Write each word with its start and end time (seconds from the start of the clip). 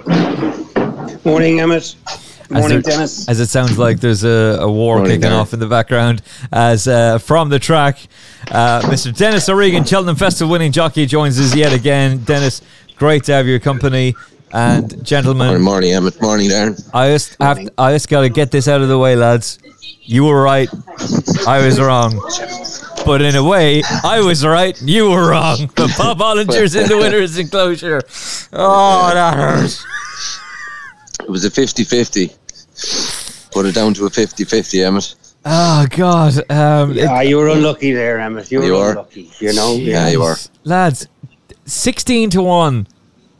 Morning, 1.25 1.61
Emmet. 1.61 1.95
Morning, 2.53 2.79
as, 2.79 2.85
there- 2.85 2.93
Denis. 2.97 3.29
as 3.29 3.41
it 3.41 3.47
sounds 3.49 3.79
like 3.79 4.01
there's 4.01 4.25
a, 4.25 4.59
a 4.61 4.71
war 4.71 4.97
Morning, 4.99 5.17
kicking 5.21 5.31
Darren. 5.33 5.41
off 5.41 5.53
in 5.53 5.61
the 5.61 5.67
background. 5.67 6.23
As 6.53 6.87
uh, 6.87 7.19
from 7.19 7.49
the 7.49 7.59
track, 7.59 7.99
uh, 8.51 8.83
Mr. 8.83 9.17
Denis 9.17 9.49
O'Regan, 9.49 9.85
Cheltenham 9.85 10.17
Festival 10.17 10.53
winning 10.53 10.73
jockey, 10.73 11.07
joins 11.07 11.39
us 11.41 11.55
yet 11.55 11.73
again. 11.73 12.19
Denis, 12.25 12.63
great 12.97 13.25
to 13.25 13.33
have 13.33 13.47
your 13.47 13.59
company. 13.61 14.15
And 14.55 15.03
gentlemen, 15.05 15.47
Morning, 15.47 15.63
morning, 15.65 15.93
Emmet. 15.93 16.21
Morning, 16.21 16.51
Darren. 16.51 16.91
I 16.93 17.09
just 17.09 17.37
have 17.41 17.59
I 17.79 17.93
just 17.95 18.11
gotta 18.11 18.29
get 18.29 18.51
this 18.51 18.69
out 18.69 18.83
of 18.83 18.89
the 18.89 18.99
way, 18.99 19.17
lads. 19.17 19.59
You 20.05 20.25
were 20.25 20.43
right, 20.43 20.69
I 21.47 21.65
was 21.65 21.81
wrong. 21.81 22.21
But 23.07 23.23
in 23.23 23.35
a 23.35 23.43
way, 23.43 23.83
I 24.05 24.21
was 24.21 24.45
right, 24.45 24.79
you 24.83 25.09
were 25.11 25.31
wrong. 25.31 25.71
But 25.77 25.91
Bob 25.97 26.19
Olinger's 26.21 26.75
in 26.75 26.87
the 26.89 26.99
winner's 26.99 27.39
enclosure. 27.39 28.03
Oh, 28.53 29.11
that 29.15 29.35
hurts. 29.37 29.85
It 31.21 31.31
was 31.31 31.45
a 31.45 31.51
50 31.51 31.85
50. 31.85 32.31
Put 33.53 33.67
it 33.67 33.75
down 33.75 33.95
to 33.95 34.07
a 34.07 34.11
50 34.11 34.45
50, 34.45 34.83
Emmet. 34.83 35.15
Oh 35.45 35.87
God, 35.91 36.37
um, 36.51 36.97
it- 36.97 37.07
Ah, 37.09 37.21
you 37.21 37.37
were 37.37 37.49
unlucky 37.49 37.93
there, 37.93 38.19
Emmet. 38.21 38.51
You 38.51 38.61
were 38.61 38.65
You 38.67 38.77
are. 38.77 38.91
unlucky. 38.91 39.31
You 39.41 39.53
know. 39.53 39.75
Yeah, 39.75 40.09
you 40.09 40.23
are. 40.23 40.37
lads, 40.65 41.07
sixteen 41.67 42.31
to 42.31 42.43
one 42.43 42.87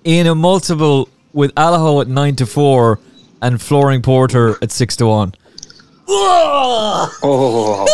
in 0.05 0.27
a 0.27 0.35
multiple 0.35 1.09
with 1.33 1.55
Allaho 1.55 2.01
at 2.03 2.09
nine 2.09 2.35
to 2.37 2.47
four 2.47 2.99
and 3.41 3.61
Flooring 3.63 4.03
Porter 4.03 4.57
at 4.63 4.71
six 4.73 4.97
to 4.97 5.07
one. 5.07 5.35
Oh, 6.09 7.87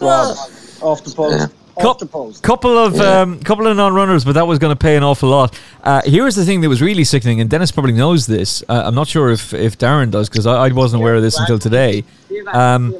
Rob, 0.00 0.36
off 0.82 1.04
the 1.04 1.10
post. 1.14 1.52
Off 1.78 1.98
Cou- 1.98 2.04
the 2.04 2.06
post. 2.06 2.42
Couple 2.42 2.76
of 2.76 2.98
um, 3.00 3.40
couple 3.40 3.66
of 3.66 3.76
non-runners, 3.76 4.24
but 4.24 4.32
that 4.32 4.46
was 4.46 4.58
going 4.58 4.74
to 4.74 4.78
pay 4.78 4.96
an 4.96 5.02
awful 5.02 5.28
lot. 5.28 5.58
Uh, 5.82 6.02
here's 6.04 6.34
the 6.34 6.44
thing 6.44 6.60
that 6.62 6.68
was 6.68 6.82
really 6.82 7.04
sickening, 7.04 7.40
and 7.40 7.48
Denis 7.48 7.70
probably 7.70 7.92
knows 7.92 8.26
this. 8.26 8.62
Uh, 8.68 8.82
I'm 8.84 8.94
not 8.94 9.08
sure 9.08 9.30
if 9.30 9.54
if 9.54 9.78
Darren 9.78 10.10
does 10.10 10.28
because 10.28 10.46
I, 10.46 10.66
I 10.66 10.72
wasn't 10.72 11.02
aware 11.02 11.14
of 11.14 11.22
this 11.22 11.38
until 11.38 11.58
today. 11.58 12.04
Um, 12.52 12.94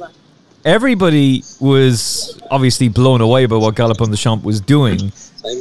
everybody 0.65 1.43
was 1.59 2.41
obviously 2.51 2.89
blown 2.89 3.21
away 3.21 3.45
by 3.45 3.55
what 3.55 3.75
Galopin 3.75 4.11
Des 4.11 4.17
Champs 4.17 4.43
was 4.45 4.61
doing, 4.61 5.11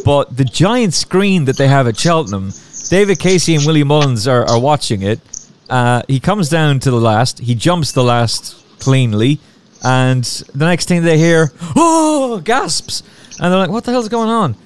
but 0.05 0.37
the 0.37 0.45
giant 0.45 0.95
screen 0.95 1.45
that 1.47 1.57
they 1.57 1.69
have 1.69 1.87
at 1.87 1.97
Cheltenham, 1.97 2.53
David 2.89 3.19
Casey 3.19 3.55
and 3.55 3.67
Willie 3.67 3.85
Mullins 3.85 4.27
are, 4.29 4.45
are 4.49 4.61
watching 4.61 5.03
it. 5.03 5.21
Uh, 5.69 6.03
he 6.09 6.19
comes 6.19 6.49
down 6.49 6.81
to 6.81 6.91
the 6.91 7.01
last, 7.01 7.41
he 7.41 7.55
jumps 7.55 7.93
the 7.93 8.03
last 8.03 8.57
cleanly, 8.79 9.39
and 9.83 10.25
the 10.55 10.65
next 10.67 10.89
thing 10.89 11.03
they 11.03 11.19
hear, 11.19 11.53
oh, 11.77 12.41
gasps, 12.45 13.03
and 13.41 13.53
they're 13.53 13.59
like, 13.59 13.71
"What 13.71 13.85
the 13.85 13.93
hell's 13.93 14.09
going 14.09 14.29
on?" 14.29 14.57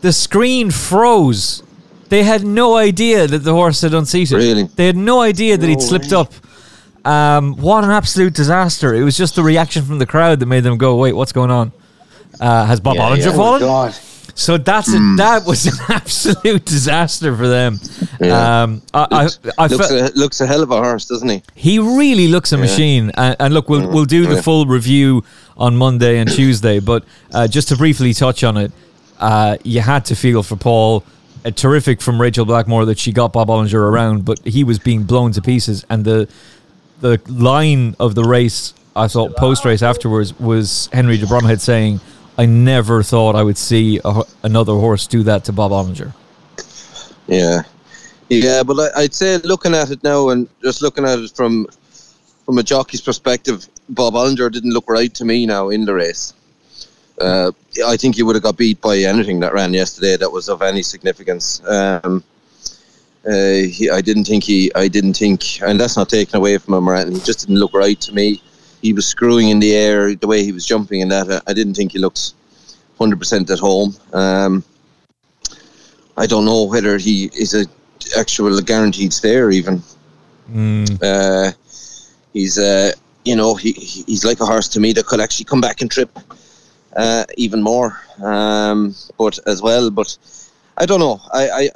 The 0.00 0.12
screen 0.12 0.70
froze. 0.70 1.62
They 2.08 2.22
had 2.22 2.44
no 2.44 2.76
idea 2.76 3.26
that 3.26 3.40
the 3.40 3.52
horse 3.52 3.82
had 3.82 3.92
unseated. 3.92 4.38
Really? 4.38 4.62
They 4.64 4.86
had 4.86 4.96
no 4.96 5.20
idea 5.20 5.56
that 5.58 5.66
he'd 5.68 5.82
slipped 5.82 6.10
way. 6.10 6.18
up. 6.18 6.32
Um, 7.06 7.56
what 7.56 7.84
an 7.84 7.90
absolute 7.90 8.34
disaster! 8.34 8.94
It 8.94 9.02
was 9.02 9.16
just 9.16 9.34
the 9.36 9.42
reaction 9.42 9.84
from 9.84 9.98
the 9.98 10.06
crowd 10.06 10.40
that 10.40 10.46
made 10.46 10.64
them 10.64 10.78
go, 10.78 10.96
"Wait, 10.96 11.14
what's 11.14 11.32
going 11.32 11.50
on?" 11.50 11.72
Uh, 12.40 12.64
has 12.66 12.80
Bob 12.80 12.96
Yeah, 12.96 13.02
Olinger 13.10 13.24
yeah. 13.24 13.30
Oh, 13.32 13.36
fallen? 13.36 13.60
God. 13.60 13.94
So 14.38 14.56
that's 14.56 14.92
Hmm. 14.94 15.14
a, 15.14 15.16
that 15.16 15.44
was 15.46 15.66
an 15.66 15.74
absolute 15.88 16.64
disaster 16.64 17.36
for 17.36 17.48
them. 17.48 17.80
Yeah. 18.20 18.62
Um, 18.62 18.82
I, 18.94 19.06
I, 19.10 19.28
I 19.58 19.66
Looks 19.66 19.88
fe- 19.88 20.00
a, 20.00 20.08
looks 20.14 20.40
a 20.40 20.46
hell 20.46 20.62
of 20.62 20.70
a 20.70 20.76
horse, 20.76 21.06
doesn't 21.06 21.28
he? 21.28 21.42
he 21.56 21.78
really 21.80 22.28
looks 22.28 22.52
a 22.52 22.56
machine. 22.56 23.10
And, 23.14 23.34
and 23.40 23.52
look, 23.52 23.68
we'll 23.68 23.88
we'll 23.90 24.04
do 24.04 24.26
the 24.26 24.36
Yeah. 24.36 24.40
full 24.42 24.66
review 24.66 25.24
on 25.56 25.76
Monday 25.76 26.18
and 26.18 26.30
Tuesday. 26.30 26.78
But 26.78 27.04
uh, 27.32 27.48
just 27.48 27.66
to 27.68 27.76
briefly 27.76 28.14
touch 28.14 28.44
on 28.44 28.56
it, 28.56 28.70
uh, 29.18 29.56
you 29.64 29.80
had 29.80 30.04
to 30.06 30.14
feel 30.14 30.42
for 30.44 30.54
Paul. 30.56 31.02
Uh, 31.44 31.50
terrific 31.50 32.00
from 32.00 32.20
Rachel 32.20 32.44
Blackmore 32.44 32.84
that 32.86 32.98
she 32.98 33.10
got 33.12 33.32
Bob 33.32 33.48
Olinger 33.48 33.74
around, 33.74 34.24
but 34.24 34.38
he 34.44 34.62
was 34.64 34.78
being 34.78 35.02
blown 35.02 35.32
to 35.32 35.42
pieces. 35.42 35.84
And 35.90 36.04
the 36.04 36.28
the 37.00 37.20
line 37.28 37.96
of 37.98 38.14
the 38.14 38.22
race, 38.24 38.72
I 38.94 39.08
thought 39.08 39.36
post 39.36 39.64
race 39.64 39.82
afterwards 39.82 40.32
was 40.38 40.88
Henry 40.92 41.16
de 41.16 41.26
Bromhead 41.26 41.60
saying, 41.60 42.00
"I 42.38 42.46
never 42.46 43.02
thought 43.02 43.34
I 43.34 43.42
would 43.42 43.58
see 43.58 44.00
a, 44.04 44.22
another 44.42 44.72
horse 44.72 45.06
do 45.06 45.22
that 45.24 45.44
to 45.44 45.52
Bob 45.52 45.72
Olinger." 45.72 46.14
Yeah. 47.26 47.62
Yeah, 48.30 48.62
but 48.62 48.78
I, 48.78 49.02
I'd 49.02 49.14
say 49.14 49.38
looking 49.38 49.74
at 49.74 49.90
it 49.90 50.02
now 50.02 50.28
and 50.30 50.48
just 50.62 50.82
looking 50.82 51.04
at 51.04 51.18
it 51.18 51.30
from 51.34 51.66
from 52.44 52.58
a 52.58 52.62
jockey's 52.62 53.02
perspective, 53.02 53.68
Bob 53.90 54.14
Olinger 54.14 54.50
didn't 54.50 54.72
look 54.72 54.88
right 54.88 55.12
to 55.14 55.24
me 55.24 55.44
now 55.44 55.68
in 55.68 55.84
the 55.84 55.94
race. 55.94 56.32
Uh, 57.20 57.52
I 57.86 57.96
think 57.96 58.16
he 58.16 58.22
would 58.22 58.36
have 58.36 58.42
got 58.42 58.56
beat 58.56 58.80
by 58.80 58.98
anything 58.98 59.40
that 59.40 59.52
ran 59.52 59.74
yesterday 59.74 60.16
that 60.16 60.30
was 60.30 60.48
of 60.48 60.62
any 60.62 60.82
significance. 60.82 61.60
Um, 61.66 62.22
uh, 63.26 63.68
he, 63.68 63.90
I 63.90 64.00
didn't 64.00 64.24
think 64.24 64.44
he, 64.44 64.72
I 64.74 64.88
didn't 64.88 65.14
think, 65.14 65.60
and 65.60 65.78
that's 65.78 65.96
not 65.96 66.08
taken 66.08 66.36
away 66.36 66.56
from 66.58 66.74
him 66.74 66.88
or 66.88 66.94
anything. 66.94 67.18
He 67.18 67.24
just 67.24 67.40
didn't 67.40 67.58
look 67.58 67.74
right 67.74 68.00
to 68.00 68.14
me. 68.14 68.42
He 68.82 68.92
was 68.92 69.06
screwing 69.06 69.48
in 69.48 69.58
the 69.60 69.74
air 69.74 70.14
the 70.14 70.26
way 70.26 70.44
he 70.44 70.52
was 70.52 70.64
jumping 70.66 71.02
and 71.02 71.10
that. 71.10 71.30
I, 71.30 71.50
I 71.50 71.52
didn't 71.52 71.74
think 71.74 71.92
he 71.92 71.98
looked 71.98 72.32
100% 72.98 73.50
at 73.50 73.58
home. 73.58 73.94
Um, 74.12 74.64
I 76.16 76.26
don't 76.26 76.44
know 76.44 76.64
whether 76.64 76.98
he 76.98 77.30
is 77.34 77.54
a 77.54 77.64
actual 78.18 78.60
guaranteed 78.60 79.12
stare 79.12 79.50
even. 79.50 79.82
Mm. 80.50 80.98
Uh, 81.02 81.52
he's 82.32 82.58
uh, 82.58 82.92
you 83.24 83.36
know 83.36 83.54
he, 83.54 83.72
he- 83.72 84.04
he's 84.06 84.24
like 84.24 84.40
a 84.40 84.46
horse 84.46 84.68
to 84.68 84.80
me 84.80 84.92
that 84.94 85.06
could 85.06 85.20
actually 85.20 85.44
come 85.44 85.60
back 85.60 85.80
and 85.80 85.90
trip 85.90 86.10
uh, 86.96 87.24
even 87.36 87.62
more. 87.62 88.00
Um, 88.22 88.94
but 89.18 89.38
as 89.46 89.62
well, 89.62 89.90
but 89.90 90.16
I 90.76 90.86
don't 90.86 91.00
know. 91.00 91.20
I, 91.32 91.50
I 91.50 91.70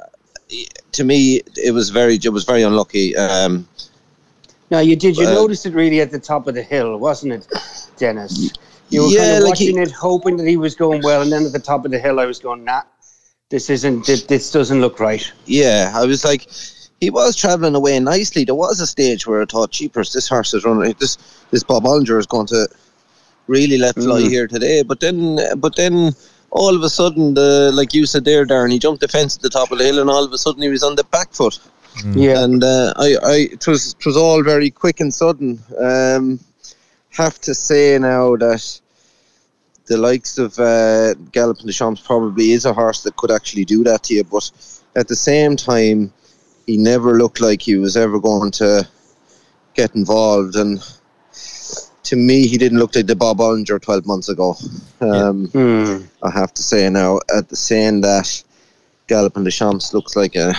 to 0.91 1.03
me 1.03 1.41
it 1.55 1.71
was 1.73 1.89
very 1.89 2.15
it 2.15 2.29
was 2.33 2.43
very 2.43 2.63
unlucky. 2.63 3.15
Um, 3.15 3.67
Now, 4.73 4.79
you 4.79 4.95
did 4.95 5.15
you 5.15 5.27
Uh, 5.27 5.33
notice 5.41 5.67
it 5.67 5.75
really 5.75 6.01
at 6.01 6.09
the 6.09 6.17
top 6.17 6.47
of 6.47 6.55
the 6.55 6.63
hill, 6.63 6.97
wasn't 6.97 7.31
it, 7.33 7.47
Denis? 7.99 8.49
You 8.89 9.03
were 9.03 9.09
Yeah, 9.09 9.19
kind 9.19 9.31
of 9.37 9.43
like 9.43 9.57
he- 9.59 9.67
watching 9.67 9.77
it, 9.83 9.91
hoping 9.91 10.35
that 10.37 10.47
he 10.47 10.57
was 10.57 10.73
going 10.73 11.03
well, 11.03 11.21
and 11.21 11.31
then 11.31 11.45
at 11.45 11.51
the 11.53 11.59
top 11.59 11.85
of 11.85 11.91
the 11.91 11.99
hill, 11.99 12.19
I 12.19 12.25
was 12.25 12.39
going, 12.39 12.63
"Nah, 12.63 12.81
this 13.51 13.69
isn't. 13.69 14.07
This, 14.07 14.23
this 14.23 14.49
doesn't 14.49 14.81
look 14.81 14.99
right." 14.99 15.23
yeah, 15.45 15.91
I 15.93 16.05
was 16.07 16.25
like. 16.25 16.47
He 17.01 17.09
was 17.11 17.35
travelling 17.35 17.75
away 17.75 17.99
nicely. 17.99 18.45
There 18.45 18.55
was 18.55 18.79
a 18.79 18.87
stage 18.87 19.27
where 19.27 19.41
I 19.43 19.45
thought, 19.45 19.69
"Cheapers, 19.71 20.11
this 20.13 20.27
horse 20.29 20.53
is 20.55 20.63
running. 20.65 20.95
This 20.99 21.17
this 21.51 21.61
Bob 21.61 21.83
Olinger 21.83 22.17
is 22.17 22.25
going 22.25 22.47
to 22.47 22.67
really 23.45 23.77
let 23.77 23.93
fly 23.95 24.21
Mm. 24.21 24.29
here 24.35 24.47
today." 24.47 24.81
But 24.81 25.01
then, 25.01 25.19
but 25.65 25.75
then, 25.75 26.15
all 26.49 26.73
of 26.75 26.81
a 26.81 26.89
sudden, 26.89 27.33
the 27.35 27.71
like 27.79 27.93
you 27.93 28.05
said 28.07 28.25
there, 28.25 28.43
Darren, 28.45 28.71
he 28.71 28.79
jumped 28.79 29.01
the 29.01 29.07
fence 29.17 29.35
at 29.35 29.43
the 29.43 29.49
top 29.49 29.71
of 29.71 29.77
the 29.77 29.83
hill, 29.83 29.99
and 29.99 30.09
all 30.09 30.23
of 30.23 30.31
a 30.33 30.37
sudden 30.45 30.63
he 30.63 30.69
was 30.69 30.81
on 30.81 30.95
the 30.95 31.03
back 31.15 31.29
foot. 31.33 31.59
Yeah, 32.15 32.43
and 32.43 32.63
uh, 32.63 32.93
I, 32.97 33.15
I, 33.23 33.35
it 33.51 33.67
was, 33.67 33.95
it 33.99 34.05
was 34.05 34.17
all 34.17 34.43
very 34.43 34.69
quick 34.71 34.99
and 34.99 35.13
sudden. 35.13 35.59
Um, 35.79 36.39
have 37.11 37.39
to 37.41 37.53
say 37.53 37.97
now 37.99 38.35
that 38.37 38.81
the 39.85 39.97
likes 39.97 40.37
of 40.37 40.57
uh, 40.57 41.13
Galopin 41.31 41.65
Des 41.65 41.73
Champs 41.73 42.01
probably 42.01 42.53
is 42.53 42.65
a 42.65 42.73
horse 42.73 43.03
that 43.03 43.15
could 43.17 43.31
actually 43.31 43.65
do 43.65 43.83
that 43.83 44.03
to 44.03 44.15
you, 44.15 44.23
but 44.23 44.49
at 44.95 45.07
the 45.07 45.15
same 45.15 45.55
time, 45.55 46.11
he 46.65 46.77
never 46.77 47.15
looked 47.15 47.41
like 47.41 47.61
he 47.61 47.75
was 47.75 47.97
ever 47.97 48.19
going 48.19 48.51
to 48.51 48.87
get 49.73 49.95
involved. 49.95 50.55
And 50.55 50.81
to 52.03 52.15
me, 52.15 52.47
he 52.47 52.57
didn't 52.57 52.79
look 52.79 52.95
like 52.95 53.07
the 53.07 53.15
Bob 53.15 53.39
Olinger 53.39 53.81
12 53.81 54.05
months 54.05 54.29
ago. 54.29 54.55
Um, 55.01 55.47
Hmm. 55.47 55.97
I 56.21 56.31
have 56.31 56.53
to 56.53 56.63
say 56.63 56.89
now, 56.89 57.19
at 57.35 57.49
the 57.49 57.55
saying 57.55 58.01
that 58.01 58.43
Galopin 59.07 59.43
Des 59.43 59.51
Champs 59.51 59.93
looks 59.93 60.15
like 60.15 60.35
a 60.35 60.53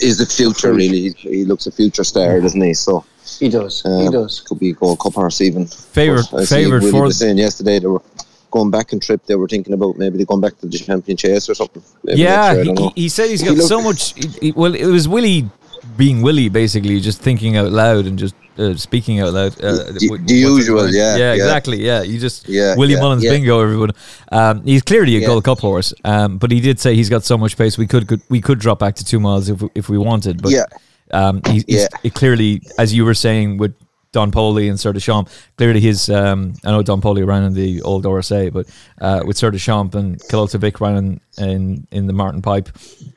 is 0.00 0.18
the 0.18 0.26
future 0.26 0.72
really. 0.72 1.10
He 1.10 1.44
looks 1.44 1.66
a 1.66 1.72
future 1.72 2.04
star, 2.04 2.40
doesn't 2.40 2.60
he? 2.60 2.74
So 2.74 3.04
He 3.38 3.48
does. 3.48 3.82
he 3.82 3.88
um, 4.06 4.12
does. 4.12 4.40
could 4.40 4.58
be 4.58 4.70
a 4.70 4.72
Gold 4.74 4.98
Cup 5.00 5.14
horse 5.14 5.40
even. 5.40 5.66
Favourite- 5.66 6.28
But 6.30 6.48
favourite 6.48 6.80
Willie 6.82 6.92
for- 6.92 7.02
was 7.04 7.18
saying 7.18 7.38
yesterday 7.38 7.78
they 7.78 7.86
were 7.86 8.02
going 8.50 8.70
back 8.70 8.92
and 8.92 9.02
trip. 9.02 9.20
They 9.26 9.34
were 9.36 9.48
thinking 9.48 9.74
about 9.74 9.96
maybe 9.98 10.16
they 10.18 10.24
going 10.24 10.40
back 10.40 10.58
to 10.60 10.66
the 10.66 10.78
champion 10.78 11.16
chase 11.16 11.48
or 11.50 11.54
something. 11.54 11.82
Maybe 12.04 12.20
yeah, 12.22 12.52
year, 12.52 12.64
he, 12.64 12.72
don't 12.72 12.94
he 12.96 13.02
he 13.02 13.08
said 13.08 13.28
he's 13.30 13.40
He 13.40 13.46
got 13.48 13.56
looked- 13.56 13.68
so 13.68 13.80
much. 13.82 14.14
he- 14.14 14.28
he- 14.46 14.52
well, 14.52 14.74
it 14.74 14.86
was 14.86 15.06
Willie 15.06 15.48
being 15.96 16.22
Willie, 16.22 16.48
basically, 16.48 17.00
just 17.00 17.20
thinking 17.20 17.56
out 17.56 17.70
loud 17.72 18.06
and 18.06 18.18
just 18.18 18.34
uh, 18.58 18.74
speaking 18.76 19.20
out 19.20 19.32
loud. 19.32 19.52
Uh, 19.62 19.92
The- 19.92 20.18
the 20.26 20.34
usual, 20.34 20.88
yeah, 20.90 21.16
yeah, 21.16 21.16
yeah. 21.16 21.34
exactly. 21.34 21.78
Yeah, 21.84 22.02
you 22.02 22.18
just 22.18 22.48
Yeah, 22.48 22.74
Willie 22.76 22.94
yeah, 22.94 23.00
Mullins 23.00 23.24
yeah. 23.24 23.30
bingo, 23.30 23.60
everyone. 23.60 23.90
Um, 24.32 24.62
he's 24.64 24.82
clearly 24.82 25.16
a. 25.16 25.26
Gold 25.26 25.44
Cup 25.44 25.60
horse, 25.60 25.92
um, 26.04 26.38
but 26.38 26.50
he 26.50 26.60
did 26.60 26.78
say 26.80 26.94
he's 26.94 27.08
got 27.10 27.24
so 27.24 27.36
much 27.38 27.56
pace 27.56 27.78
we 27.78 27.86
could, 27.86 28.06
could 28.08 28.20
we 28.28 28.40
could 28.40 28.58
drop 28.58 28.78
back 28.78 28.94
to 28.96 29.04
two 29.04 29.20
miles 29.20 29.48
if 29.48 29.62
if 29.74 29.88
we 29.88 29.98
wanted. 29.98 30.42
But 30.42 30.52
Yeah. 30.52 30.64
um, 31.12 31.40
he, 31.46 31.64
he's 31.68 31.88
clearly, 32.14 32.62
as 32.78 32.92
you 32.94 33.04
were 33.04 33.14
saying 33.14 33.58
with 33.58 33.74
Don 34.12 34.30
Poli 34.30 34.68
and 34.70 34.80
Sir 34.80 34.92
Des 34.92 35.00
Champs, 35.00 35.30
clearly 35.58 35.80
his. 35.80 36.08
Um, 36.08 36.54
I 36.64 36.70
know 36.70 36.82
Don 36.82 37.00
Poli 37.00 37.22
ran 37.24 37.42
in 37.44 37.52
the 37.52 37.82
old 37.82 38.04
RSA, 38.06 38.50
but 38.52 38.66
uh, 39.00 39.22
with 39.26 39.36
Sir 39.36 39.50
Des 39.50 39.58
Champs 39.58 39.94
and 39.94 40.18
Killultagh 40.30 40.60
Vic 40.60 40.80
ran 40.80 40.96
in, 40.96 41.20
in 41.38 41.86
in 41.90 42.06
the 42.06 42.12
Martin 42.14 42.40
Pipe, 42.42 42.68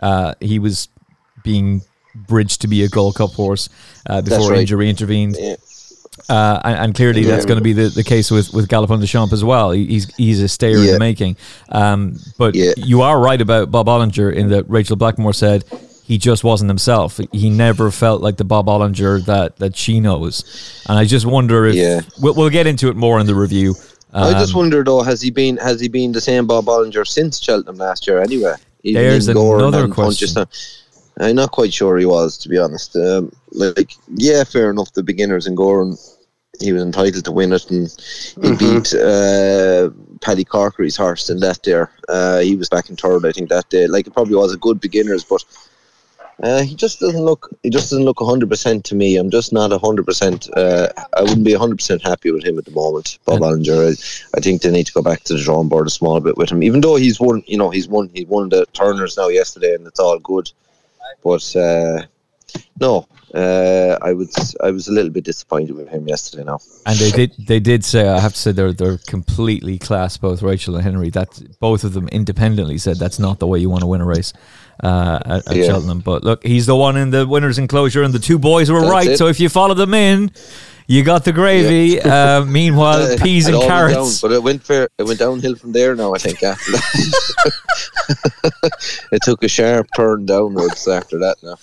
uh, 0.02 0.34
he 0.42 0.60
was 0.60 0.90
being 1.44 1.82
bridged 2.16 2.62
to 2.62 2.68
be 2.68 2.84
a 2.84 2.88
Gold 2.90 3.16
Cup 3.16 3.32
horse 3.32 3.70
uh, 4.08 4.22
before 4.22 4.52
right. 4.52 4.60
injury 4.60 4.90
intervened. 4.90 5.36
Yeah. 5.40 5.56
Uh, 6.30 6.60
and, 6.64 6.78
and 6.80 6.96
clearly 6.96 7.24
that's 7.24 7.46
going 7.46 7.58
to 7.58 7.64
be 7.64 7.74
the, 7.74 7.88
the 7.90 8.04
case 8.04 8.30
with, 8.30 8.54
with 8.54 8.68
Galopin 8.68 9.00
Des 9.00 9.08
Champs 9.08 9.34
as 9.34 9.44
well. 9.44 9.72
He's 9.72 10.14
he's 10.16 10.42
a 10.42 10.48
stayer 10.48 10.78
in 10.78 10.88
the 10.88 11.00
making. 11.00 11.38
Um, 11.70 12.18
but 12.38 12.54
Yeah. 12.54 12.74
you 12.78 13.02
are 13.02 13.20
right 13.20 13.40
about 13.42 13.72
Bob 13.72 13.88
Olinger 13.88 14.34
in 14.34 14.50
that 14.50 14.70
Rachel 14.70 14.96
Blackmore 14.98 15.34
said 15.34 15.64
he 16.04 16.18
just 16.18 16.44
wasn't 16.44 16.70
himself. 16.70 17.20
He 17.32 17.50
never 17.50 17.90
felt 17.92 18.22
like 18.22 18.38
the 18.38 18.44
Bob 18.44 18.68
Olinger 18.68 19.24
that, 19.26 19.56
that 19.58 19.76
she 19.76 20.00
knows. 20.00 20.44
And 20.88 20.98
I 21.00 21.06
just 21.06 21.26
wonder 21.26 21.66
if 21.66 21.76
Yeah. 21.76 22.02
we'll, 22.20 22.34
we'll 22.36 22.50
get 22.50 22.68
into 22.68 22.90
it 22.90 22.96
more 22.96 23.20
in 23.20 23.26
the 23.26 23.36
review. 23.36 23.76
I 24.14 24.34
just 24.34 24.54
Um, 24.54 24.60
wonder 24.60 24.84
though, 24.84 25.02
has 25.02 25.22
he 25.22 25.32
been 25.32 25.56
has 25.58 25.80
he 25.80 25.88
been 25.88 26.12
the 26.12 26.22
same 26.22 26.46
Bob 26.46 26.66
Olinger 26.66 27.08
since 27.08 27.40
Cheltenham 27.40 27.78
last 27.78 28.06
year? 28.06 28.22
Anyway, 28.22 28.54
Even 28.84 29.02
There's 29.02 29.28
another 29.30 29.88
Punches 29.88 30.34
question. 30.34 30.48
I'm 31.22 31.36
not 31.36 31.52
quite 31.52 31.74
sure 31.74 31.98
he 31.98 32.06
was, 32.06 32.38
to 32.40 32.50
be 32.50 32.58
honest. 32.58 32.96
Um, 32.96 33.32
like, 33.52 33.94
yeah, 34.16 34.44
fair 34.44 34.70
enough. 34.72 34.94
The 34.94 35.04
beginners 35.04 35.46
in 35.48 35.56
Gowran, 35.56 35.98
he 36.60 36.74
was 36.74 36.82
entitled 36.82 37.26
to 37.26 37.32
win 37.32 37.54
it, 37.54 37.70
and 37.70 37.88
he 38.42 38.50
Mhm. 38.50 38.60
beat 38.60 38.94
uh, 38.94 39.90
Paddy 40.22 40.44
Corkery's 40.44 40.96
horse 40.98 41.30
in 41.30 41.40
that 41.40 41.64
there. 41.64 41.92
Uh, 42.10 42.40
he 42.40 42.56
was 42.56 42.70
back 42.70 42.90
in 42.90 42.96
third, 42.96 43.26
I 43.26 43.32
think, 43.32 43.50
that 43.50 43.70
day. 43.70 43.88
Like, 43.88 44.08
it 44.08 44.14
probably 44.14 44.36
was 44.36 44.54
a 44.54 44.58
good 44.58 44.80
beginners, 44.80 45.24
but 45.24 45.44
uh, 46.44 46.64
he 46.64 46.74
just 46.74 47.00
doesn't 47.00 47.22
look. 47.24 47.50
He 47.62 47.70
just 47.70 47.92
doesn't 47.92 48.06
look 48.06 48.20
hundred 48.20 48.50
percent 48.50 48.84
to 48.86 48.96
me. 48.96 49.16
I'm 49.18 49.30
just 49.30 49.54
not 49.54 49.72
hundred 49.80 50.08
percent. 50.08 50.50
Uh, 50.58 50.88
I 51.16 51.22
wouldn't 51.22 51.44
be 51.44 51.54
hundred 51.54 51.78
percent 51.78 52.02
happy 52.02 52.32
with 52.32 52.44
him 52.44 52.58
at 52.58 52.66
the 52.66 52.72
moment, 52.72 53.20
Bob 53.26 53.42
Olinger. 53.42 53.90
I, 53.90 54.38
I 54.38 54.42
think 54.42 54.62
they 54.62 54.72
need 54.72 54.88
to 54.88 54.94
go 54.94 55.04
back 55.04 55.22
to 55.26 55.34
the 55.34 55.44
drawing 55.44 55.70
board 55.70 55.86
a 55.86 55.92
small 55.92 56.20
bit 56.20 56.38
with 56.38 56.52
him. 56.52 56.64
Even 56.64 56.82
though 56.82 56.96
he's 56.96 57.20
won, 57.20 57.44
you 57.46 57.58
know, 57.58 57.70
he's 57.70 57.88
won. 57.88 58.10
He 58.14 58.26
won 58.26 58.50
the 58.50 58.66
Turners 58.74 59.18
now 59.18 59.28
yesterday, 59.28 59.76
and 59.76 59.86
it's 59.86 60.00
all 60.00 60.18
good. 60.18 60.52
But 61.24 61.56
uh, 61.56 62.04
no, 62.80 63.08
uh, 63.34 63.98
I 64.02 64.14
was 64.14 64.56
I 64.62 64.72
was 64.72 64.88
a 64.88 64.92
little 64.92 65.12
bit 65.12 65.24
disappointed 65.24 65.76
with 65.76 65.88
him 65.90 66.08
yesterday. 66.08 66.44
Now, 66.44 66.60
And 66.86 66.98
they 66.98 67.12
did 67.12 67.34
they 67.48 67.60
did 67.60 67.86
say 67.86 68.08
I 68.10 68.20
have 68.20 68.34
to 68.34 68.40
say 68.40 68.52
they're 68.52 68.74
they're 68.74 68.98
completely 69.08 69.78
class 69.78 70.18
both 70.18 70.42
Rachel 70.42 70.76
and 70.76 70.84
Henry. 70.84 71.10
That 71.10 71.42
both 71.60 71.84
of 71.84 71.94
them 71.94 72.08
independently 72.10 72.78
said 72.78 72.98
that's 72.98 73.20
not 73.20 73.40
the 73.40 73.48
way 73.48 73.60
you 73.60 73.70
want 73.70 73.82
to 73.82 73.88
win 73.88 74.02
a 74.02 74.06
race 74.06 74.34
uh, 74.84 75.20
at, 75.26 75.48
at 75.48 75.56
Yeah. 75.56 75.66
Cheltenham. 75.66 76.00
But 76.00 76.24
look, 76.24 76.44
he's 76.46 76.66
the 76.66 76.76
one 76.76 76.98
in 76.98 77.12
the 77.12 77.26
winners 77.26 77.58
enclosure, 77.58 78.04
and 78.04 78.14
the 78.14 78.20
two 78.20 78.38
boys 78.40 78.70
were 78.70 78.82
That's 78.82 78.92
right. 78.92 79.08
it. 79.12 79.18
So 79.18 79.28
if 79.28 79.40
you 79.40 79.48
follow 79.50 79.76
them 79.76 79.94
in, 79.94 80.32
you 80.92 81.04
got 81.04 81.24
the 81.24 81.32
gravy. 81.32 82.02
Uh, 82.02 82.44
meanwhile, 82.44 83.18
peas 83.22 83.48
and 83.48 83.56
went 83.56 83.70
down, 83.70 83.92
carrots. 83.92 84.22
but 84.22 84.34
it 84.34 84.44
went 84.44 84.62
fair. 84.62 84.90
It 84.98 85.04
went 85.04 85.20
downhill 85.20 85.56
from 85.56 85.72
there. 85.72 85.96
Now 85.96 86.14
I 86.14 86.18
think 86.18 86.44
after 86.44 86.74
that, 86.74 87.54
it 89.14 89.22
took 89.24 89.42
a 89.42 89.48
sharp 89.48 89.88
turn 89.96 90.26
downwards 90.26 90.86
after 90.90 91.18
that. 91.20 91.38
Now. 91.42 91.56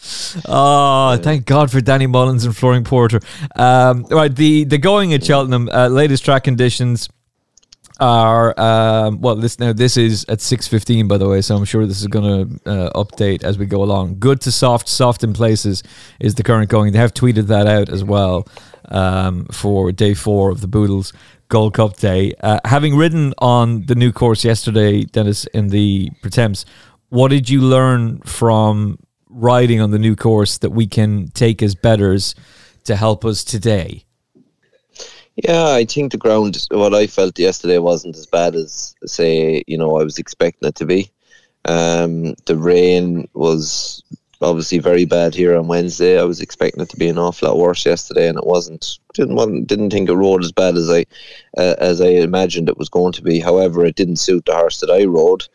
Oh, 0.47 1.19
thank 1.19 1.45
God 1.45 1.71
for 1.71 1.83
Danny 1.83 2.07
Mullins 2.07 2.47
and 2.47 2.57
Flooring 2.57 2.85
Porter. 2.85 3.21
Um, 3.55 4.07
right, 4.11 4.35
the 4.35 4.65
the 4.65 4.79
going 4.79 5.13
at 5.13 5.23
Cheltenham, 5.23 5.69
uh, 5.69 5.89
latest 5.89 6.25
track 6.25 6.45
conditions 6.45 7.11
are 8.01 8.59
um, 8.59 9.21
well. 9.21 9.37
This 9.37 9.59
now 9.59 9.75
this 9.75 9.99
is 9.99 10.25
at 10.31 10.41
six 10.41 10.67
fifteen, 10.67 11.07
by 11.07 11.19
the 11.19 11.29
way. 11.29 11.43
So 11.43 11.55
I'm 11.55 11.67
sure 11.67 11.85
this 11.85 12.01
is 12.01 12.07
going 12.07 12.61
to 12.65 12.71
uh, 12.71 13.05
update 13.05 13.45
as 13.45 13.59
we 13.59 13.67
go 13.67 13.83
along. 13.83 14.21
Good 14.21 14.41
to 14.43 14.53
soft, 14.53 14.89
soft 14.89 15.23
in 15.23 15.35
places 15.35 15.83
is 16.19 16.35
the 16.37 16.43
current 16.43 16.71
going. 16.71 16.93
They 16.93 16.99
have 16.99 17.13
tweeted 17.13 17.49
that 17.49 17.67
out 17.67 17.91
as 17.91 18.03
well 18.03 18.47
um, 18.89 19.47
for 19.47 19.93
day 19.93 20.15
four 20.15 20.51
of 20.51 20.61
the 20.61 20.69
Boodles 20.69 21.13
Gold 21.49 21.75
Cup 21.75 21.97
Day. 21.97 22.33
Uh, 22.41 22.61
having 22.65 22.97
ridden 22.97 23.35
on 23.39 23.87
the 23.87 23.95
new 23.95 24.13
course 24.13 24.45
yesterday, 24.45 25.05
Denis, 25.05 25.47
in 25.47 25.69
the 25.69 26.11
Pertemps, 26.23 26.65
what 27.09 27.29
did 27.29 27.49
you 27.49 27.61
learn 27.61 28.21
from 28.21 28.99
riding 29.29 29.81
on 29.81 29.91
the 29.91 29.99
new 29.99 30.17
course 30.17 30.59
that 30.59 30.71
we 30.71 30.87
can 30.87 31.29
take 31.29 31.63
as 31.63 31.75
betters 31.75 32.35
to 32.85 32.97
help 32.97 33.25
us 33.25 33.45
today? 33.45 34.05
Yeah, 35.37 35.71
I 35.71 35.85
think 35.85 36.11
the 36.11 36.19
ground. 36.19 36.67
What 36.71 36.95
I 36.95 37.07
felt 37.07 37.39
yesterday 37.39 37.79
wasn't 37.79 38.17
as 38.17 38.27
bad 38.27 38.57
as 38.57 38.95
say 39.07 39.63
you 39.69 39.79
know 39.79 39.99
I 40.01 40.03
was 40.03 40.19
expecting 40.19 40.69
it 40.69 40.75
to 40.77 40.87
be. 40.87 41.11
Um, 41.65 42.35
the 42.47 42.57
rain 42.57 43.29
was 43.35 44.03
obviously 44.41 44.79
very 44.79 45.05
bad 45.05 45.35
here 45.35 45.57
on 45.57 45.67
Wednesday. 45.67 46.19
I 46.19 46.25
was 46.25 46.41
expecting 46.41 46.83
it 46.83 46.89
to 46.91 46.97
be 46.97 47.09
an 47.09 47.19
awful 47.19 47.49
lot 47.49 47.59
worse 47.59 47.85
yesterday, 47.85 48.29
and 48.29 48.39
it 48.39 48.47
wasn't. 48.47 48.99
Didn't 49.15 49.35
want, 49.35 49.67
didn't 49.67 49.91
think 49.91 50.09
it 50.09 50.15
rode 50.15 50.45
as 50.45 50.53
bad 50.53 50.77
as 50.77 50.91
I 50.91 51.05
uh, 51.57 51.75
as 51.79 52.01
I 52.01 52.09
imagined 52.09 52.69
it 52.69 52.79
was 52.79 52.89
going 52.89 53.13
to 53.15 53.23
be. 53.23 53.41
However, 53.41 53.85
it 53.85 53.97
didn't 53.97 54.17
suit 54.17 54.45
the 54.47 54.55
horse 54.55 54.81
that 54.81 54.91
I 54.91 55.05
rode, 55.05 55.47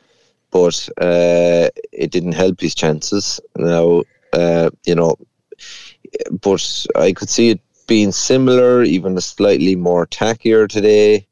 but 0.52 0.90
uh, 1.00 1.70
it 1.92 2.12
didn't 2.12 2.34
help 2.34 2.60
his 2.60 2.76
chances. 2.76 3.40
Now, 3.58 4.04
uh, 4.34 4.70
you 4.86 4.96
know, 4.96 5.16
but 6.42 6.86
I 6.96 7.14
could 7.14 7.30
see 7.30 7.50
it 7.50 7.62
being 7.88 8.12
similar, 8.12 8.84
even 8.84 9.18
a 9.18 9.22
slightly 9.22 9.76
more 9.76 10.08
tackier 10.08 10.68
today, 10.68 11.28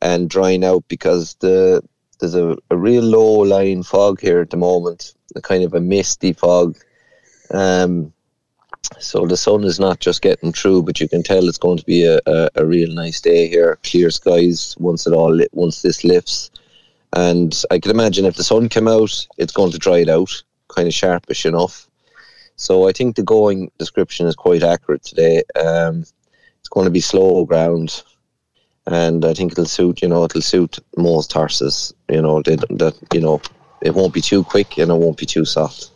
and 0.00 0.30
drying 0.30 0.64
out 0.64 0.84
because 0.88 1.34
the 1.40 1.82
there's 2.20 2.34
a, 2.36 2.56
a 2.70 2.76
real 2.76 3.02
low 3.02 3.40
lying 3.40 3.82
fog 3.82 4.20
here 4.20 4.40
at 4.40 4.50
the 4.50 4.56
moment, 4.56 5.14
a 5.34 5.40
kind 5.40 5.64
of 5.64 5.74
a 5.74 5.80
misty 5.80 6.32
fog. 6.32 6.76
Um, 7.52 8.12
so 8.98 9.26
the 9.26 9.36
sun 9.36 9.64
is 9.64 9.78
not 9.78 10.00
just 10.00 10.22
getting 10.22 10.52
through, 10.52 10.82
but 10.82 11.00
you 11.00 11.08
can 11.08 11.22
tell 11.22 11.48
it's 11.48 11.58
going 11.58 11.78
to 11.78 11.84
be 11.84 12.04
a, 12.04 12.18
a, 12.26 12.48
a 12.56 12.66
real 12.66 12.92
nice 12.92 13.20
day 13.20 13.48
here. 13.48 13.78
Clear 13.84 14.10
skies 14.10 14.76
once 14.78 15.06
it 15.06 15.12
all 15.12 15.40
once 15.52 15.82
this 15.82 16.04
lifts, 16.04 16.50
and 17.12 17.62
I 17.70 17.78
can 17.78 17.90
imagine 17.90 18.24
if 18.24 18.36
the 18.36 18.44
sun 18.44 18.68
came 18.68 18.88
out, 18.88 19.26
it's 19.38 19.52
going 19.52 19.70
to 19.72 19.78
dry 19.78 19.98
it 19.98 20.08
out, 20.08 20.42
kind 20.68 20.88
of 20.88 20.94
sharpish 20.94 21.46
enough. 21.46 21.88
So 22.56 22.88
I 22.88 22.92
think 22.92 23.16
the 23.16 23.22
going 23.22 23.70
description 23.78 24.26
is 24.26 24.34
quite 24.34 24.62
accurate 24.62 25.02
today. 25.02 25.42
Um, 25.56 26.04
it's 26.60 26.68
going 26.70 26.84
to 26.84 26.90
be 26.90 27.00
slow 27.00 27.44
ground, 27.44 28.02
and 28.86 29.24
I 29.24 29.34
think 29.34 29.52
it'll 29.52 29.64
suit. 29.66 30.02
You 30.02 30.08
know, 30.08 30.24
it'll 30.24 30.42
suit 30.42 30.78
most 30.96 31.32
horses. 31.32 31.94
You 32.08 32.22
know, 32.22 32.42
they, 32.42 32.56
that 32.56 32.96
you 33.12 33.20
know, 33.20 33.40
it 33.80 33.94
won't 33.94 34.14
be 34.14 34.20
too 34.20 34.44
quick 34.44 34.78
and 34.78 34.90
it 34.90 34.94
won't 34.94 35.18
be 35.18 35.26
too 35.26 35.44
soft. 35.44 35.91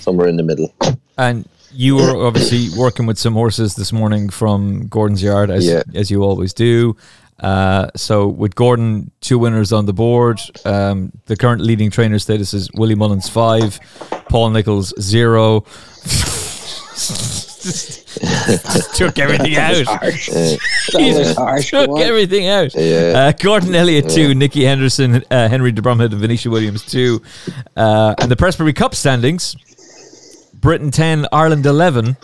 Somewhere 0.00 0.28
in 0.28 0.36
the 0.36 0.42
middle. 0.42 0.72
And 1.18 1.48
you 1.72 1.96
were 1.96 2.26
obviously 2.26 2.68
working 2.78 3.06
with 3.06 3.18
some 3.18 3.34
horses 3.34 3.74
this 3.76 3.92
morning 3.92 4.28
from 4.30 4.86
Gordon's 4.88 5.22
Yard, 5.22 5.50
as 5.50 5.66
Yeah. 5.66 5.82
as 5.94 6.10
you 6.10 6.22
always 6.22 6.52
do. 6.52 6.96
Uh, 7.38 7.88
so 7.96 8.28
with 8.28 8.54
Gordon, 8.54 9.10
two 9.20 9.38
winners 9.38 9.72
on 9.72 9.86
the 9.86 9.92
board. 9.94 10.40
Um, 10.64 11.12
the 11.26 11.36
current 11.36 11.62
leading 11.62 11.90
trainer 11.90 12.18
status 12.18 12.52
is 12.52 12.68
Willie 12.74 12.94
Mullins 12.94 13.28
five, 13.28 13.78
Paul 14.28 14.50
Nicholls 14.50 14.92
zero. 15.00 15.64
Took 18.94 19.18
everything 19.18 19.56
out. 19.56 19.84
Harsh. 19.86 20.28
Uh, 20.28 21.34
harsh. 21.34 21.70
Took 21.70 21.86
Go 21.88 21.96
everything 21.96 22.48
out. 22.48 22.74
Yeah. 22.74 23.12
Uh, 23.14 23.32
Gordon 23.32 23.74
Elliott 23.74 24.10
two, 24.10 24.34
Nicky 24.34 24.64
Henderson, 24.64 25.22
uh, 25.30 25.48
Henry 25.48 25.72
de 25.72 25.80
Bromhead, 25.82 26.12
and 26.12 26.20
Venetia 26.20 26.50
Williams 26.50 26.84
two, 26.84 27.22
uh, 27.76 28.14
and 28.18 28.30
the 28.30 28.36
Prestbury 28.36 28.74
Cup 28.74 28.94
standings: 28.94 29.56
Britain 30.60 30.90
ten, 30.90 31.26
Ireland 31.32 31.66
eleven. 31.66 32.16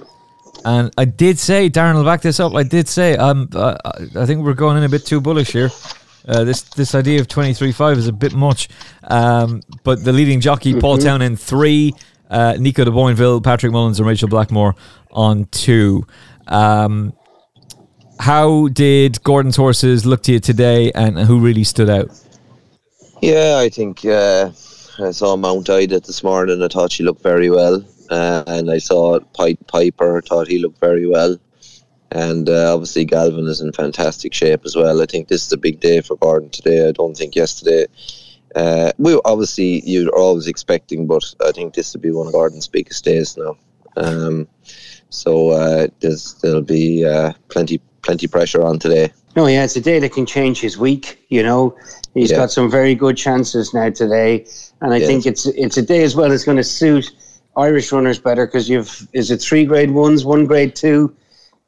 And 0.65 0.93
I 0.99 1.05
did 1.05 1.39
say, 1.39 1.71
Darren 1.71 1.95
will 1.95 2.05
back 2.05 2.23
this 2.23 2.41
up. 2.41 2.55
I 2.55 2.65
did 2.65 2.89
say, 2.89 3.17
um, 3.17 3.49
uh, 3.55 3.77
I 4.17 4.27
think 4.27 4.45
we're 4.45 4.55
going 4.55 4.77
in 4.77 4.83
a 4.83 4.89
bit 4.89 5.07
too 5.07 5.21
bullish 5.21 5.53
here. 5.53 5.71
Uh, 6.27 6.43
this 6.43 6.63
this 6.63 6.95
idea 6.95 7.21
of 7.21 7.29
twenty 7.29 7.55
three 7.55 7.71
five 7.71 7.97
is 7.99 8.09
a 8.09 8.13
bit 8.13 8.35
much. 8.35 8.69
Um, 9.05 9.63
but 9.85 10.05
the 10.05 10.13
leading 10.13 10.41
jockey 10.41 10.73
mm-hmm. 10.73 10.81
Paul 10.81 10.99
Townend 10.99 11.39
three, 11.39 11.95
uh, 12.31 12.57
Nico 12.59 12.85
de 12.85 12.91
Boinville, 12.91 13.43
Patrick 13.43 13.71
Mullins, 13.71 14.01
and 14.01 14.09
Rachel 14.09 14.29
Blackmore 14.29 14.75
on 15.13 15.45
two. 15.47 16.05
Um, 16.49 17.13
how 18.19 18.69
did 18.69 19.23
Gordon's 19.23 19.57
horses 19.57 20.05
look 20.05 20.23
to 20.25 20.33
you 20.33 20.41
today, 20.41 20.91
and 20.93 21.19
who 21.19 21.39
really 21.39 21.65
stood 21.65 21.89
out? 21.89 22.11
Yeah, 23.23 23.59
I 23.61 23.69
think 23.69 24.05
uh, 24.05 24.51
I 24.99 25.13
saw 25.13 25.37
Mount 25.37 25.71
Ida 25.71 26.01
this 26.01 26.25
morning. 26.25 26.61
I 26.61 26.69
thought 26.69 26.91
she 26.91 27.05
looked 27.05 27.23
very 27.23 27.51
well, 27.51 27.85
uh, 28.11 28.45
and 28.47 28.71
I 28.71 28.79
saw 28.79 29.21
Piper. 29.21 30.23
Thought 30.23 30.49
he 30.49 30.59
looked 30.59 30.81
very 30.81 31.07
well, 31.07 31.37
and 32.11 32.49
uh, 32.49 32.73
obviously 32.73 33.05
Galvin 33.05 33.47
is 33.47 33.61
in 33.61 33.73
fantastic 33.73 34.33
shape 34.35 34.63
as 34.65 34.77
well. 34.77 35.03
I 35.03 35.07
think 35.07 35.29
this 35.29 35.47
is 35.47 35.53
a 35.53 35.59
big 35.59 35.81
day 35.81 36.01
for 36.01 36.17
Gordon 36.17 36.51
today. 36.51 36.89
I 36.89 36.93
don't 36.93 37.17
think 37.17 37.35
yesterday. 37.35 37.87
Uh, 38.55 38.93
we 38.99 39.21
obviously 39.25 39.83
you're 39.85 40.15
always 40.17 40.47
expecting, 40.47 41.07
but 41.07 41.23
I 41.45 41.53
think 41.53 41.75
this 41.75 41.93
will 41.93 42.01
be 42.01 42.11
one 42.11 42.27
of 42.27 42.33
Gordon's 42.33 42.69
biggest 42.69 43.05
days 43.05 43.37
now. 43.37 43.57
Um, 43.97 44.49
so 45.11 45.51
uh, 45.51 45.89
there's 46.01 46.35
there'll 46.43 46.63
be 46.63 47.05
uh, 47.05 47.33
plenty 47.49 47.81
plenty 48.03 48.27
pressure 48.27 48.63
on 48.63 48.79
today. 48.79 49.13
No, 49.35 49.47
yeah, 49.47 49.65
it's 49.65 49.77
a 49.77 49.81
day 49.83 49.99
that 49.99 50.15
can 50.15 50.25
change 50.25 50.61
his 50.61 50.79
week. 50.79 51.23
You 51.29 51.43
know, 51.43 51.77
he's 52.15 52.31
yeah. 52.31 52.39
got 52.39 52.51
some 52.51 52.71
very 52.71 52.95
good 52.95 53.19
chances 53.19 53.75
now 53.75 53.91
today, 53.91 54.47
and 54.81 54.95
I 54.95 55.01
think 55.01 55.27
it's 55.27 55.47
it's 55.47 55.77
a 55.77 55.83
day 55.83 56.03
as 56.03 56.17
well 56.17 56.31
that's 56.31 56.45
going 56.45 56.57
to 56.57 56.65
suit 56.65 57.11
Irish 57.57 57.91
runners 57.91 58.19
better 58.19 58.47
because 58.47 58.69
you've 58.69 59.09
is 59.13 59.31
it 59.31 59.39
three 59.39 59.65
grade 59.65 59.91
ones, 59.91 60.25
one 60.25 60.45
grade 60.45 60.77
two, 60.77 61.15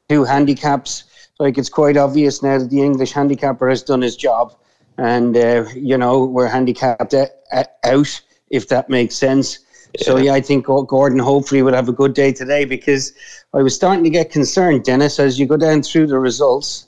two 0.07 0.23
handicaps. 0.23 1.03
Like 1.39 1.57
it's 1.57 1.69
quite 1.69 1.97
obvious 1.97 2.43
now 2.43 2.59
that 2.59 2.69
the 2.69 2.81
English 2.81 3.11
handicapper 3.11 3.69
has 3.69 3.81
done 3.81 4.01
his 4.01 4.15
job, 4.15 4.55
and 4.97 5.35
uh, 5.35 5.65
you 5.73 5.97
know 5.97 6.25
we're 6.25 6.47
handicapped 6.47 7.13
out 7.13 8.21
if 8.49 8.67
that 8.67 8.89
makes 8.89 9.15
sense. 9.15 9.59
Yeah. 9.97 10.05
So 10.05 10.17
yeah, 10.17 10.33
I 10.33 10.41
think 10.41 10.65
Gordon 10.65 11.19
hopefully 11.19 11.61
will 11.61 11.73
have 11.73 11.89
a 11.89 11.93
good 11.93 12.13
day 12.13 12.31
today 12.31 12.65
because 12.65 13.13
I 13.53 13.61
was 13.61 13.73
starting 13.73 14.03
to 14.03 14.09
get 14.09 14.31
concerned, 14.31 14.83
Denis, 14.83 15.19
as 15.19 15.39
you 15.39 15.47
go 15.47 15.57
down 15.57 15.81
through 15.81 16.07
the 16.07 16.19
results. 16.19 16.87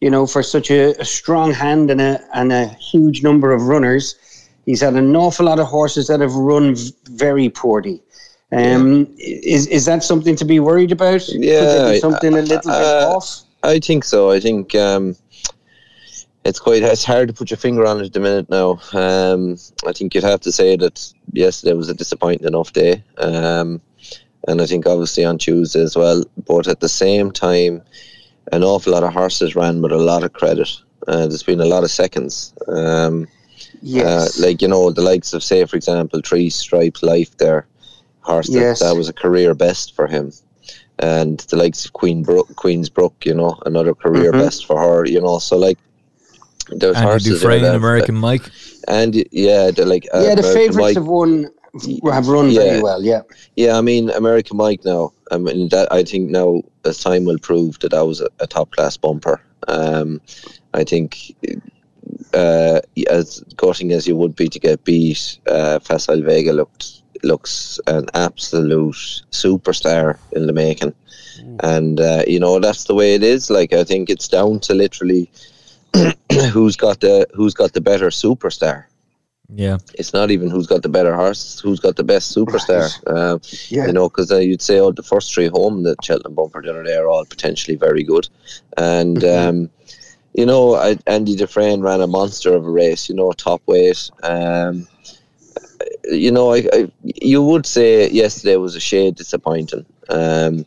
You 0.00 0.10
know, 0.10 0.26
for 0.26 0.42
such 0.42 0.70
a, 0.70 0.94
a 1.00 1.04
strong 1.04 1.52
hand 1.52 1.90
and 1.90 2.00
a 2.00 2.20
and 2.34 2.52
a 2.52 2.66
huge 2.66 3.22
number 3.22 3.52
of 3.52 3.62
runners, 3.62 4.14
he's 4.66 4.82
had 4.82 4.94
an 4.94 5.16
awful 5.16 5.46
lot 5.46 5.58
of 5.58 5.66
horses 5.66 6.06
that 6.08 6.20
have 6.20 6.34
run 6.34 6.76
very 7.08 7.48
poorly. 7.48 8.02
Um, 8.52 9.08
is 9.18 9.66
is 9.66 9.86
that 9.86 10.04
something 10.04 10.36
to 10.36 10.44
be 10.44 10.60
worried 10.60 10.92
about? 10.92 11.28
Yeah, 11.28 11.98
something 11.98 12.32
a 12.34 12.42
little 12.42 12.70
uh, 12.70 13.00
bit 13.00 13.16
off. 13.16 13.42
I 13.62 13.80
think 13.80 14.04
so. 14.04 14.30
I 14.30 14.38
think 14.38 14.74
um, 14.76 15.16
it's 16.44 16.60
quite 16.60 16.82
it's 16.82 17.04
hard 17.04 17.28
to 17.28 17.34
put 17.34 17.50
your 17.50 17.58
finger 17.58 17.84
on 17.84 18.00
it 18.00 18.06
at 18.06 18.12
the 18.12 18.20
minute 18.20 18.48
now. 18.48 18.78
Um, 18.92 19.56
I 19.86 19.92
think 19.92 20.14
you'd 20.14 20.24
have 20.24 20.40
to 20.42 20.52
say 20.52 20.76
that 20.76 21.12
yesterday 21.32 21.74
was 21.74 21.88
a 21.88 21.94
disappointing 21.94 22.46
enough 22.46 22.72
day, 22.72 23.02
um, 23.18 23.80
and 24.46 24.62
I 24.62 24.66
think 24.66 24.86
obviously 24.86 25.24
on 25.24 25.38
Tuesday 25.38 25.82
as 25.82 25.96
well. 25.96 26.22
But 26.46 26.68
at 26.68 26.80
the 26.80 26.88
same 26.88 27.32
time, 27.32 27.82
an 28.52 28.62
awful 28.62 28.92
lot 28.92 29.02
of 29.02 29.12
horses 29.12 29.56
ran 29.56 29.82
with 29.82 29.92
a 29.92 29.98
lot 29.98 30.22
of 30.22 30.32
credit. 30.32 30.70
Uh, 31.08 31.26
there's 31.26 31.42
been 31.42 31.60
a 31.60 31.66
lot 31.66 31.82
of 31.82 31.90
seconds. 31.90 32.54
Um, 32.68 33.26
yes. 33.82 34.38
Uh, 34.38 34.46
like 34.46 34.62
you 34.62 34.68
know 34.68 34.92
the 34.92 35.02
likes 35.02 35.32
of 35.32 35.42
say 35.42 35.64
for 35.64 35.76
example 35.76 36.20
Three 36.24 36.48
Stripe 36.48 37.02
Life 37.02 37.36
there, 37.38 37.66
horse 38.26 38.48
yes. 38.48 38.80
that, 38.80 38.86
that 38.86 38.96
was 38.96 39.08
a 39.08 39.12
career 39.12 39.54
best 39.54 39.94
for 39.94 40.06
him 40.06 40.32
and 40.98 41.40
the 41.40 41.56
likes 41.56 41.84
of 41.84 41.92
Queen 41.92 42.22
Brook, 42.22 42.54
Queen's 42.56 42.88
Brook, 42.88 43.14
you 43.24 43.34
know, 43.34 43.58
another 43.66 43.94
career 43.94 44.32
mm-hmm. 44.32 44.40
best 44.40 44.66
for 44.66 44.78
her, 44.78 45.04
you 45.04 45.20
know. 45.20 45.38
So 45.38 45.56
like, 45.56 45.78
there's 46.68 46.96
Andy 46.96 47.08
horses 47.08 47.40
Dufresne, 47.40 47.62
there 47.62 47.72
that, 47.72 47.76
American 47.76 48.14
that, 48.16 48.20
Mike, 48.20 48.50
and 48.88 49.14
yeah, 49.30 49.70
the 49.70 49.84
like 49.84 50.06
uh, 50.12 50.24
yeah, 50.26 50.34
the 50.34 50.42
favourites 50.42 50.96
have 50.96 51.06
won 51.06 51.46
have 52.10 52.28
run 52.28 52.50
yeah. 52.50 52.60
very 52.60 52.82
well. 52.82 53.02
Yeah, 53.02 53.22
yeah. 53.56 53.76
I 53.76 53.82
mean, 53.82 54.10
American 54.10 54.56
Mike 54.56 54.84
now. 54.84 55.12
I 55.30 55.38
mean 55.38 55.68
that 55.68 55.92
I 55.92 56.02
think 56.02 56.30
now 56.30 56.62
as 56.84 56.98
time 56.98 57.24
will 57.24 57.38
prove 57.38 57.78
that 57.80 57.90
that 57.90 58.06
was 58.06 58.20
a, 58.20 58.28
a 58.40 58.46
top 58.46 58.70
class 58.72 58.96
bumper. 58.96 59.40
Um, 59.68 60.20
I 60.74 60.84
think. 60.84 61.34
Uh, 62.32 62.80
as 63.10 63.40
gutting 63.56 63.92
as 63.92 64.06
you 64.06 64.14
would 64.14 64.36
be 64.36 64.48
to 64.48 64.60
get 64.60 64.84
beat, 64.84 65.38
uh, 65.48 65.78
Facile 65.80 66.22
Vega 66.22 66.52
looked 66.52 67.02
looks 67.22 67.80
an 67.86 68.06
absolute 68.14 69.22
superstar 69.30 70.18
in 70.32 70.46
the 70.46 70.52
making. 70.52 70.94
Mm. 71.38 71.60
And, 71.62 72.00
uh, 72.00 72.24
you 72.26 72.40
know, 72.40 72.58
that's 72.58 72.84
the 72.84 72.94
way 72.94 73.14
it 73.14 73.22
is. 73.22 73.50
Like, 73.50 73.72
I 73.72 73.84
think 73.84 74.10
it's 74.10 74.28
down 74.28 74.60
to 74.60 74.74
literally 74.74 75.30
who's 76.52 76.76
got 76.76 77.00
the 77.00 77.26
who's 77.34 77.54
got 77.54 77.72
the 77.72 77.80
better 77.80 78.08
superstar. 78.08 78.84
Yeah, 79.54 79.78
it's 79.94 80.12
not 80.12 80.32
even 80.32 80.50
who's 80.50 80.66
got 80.66 80.82
the 80.82 80.88
better 80.88 81.14
horse, 81.14 81.60
who's 81.60 81.78
got 81.78 81.96
the 81.96 82.04
best 82.04 82.36
superstar. 82.36 82.90
Right. 83.06 83.16
Uh, 83.16 83.38
yeah. 83.68 83.86
You 83.86 83.92
know, 83.92 84.08
because 84.08 84.32
uh, 84.32 84.38
you'd 84.38 84.62
say, 84.62 84.80
oh, 84.80 84.90
the 84.90 85.04
first 85.04 85.32
three 85.32 85.46
home 85.46 85.84
that 85.84 86.04
Cheltenham 86.04 86.34
bumper 86.34 86.62
the 86.62 86.70
other 86.70 86.82
day 86.82 86.96
are 86.96 87.08
all 87.08 87.24
potentially 87.24 87.76
very 87.76 88.02
good, 88.02 88.28
and 88.76 89.18
mm-hmm. 89.18 89.48
um, 89.48 89.70
you 90.34 90.46
know, 90.46 90.74
I, 90.74 90.98
Andy 91.06 91.36
Dufresne 91.36 91.80
ran 91.80 92.00
a 92.00 92.06
monster 92.06 92.54
of 92.54 92.66
a 92.66 92.70
race. 92.70 93.08
You 93.08 93.14
know, 93.14 93.30
top 93.32 93.62
weight. 93.66 94.10
Um, 94.22 94.88
you 96.06 96.30
know, 96.30 96.52
I, 96.52 96.68
I, 96.72 96.90
you 97.02 97.42
would 97.42 97.66
say 97.66 98.10
yesterday 98.10 98.56
was 98.56 98.74
a 98.74 98.80
shade 98.80 99.16
disappointing. 99.16 99.84
Um, 100.08 100.66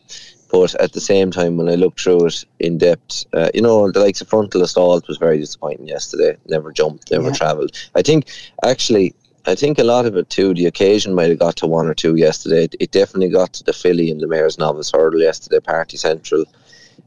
but 0.50 0.74
at 0.76 0.92
the 0.92 1.00
same 1.00 1.30
time, 1.30 1.56
when 1.56 1.68
I 1.68 1.76
looked 1.76 2.00
through 2.00 2.26
it 2.26 2.44
in 2.58 2.78
depth, 2.78 3.24
uh, 3.32 3.50
you 3.54 3.62
know, 3.62 3.90
the 3.90 4.00
likes 4.00 4.20
of 4.20 4.28
frontal 4.28 4.62
assault 4.62 5.06
was 5.06 5.16
very 5.16 5.38
disappointing 5.38 5.86
yesterday. 5.86 6.36
Never 6.46 6.72
jumped, 6.72 7.10
never 7.10 7.28
yeah. 7.28 7.34
travelled. 7.34 7.70
I 7.94 8.02
think 8.02 8.28
actually, 8.64 9.14
I 9.46 9.54
think 9.54 9.78
a 9.78 9.84
lot 9.84 10.06
of 10.06 10.16
it 10.16 10.28
too. 10.28 10.52
The 10.54 10.66
occasion 10.66 11.14
might 11.14 11.30
have 11.30 11.38
got 11.38 11.56
to 11.56 11.66
one 11.66 11.86
or 11.86 11.94
two 11.94 12.16
yesterday. 12.16 12.64
It, 12.64 12.74
it 12.80 12.90
definitely 12.90 13.28
got 13.28 13.52
to 13.54 13.64
the 13.64 13.72
filly 13.72 14.10
in 14.10 14.18
the 14.18 14.26
Mayor's 14.26 14.58
Novice 14.58 14.90
Hurdle 14.90 15.20
yesterday, 15.20 15.60
Party 15.60 15.96
Central. 15.96 16.44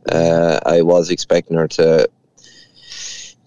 Uh, 0.10 0.60
I 0.66 0.82
was 0.82 1.10
expecting 1.10 1.58
her 1.58 1.68
to 1.68 2.10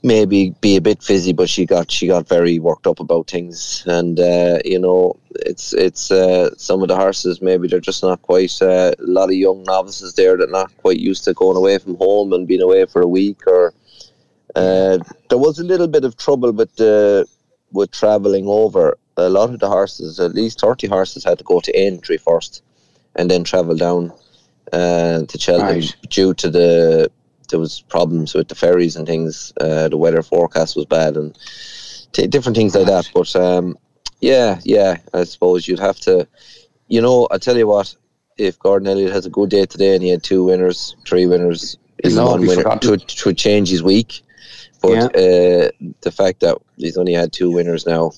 maybe 0.06 0.54
be 0.60 0.76
a 0.76 0.80
bit 0.80 1.02
fizzy, 1.02 1.32
but 1.32 1.50
she 1.50 1.66
got 1.66 1.90
she 1.90 2.06
got 2.06 2.28
very 2.28 2.58
worked 2.58 2.86
up 2.86 3.00
about 3.00 3.28
things, 3.28 3.84
and 3.86 4.18
uh, 4.18 4.58
you 4.64 4.78
know 4.78 5.16
it's 5.30 5.72
it's 5.74 6.10
uh, 6.10 6.54
some 6.56 6.80
of 6.82 6.88
the 6.88 6.96
horses 6.96 7.42
maybe 7.42 7.68
they're 7.68 7.80
just 7.80 8.02
not 8.02 8.22
quite 8.22 8.56
uh, 8.62 8.92
a 8.98 9.10
lot 9.18 9.28
of 9.28 9.34
young 9.34 9.62
novices 9.64 10.14
there 10.14 10.36
that 10.36 10.48
are 10.48 10.52
not 10.52 10.74
quite 10.78 10.98
used 10.98 11.24
to 11.24 11.34
going 11.34 11.56
away 11.56 11.76
from 11.76 11.96
home 11.96 12.32
and 12.32 12.48
being 12.48 12.62
away 12.62 12.86
for 12.86 13.02
a 13.02 13.08
week 13.08 13.46
or 13.46 13.74
uh, 14.56 14.98
there 15.28 15.38
was 15.38 15.58
a 15.58 15.64
little 15.64 15.88
bit 15.88 16.04
of 16.04 16.16
trouble 16.16 16.52
with 16.52 16.80
uh, 16.80 17.24
with 17.72 17.90
travelling 17.90 18.46
over. 18.48 18.96
A 19.18 19.28
lot 19.30 19.50
of 19.50 19.60
the 19.60 19.68
horses, 19.68 20.20
at 20.20 20.34
least 20.34 20.60
thirty 20.60 20.86
horses, 20.86 21.24
had 21.24 21.38
to 21.38 21.44
go 21.44 21.60
to 21.60 21.78
Aintree 21.78 22.18
first, 22.18 22.62
and 23.16 23.30
then 23.30 23.44
travel 23.44 23.76
down 23.76 24.12
uh, 24.72 25.22
to 25.22 25.38
Cheltenham 25.38 25.76
right. 25.76 25.96
due 26.08 26.34
to 26.34 26.50
the 26.50 27.10
there 27.48 27.60
was 27.60 27.82
problems 27.82 28.34
with 28.34 28.48
the 28.48 28.54
ferries 28.54 28.96
and 28.96 29.06
things. 29.06 29.52
Uh, 29.60 29.88
the 29.88 29.96
weather 29.96 30.22
forecast 30.22 30.76
was 30.76 30.86
bad 30.86 31.16
and 31.16 31.36
t- 32.12 32.26
different 32.26 32.56
things 32.56 32.74
like 32.74 32.86
that. 32.86 33.10
But 33.14 33.34
um, 33.36 33.76
yeah, 34.20 34.60
yeah, 34.64 34.98
I 35.12 35.24
suppose 35.24 35.68
you'd 35.68 35.78
have 35.78 35.98
to, 36.00 36.26
you 36.88 37.00
know, 37.00 37.28
I 37.30 37.38
tell 37.38 37.56
you 37.56 37.66
what, 37.66 37.94
if 38.36 38.58
Gordon 38.58 38.88
Elliott 38.88 39.12
has 39.12 39.26
a 39.26 39.30
good 39.30 39.50
day 39.50 39.66
today 39.66 39.94
and 39.94 40.02
he 40.02 40.10
had 40.10 40.22
two 40.22 40.44
winners, 40.44 40.96
three 41.06 41.26
winners, 41.26 41.78
he's 42.02 42.16
one 42.16 42.46
winner, 42.46 42.78
to, 42.78 42.96
to 42.96 43.32
change 43.32 43.70
his 43.70 43.82
week. 43.82 44.22
But 44.82 44.92
yeah. 44.92 45.04
uh, 45.06 45.70
the 46.02 46.12
fact 46.12 46.40
that 46.40 46.58
he's 46.76 46.98
only 46.98 47.14
had 47.14 47.32
two 47.32 47.50
winners 47.50 47.86
now, 47.86 48.12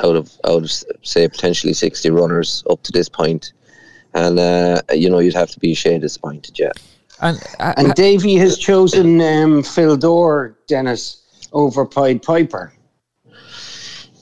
out 0.00 0.14
of 0.14 0.32
out 0.44 0.62
of 0.62 0.70
say 1.02 1.26
potentially 1.26 1.72
sixty 1.72 2.10
runners 2.10 2.62
up 2.70 2.82
to 2.84 2.92
this 2.92 3.08
point, 3.08 3.52
and 4.14 4.38
uh, 4.38 4.80
you 4.94 5.10
know 5.10 5.18
you'd 5.18 5.34
have 5.34 5.50
to 5.50 5.58
be 5.58 5.74
shade 5.74 6.02
disappointed, 6.02 6.58
yeah. 6.58 6.70
And, 7.20 7.42
uh, 7.58 7.74
and 7.76 7.94
Davy 7.94 8.36
has 8.36 8.58
chosen 8.58 9.20
um, 9.20 9.62
Fil 9.62 9.96
Dor, 9.96 10.56
Denis, 10.68 11.48
over 11.52 11.84
Pied 11.84 12.22
Piper. 12.22 12.72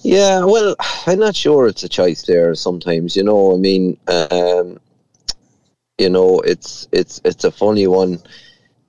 Yeah, 0.02 0.44
well, 0.44 0.76
I'm 1.06 1.18
not 1.18 1.34
sure 1.34 1.66
it's 1.66 1.82
a 1.82 1.88
choice 1.88 2.22
there. 2.22 2.54
Sometimes, 2.54 3.16
you 3.16 3.24
know, 3.24 3.54
I 3.54 3.58
mean, 3.58 3.98
um, 4.06 4.78
you 5.98 6.08
know, 6.08 6.40
it's 6.40 6.86
it's 6.92 7.20
it's 7.24 7.44
a 7.44 7.50
funny 7.50 7.86
one. 7.86 8.22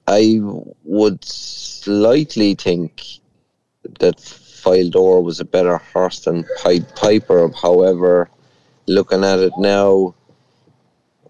I 0.08 0.40
would 0.84 1.24
slightly 1.26 2.56
think 2.56 3.04
that 4.00 4.20
Fil 4.20 4.90
Dor 4.90 5.24
was 5.24 5.40
a 5.40 5.46
better 5.46 5.78
horse 5.78 6.20
than 6.20 6.46
Pied 6.62 6.96
Piper. 6.96 7.50
However, 7.62 8.30
looking 8.86 9.24
at 9.24 9.40
it 9.40 9.54
now, 9.58 10.14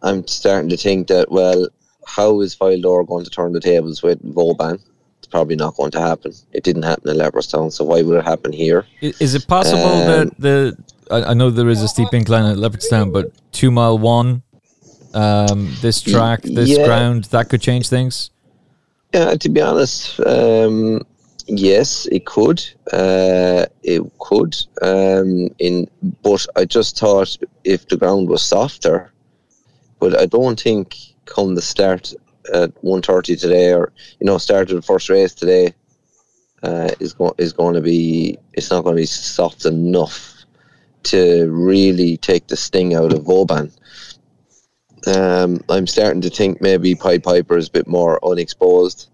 I'm 0.02 0.28
starting 0.28 0.70
to 0.70 0.78
think 0.78 1.08
that 1.08 1.32
well, 1.32 1.68
how 2.08 2.42
is 2.42 2.56
Fil 2.56 2.82
Dor 2.82 3.06
going 3.06 3.26
to 3.26 3.30
turn 3.30 3.54
the 3.54 3.60
tables 3.60 4.02
with 4.02 4.20
Vauban? 4.34 4.80
It's 5.20 5.28
probably 5.28 5.56
not 5.56 5.76
going 5.76 5.92
to 5.92 6.00
happen. 6.00 6.32
It 6.54 6.64
didn't 6.64 6.84
happen 6.84 7.10
in 7.10 7.18
Leopardstown, 7.18 7.72
so 7.72 7.84
why 7.84 8.02
would 8.02 8.18
it 8.18 8.26
happen 8.26 8.54
here? 8.54 8.86
Is 9.02 9.36
it 9.36 9.48
possible 9.48 9.84
um, 9.84 10.08
that 10.08 10.38
the 10.40 10.78
I, 11.12 11.34
know 11.34 11.50
there 11.50 11.70
is 11.70 11.82
a 11.82 11.88
steep 11.88 12.14
incline 12.14 12.46
at 12.46 12.58
Leopardstown, 12.58 13.12
but 13.12 13.32
two 13.52 13.72
mile 13.72 13.98
one, 13.98 14.44
um, 15.14 15.74
this 15.82 16.02
track, 16.02 16.42
this 16.44 16.70
yeah. 16.70 16.86
ground, 16.86 17.26
that 17.26 17.50
could 17.50 17.62
change 17.62 17.90
things. 17.90 18.32
Yeah, 19.14 19.36
to 19.36 19.50
be 19.50 19.62
honest, 19.62 20.20
um, 20.22 21.02
yes, 21.46 22.08
it 22.08 22.26
could. 22.26 22.64
Uh, 22.92 23.66
it 23.84 24.04
could. 24.20 24.56
Um, 24.82 25.50
in 25.60 25.90
but 26.24 26.46
I 26.56 26.66
just 26.66 26.98
thought 27.00 27.38
if 27.64 27.88
the 27.88 27.98
ground 27.98 28.28
was 28.28 28.44
softer, 28.44 29.12
but 30.00 30.20
I 30.20 30.26
don't 30.26 30.60
think 30.60 30.96
come 31.28 31.56
the 31.56 31.62
start 31.62 32.14
at 32.54 32.74
1.30 32.82 33.40
today, 33.40 33.74
or 33.74 33.92
you 34.20 34.26
know, 34.26 34.38
start 34.38 34.70
of 34.72 34.76
the 34.78 34.82
first 34.82 35.10
race 35.10 35.34
today, 35.34 35.74
uh, 36.64 36.90
is 37.00 37.14
going 37.14 37.34
is 37.38 37.54
going 37.54 37.76
to 37.76 37.82
be 37.82 38.38
it's 38.54 38.72
not 38.72 38.84
going 38.84 38.96
to 38.96 39.02
be 39.02 39.06
soft 39.06 39.66
enough 39.66 40.38
to 41.04 41.50
really 41.50 42.18
take 42.18 42.48
the 42.48 42.58
sting 42.58 42.96
out 42.96 43.14
of 43.14 43.24
Vauban. 43.24 43.72
Um, 45.06 45.62
I'm 45.70 45.88
starting 45.88 46.22
to 46.22 46.30
think 46.30 46.62
maybe 46.62 46.96
Pied 46.96 47.24
Piper 47.24 47.58
is 47.58 47.70
a 47.70 47.72
bit 47.72 47.88
more 47.88 48.20
unexposed 48.26 49.10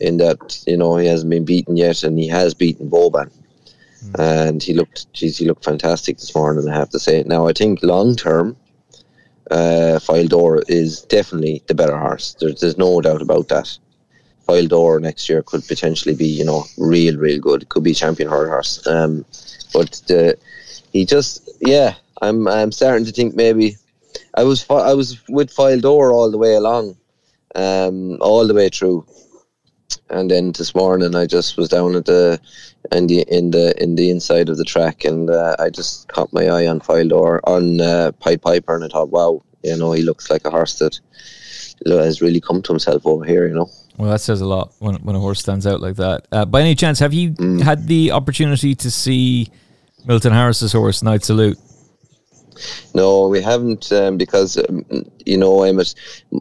in 0.00 0.16
that 0.18 0.62
you 0.66 0.76
know 0.76 0.96
he 0.96 1.06
hasn't 1.06 1.30
been 1.30 1.44
beaten 1.44 1.76
yet, 1.76 2.02
and 2.02 2.18
he 2.18 2.28
has 2.28 2.54
beaten 2.54 2.88
Vauban, 2.88 3.30
mm. 4.04 4.18
and 4.18 4.62
he 4.62 4.72
looked, 4.72 5.12
geez, 5.12 5.38
he 5.38 5.46
looked 5.46 5.64
fantastic 5.64 6.18
this 6.18 6.34
morning. 6.34 6.68
I 6.68 6.74
have 6.74 6.90
to 6.90 6.98
say. 6.98 7.22
Now 7.24 7.46
I 7.46 7.52
think 7.52 7.82
long 7.82 8.16
term, 8.16 8.56
uh, 9.50 9.98
Fil 9.98 10.26
Dor 10.26 10.62
is 10.68 11.02
definitely 11.02 11.62
the 11.66 11.74
better 11.74 11.96
horse. 11.96 12.36
There's, 12.40 12.60
there's 12.60 12.78
no 12.78 13.00
doubt 13.00 13.22
about 13.22 13.48
that. 13.48 13.78
Fil 14.46 14.68
Dor 14.68 15.00
next 15.00 15.28
year 15.28 15.42
could 15.42 15.66
potentially 15.66 16.14
be, 16.14 16.26
you 16.26 16.44
know, 16.44 16.64
real, 16.78 17.16
real 17.16 17.40
good. 17.40 17.68
Could 17.68 17.84
be 17.84 17.94
champion 17.94 18.28
hard 18.28 18.48
horse. 18.48 18.86
Um, 18.86 19.24
but 19.72 20.00
the, 20.06 20.36
he 20.92 21.04
just, 21.04 21.48
yeah, 21.60 21.94
I'm, 22.22 22.46
I'm 22.48 22.72
starting 22.72 23.06
to 23.06 23.12
think 23.12 23.34
maybe 23.34 23.76
I 24.34 24.44
was, 24.44 24.66
I 24.70 24.94
was 24.94 25.20
with 25.28 25.50
Fil 25.50 25.80
Dor 25.80 26.12
all 26.12 26.30
the 26.30 26.38
way 26.38 26.54
along, 26.54 26.96
um, 27.54 28.18
all 28.20 28.46
the 28.46 28.54
way 28.54 28.68
through, 28.68 29.06
and 30.10 30.30
then 30.30 30.52
this 30.52 30.74
morning 30.74 31.14
I 31.14 31.26
just 31.26 31.56
was 31.56 31.68
down 31.68 31.96
at 31.96 32.06
the 32.06 32.40
in 32.92 33.06
the 33.06 33.22
in 33.34 33.50
the 33.50 33.74
in 33.82 33.94
the 33.94 34.10
inside 34.10 34.48
of 34.48 34.56
the 34.56 34.64
track, 34.64 35.04
and 35.04 35.30
uh, 35.30 35.56
I 35.58 35.70
just 35.70 36.08
caught 36.08 36.32
my 36.32 36.46
eye 36.46 36.66
on 36.66 36.80
Fil 36.80 37.08
Dor 37.08 37.40
on 37.48 37.80
uh, 37.80 38.12
Pied 38.20 38.42
Piper, 38.42 38.74
and 38.74 38.84
I 38.84 38.88
thought, 38.88 39.10
wow, 39.10 39.42
you 39.62 39.76
know, 39.76 39.92
he 39.92 40.02
looks 40.02 40.30
like 40.30 40.44
a 40.44 40.50
horse 40.50 40.78
that 40.78 41.00
has 41.86 42.22
really 42.22 42.40
come 42.40 42.62
to 42.62 42.72
himself 42.72 43.06
over 43.06 43.24
here, 43.24 43.46
you 43.46 43.54
know. 43.54 43.70
Well, 43.96 44.10
that 44.10 44.20
says 44.20 44.40
a 44.40 44.46
lot 44.46 44.72
when 44.78 44.96
when 44.96 45.16
a 45.16 45.20
horse 45.20 45.40
stands 45.40 45.66
out 45.66 45.80
like 45.80 45.96
that. 45.96 46.26
Uh, 46.32 46.44
by 46.44 46.60
any 46.60 46.74
chance, 46.74 46.98
have 46.98 47.14
you 47.14 47.32
mm. 47.32 47.62
had 47.62 47.86
the 47.86 48.10
opportunity 48.10 48.74
to 48.74 48.90
see 48.90 49.50
Milton 50.04 50.32
Harris's 50.32 50.72
horse, 50.72 51.02
Knight 51.02 51.24
Salute? 51.24 51.58
No, 52.94 53.28
we 53.28 53.42
haven't 53.42 53.90
um, 53.92 54.16
because 54.16 54.56
um, 54.56 54.84
you 55.24 55.36
know 55.36 55.62
Emmet, 55.62 55.94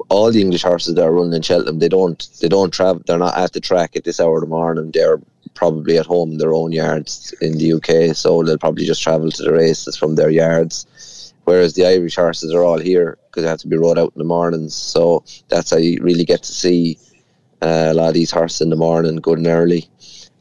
all 0.09 0.31
the 0.31 0.41
English 0.41 0.63
horses 0.63 0.95
that 0.95 1.03
are 1.03 1.11
running 1.11 1.33
in 1.33 1.41
Cheltenham, 1.41 1.79
they 1.79 1.89
don't 1.89 2.27
they 2.41 2.47
don't 2.47 2.71
travel. 2.71 3.01
They're 3.05 3.17
not 3.17 3.37
at 3.37 3.53
the 3.53 3.59
track 3.59 3.95
at 3.95 4.03
this 4.03 4.19
hour 4.19 4.35
of 4.35 4.41
the 4.41 4.47
morning. 4.47 4.91
They're 4.91 5.19
probably 5.53 5.97
at 5.97 6.05
home 6.05 6.31
in 6.31 6.37
their 6.37 6.53
own 6.53 6.71
yards 6.71 7.33
in 7.41 7.57
the 7.57 7.73
UK, 7.73 8.15
so 8.15 8.43
they'll 8.43 8.57
probably 8.57 8.85
just 8.85 9.03
travel 9.03 9.31
to 9.31 9.43
the 9.43 9.53
races 9.53 9.97
from 9.97 10.15
their 10.15 10.29
yards. 10.29 11.33
Whereas 11.45 11.73
the 11.73 11.85
Irish 11.85 12.15
horses 12.15 12.53
are 12.53 12.63
all 12.63 12.79
here 12.79 13.17
because 13.25 13.43
they 13.43 13.49
have 13.49 13.59
to 13.59 13.67
be 13.67 13.75
rode 13.75 13.99
out 13.99 14.13
in 14.15 14.19
the 14.19 14.25
mornings. 14.25 14.73
So 14.75 15.25
that's 15.49 15.71
how 15.71 15.77
you 15.77 16.01
really 16.01 16.23
get 16.23 16.41
to 16.43 16.53
see 16.53 16.97
uh, 17.61 17.89
a 17.91 17.93
lot 17.93 18.07
of 18.07 18.13
these 18.13 18.31
horses 18.31 18.61
in 18.61 18.69
the 18.69 18.77
morning, 18.77 19.17
good 19.17 19.39
and 19.39 19.47
early. 19.47 19.89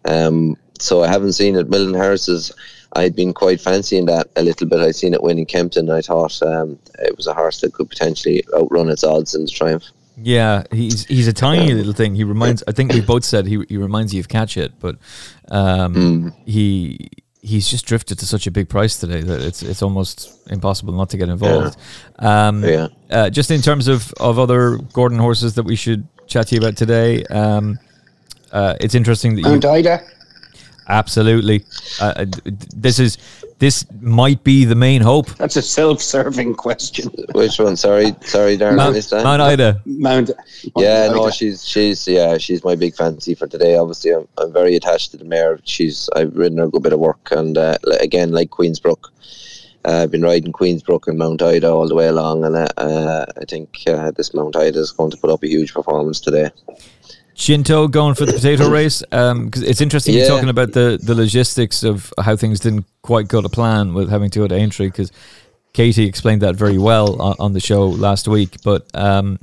Um, 0.04 0.56
so 0.78 1.02
I 1.02 1.08
haven't 1.08 1.32
seen 1.32 1.56
it. 1.56 1.68
Milton 1.68 1.94
Harris's 1.94 2.52
I'd 2.94 3.16
been 3.16 3.32
quite 3.32 3.60
fancying 3.60 4.06
that 4.06 4.28
a 4.36 4.42
little 4.42 4.66
bit. 4.66 4.80
I'd 4.80 4.96
seen 4.96 5.14
it 5.14 5.22
win 5.22 5.38
in 5.38 5.46
Kempton. 5.46 5.90
I 5.90 6.02
thought 6.02 6.42
um, 6.42 6.78
it 6.98 7.16
was 7.16 7.26
a 7.26 7.34
horse 7.34 7.60
that 7.60 7.72
could 7.72 7.88
potentially 7.88 8.44
outrun 8.54 8.90
its 8.90 9.04
odds 9.04 9.34
in 9.34 9.44
the 9.44 9.50
Triumph. 9.50 9.84
Yeah, 10.16 10.64
he's 10.70 11.06
he's 11.06 11.26
a 11.26 11.32
tiny 11.32 11.72
little 11.72 11.94
thing. 11.94 12.14
He 12.14 12.24
reminds. 12.24 12.62
I 12.68 12.72
think 12.72 12.92
we 12.92 13.00
both 13.12 13.24
said 13.24 13.46
he 13.46 13.64
he 13.68 13.76
reminds 13.78 14.12
you 14.12 14.20
of 14.20 14.28
Catch 14.28 14.56
It, 14.56 14.72
but 14.78 14.96
um, 15.48 15.94
mm. 15.94 16.34
he 16.44 17.08
he's 17.40 17.68
just 17.68 17.86
drifted 17.86 18.18
to 18.20 18.26
such 18.26 18.46
a 18.46 18.50
big 18.50 18.68
price 18.68 18.98
today 18.98 19.20
that 19.20 19.40
it's 19.40 19.62
it's 19.62 19.82
almost 19.82 20.48
impossible 20.50 20.92
not 20.92 21.10
to 21.10 21.16
get 21.16 21.28
involved. 21.28 21.76
Yeah. 22.20 22.48
Um, 22.48 22.64
yeah. 22.64 22.88
Uh, 23.10 23.30
just 23.30 23.50
in 23.50 23.62
terms 23.62 23.88
of 23.88 24.12
of 24.20 24.38
other 24.38 24.76
Gordon 24.92 25.18
horses 25.18 25.54
that 25.54 25.64
we 25.64 25.76
should 25.76 26.06
chat 26.26 26.48
to 26.48 26.54
you 26.54 26.60
about 26.60 26.76
today. 26.76 27.24
Um, 27.24 27.78
uh, 28.52 28.76
it's 28.80 28.94
interesting 28.94 29.34
that 29.36 29.42
Mount 29.42 29.64
Ida. 29.64 30.02
Absolutely. 30.92 31.64
Uh, 32.00 32.12
uh 32.16 32.26
this 32.74 32.98
is 32.98 33.18
this 33.62 33.86
might 34.00 34.42
be 34.42 34.64
the 34.64 34.74
main 34.74 35.00
hope. 35.00 35.28
That's 35.36 35.54
a 35.54 35.62
self-serving 35.62 36.56
question. 36.56 37.10
Which 37.32 37.60
one? 37.60 37.76
Sorry, 37.76 38.12
sorry, 38.22 38.58
Darren. 38.58 38.76
Mount, 38.76 39.24
Mount 39.24 39.40
Ida. 39.40 39.80
Mount. 39.86 40.30
Yeah, 40.76 41.06
Mount 41.06 41.16
no, 41.16 41.22
Ida. 41.26 41.32
she's 41.32 41.64
she's 41.64 42.06
yeah, 42.08 42.38
she's 42.38 42.62
my 42.64 42.74
big 42.74 42.94
fancy 42.94 43.34
for 43.34 43.46
today. 43.46 43.76
Obviously, 43.76 44.10
I'm, 44.10 44.26
I'm 44.36 44.52
very 44.52 44.74
attached 44.76 45.12
to 45.12 45.16
the 45.16 45.24
mare. 45.24 45.60
She's 45.64 46.10
I've 46.16 46.36
ridden 46.36 46.58
her 46.58 46.64
a 46.64 46.70
good 46.70 46.82
bit 46.82 46.92
of 46.92 46.98
work, 46.98 47.28
and 47.30 47.56
uh, 47.56 47.78
again, 48.00 48.32
like 48.32 48.50
Queens 48.50 48.80
Brook. 48.80 49.12
Uh, 49.84 50.02
I've 50.02 50.10
been 50.10 50.22
riding 50.22 50.52
Queens 50.52 50.82
Brook 50.82 51.08
and 51.08 51.18
Mount 51.18 51.40
Ida 51.40 51.68
all 51.68 51.88
the 51.88 51.94
way 51.94 52.08
along, 52.08 52.44
and 52.44 52.56
uh, 52.56 52.66
uh 52.76 53.26
I 53.40 53.44
think 53.44 53.82
uh, 53.86 54.10
this 54.10 54.34
Mount 54.34 54.56
Ida 54.56 54.78
is 54.78 54.92
going 54.92 55.10
to 55.12 55.16
put 55.16 55.30
up 55.30 55.42
a 55.42 55.48
huge 55.48 55.72
performance 55.72 56.20
today. 56.20 56.50
Ginto 57.42 57.90
going 57.90 58.14
for 58.14 58.24
the 58.24 58.32
potato 58.32 58.70
race 58.78 59.00
because 59.00 59.32
um, 59.32 59.50
it's 59.54 59.80
interesting 59.80 60.14
yeah. 60.14 60.20
you're 60.20 60.28
talking 60.28 60.48
about 60.48 60.72
the 60.72 60.96
the 61.02 61.14
logistics 61.14 61.82
of 61.82 62.14
how 62.20 62.36
things 62.36 62.60
didn't 62.60 62.86
quite 63.02 63.26
go 63.26 63.42
to 63.42 63.48
plan 63.48 63.94
with 63.94 64.10
having 64.10 64.30
to 64.30 64.38
go 64.38 64.46
to 64.46 64.54
Aintree 64.54 64.86
because 64.86 65.10
Katie 65.72 66.04
explained 66.04 66.42
that 66.42 66.54
very 66.54 66.78
well 66.78 67.20
on, 67.20 67.34
on 67.40 67.52
the 67.52 67.58
show 67.58 67.88
last 67.88 68.28
week. 68.28 68.58
But 68.62 68.86
um, 68.94 69.40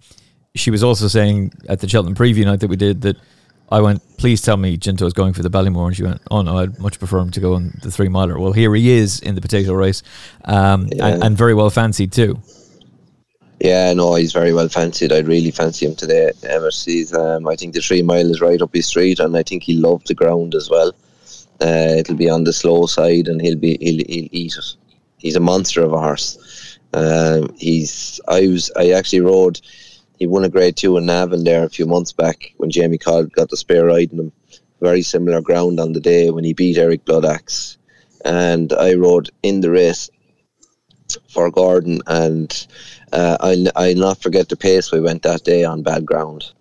she 0.56 0.72
was 0.72 0.82
also 0.82 1.10
saying 1.10 1.52
at 1.68 1.82
the 1.82 1.90
Cheltenham 1.90 2.16
preview 2.16 2.46
night 2.46 2.62
that 2.62 2.70
we 2.70 2.78
did 2.78 3.02
that 3.02 3.18
I 3.70 3.82
went, 3.82 4.02
please 4.18 4.42
tell 4.42 4.56
me 4.56 4.78
Ginto 4.78 5.06
is 5.06 5.14
going 5.14 5.34
for 5.34 5.44
the 5.44 5.50
Ballymore. 5.50 5.88
And 5.88 5.96
she 5.96 6.04
went, 6.04 6.22
oh 6.32 6.42
no, 6.42 6.58
I'd 6.58 6.80
much 6.80 7.00
prefer 7.00 7.20
him 7.20 7.32
to 7.32 7.42
go 7.42 7.56
on 7.56 7.78
the 7.82 7.92
three 7.92 8.08
miler. 8.08 8.40
Well, 8.40 8.54
here 8.54 8.74
he 8.76 8.92
is 8.92 9.20
in 9.20 9.36
the 9.36 9.42
potato 9.42 9.74
race 9.74 10.04
um, 10.46 10.88
yeah. 10.92 11.08
and, 11.08 11.24
and, 11.24 11.38
very 11.38 11.54
well 11.54 11.70
fancied 11.70 12.14
too. 12.14 12.42
Yeah, 13.60 13.92
no, 13.94 14.16
he's 14.16 14.32
very 14.32 14.54
well 14.54 14.70
fancied. 14.70 15.12
I'd 15.12 15.28
really 15.28 15.52
fancy 15.52 15.86
him 15.86 15.96
today. 15.96 16.32
He's, 16.86 17.14
um, 17.14 17.48
I 17.48 17.56
think 17.58 17.74
the 17.74 17.82
three 17.82 18.02
mile 18.02 18.32
is 18.32 18.40
right 18.40 18.62
up 18.62 18.74
his 18.74 18.88
street, 18.88 19.20
and 19.20 19.36
I 19.36 19.44
think 19.44 19.64
he 19.64 19.74
loves 19.74 20.06
the 20.06 20.14
ground 20.14 20.56
as 20.56 20.70
well. 20.70 20.94
Uh, 21.62 21.96
it'll 21.98 22.16
be 22.16 22.30
on 22.30 22.46
the 22.46 22.54
slow 22.54 22.86
side, 22.86 23.28
and 23.28 23.42
he'll 23.42 23.58
be 23.58 23.78
he'll, 23.82 24.06
he'll 24.08 24.30
eat 24.32 24.56
it. 24.56 24.76
He's 25.18 25.36
a 25.36 25.42
monster 25.42 25.84
of 25.84 25.92
a 25.92 26.00
horse. 26.00 26.80
Um, 26.94 27.54
he's 27.58 28.22
I 28.30 28.48
was 28.48 28.72
I 28.78 28.92
actually 28.92 29.22
rode. 29.22 29.60
He 30.20 30.28
won 30.28 30.46
a 30.46 30.50
grade 30.50 30.78
two 30.78 30.96
in 30.98 31.06
Navan 31.06 31.44
there 31.44 31.66
a 31.66 31.70
few 31.70 31.86
months 31.86 32.14
back 32.14 32.54
when 32.58 32.72
Jamie 32.72 32.98
Codd 32.98 33.34
got 33.34 33.50
the 33.50 33.58
spare 33.58 33.86
riding 33.86 34.20
him. 34.20 34.32
Very 34.82 35.02
similar 35.02 35.42
ground 35.42 35.82
on 35.82 35.92
the 35.92 36.00
day 36.00 36.30
when 36.32 36.46
he 36.46 36.54
beat 36.54 36.78
Eric 36.78 37.04
Bloodaxe, 37.04 37.78
and 38.24 38.72
I 38.72 38.94
rode 38.94 39.30
in 39.44 39.60
the 39.60 39.70
race 39.70 40.10
for 41.30 41.52
Gordon, 41.52 42.02
and 42.08 42.68
uh, 43.12 43.38
I'll, 43.40 43.68
I'll 43.76 43.96
not 43.96 44.22
forget 44.22 44.50
the 44.50 44.56
pace 44.56 44.92
we 44.92 45.02
went 45.02 45.24
that 45.24 45.44
day 45.44 45.64
on 45.64 45.84
bad 45.84 46.06
ground. 46.06 46.52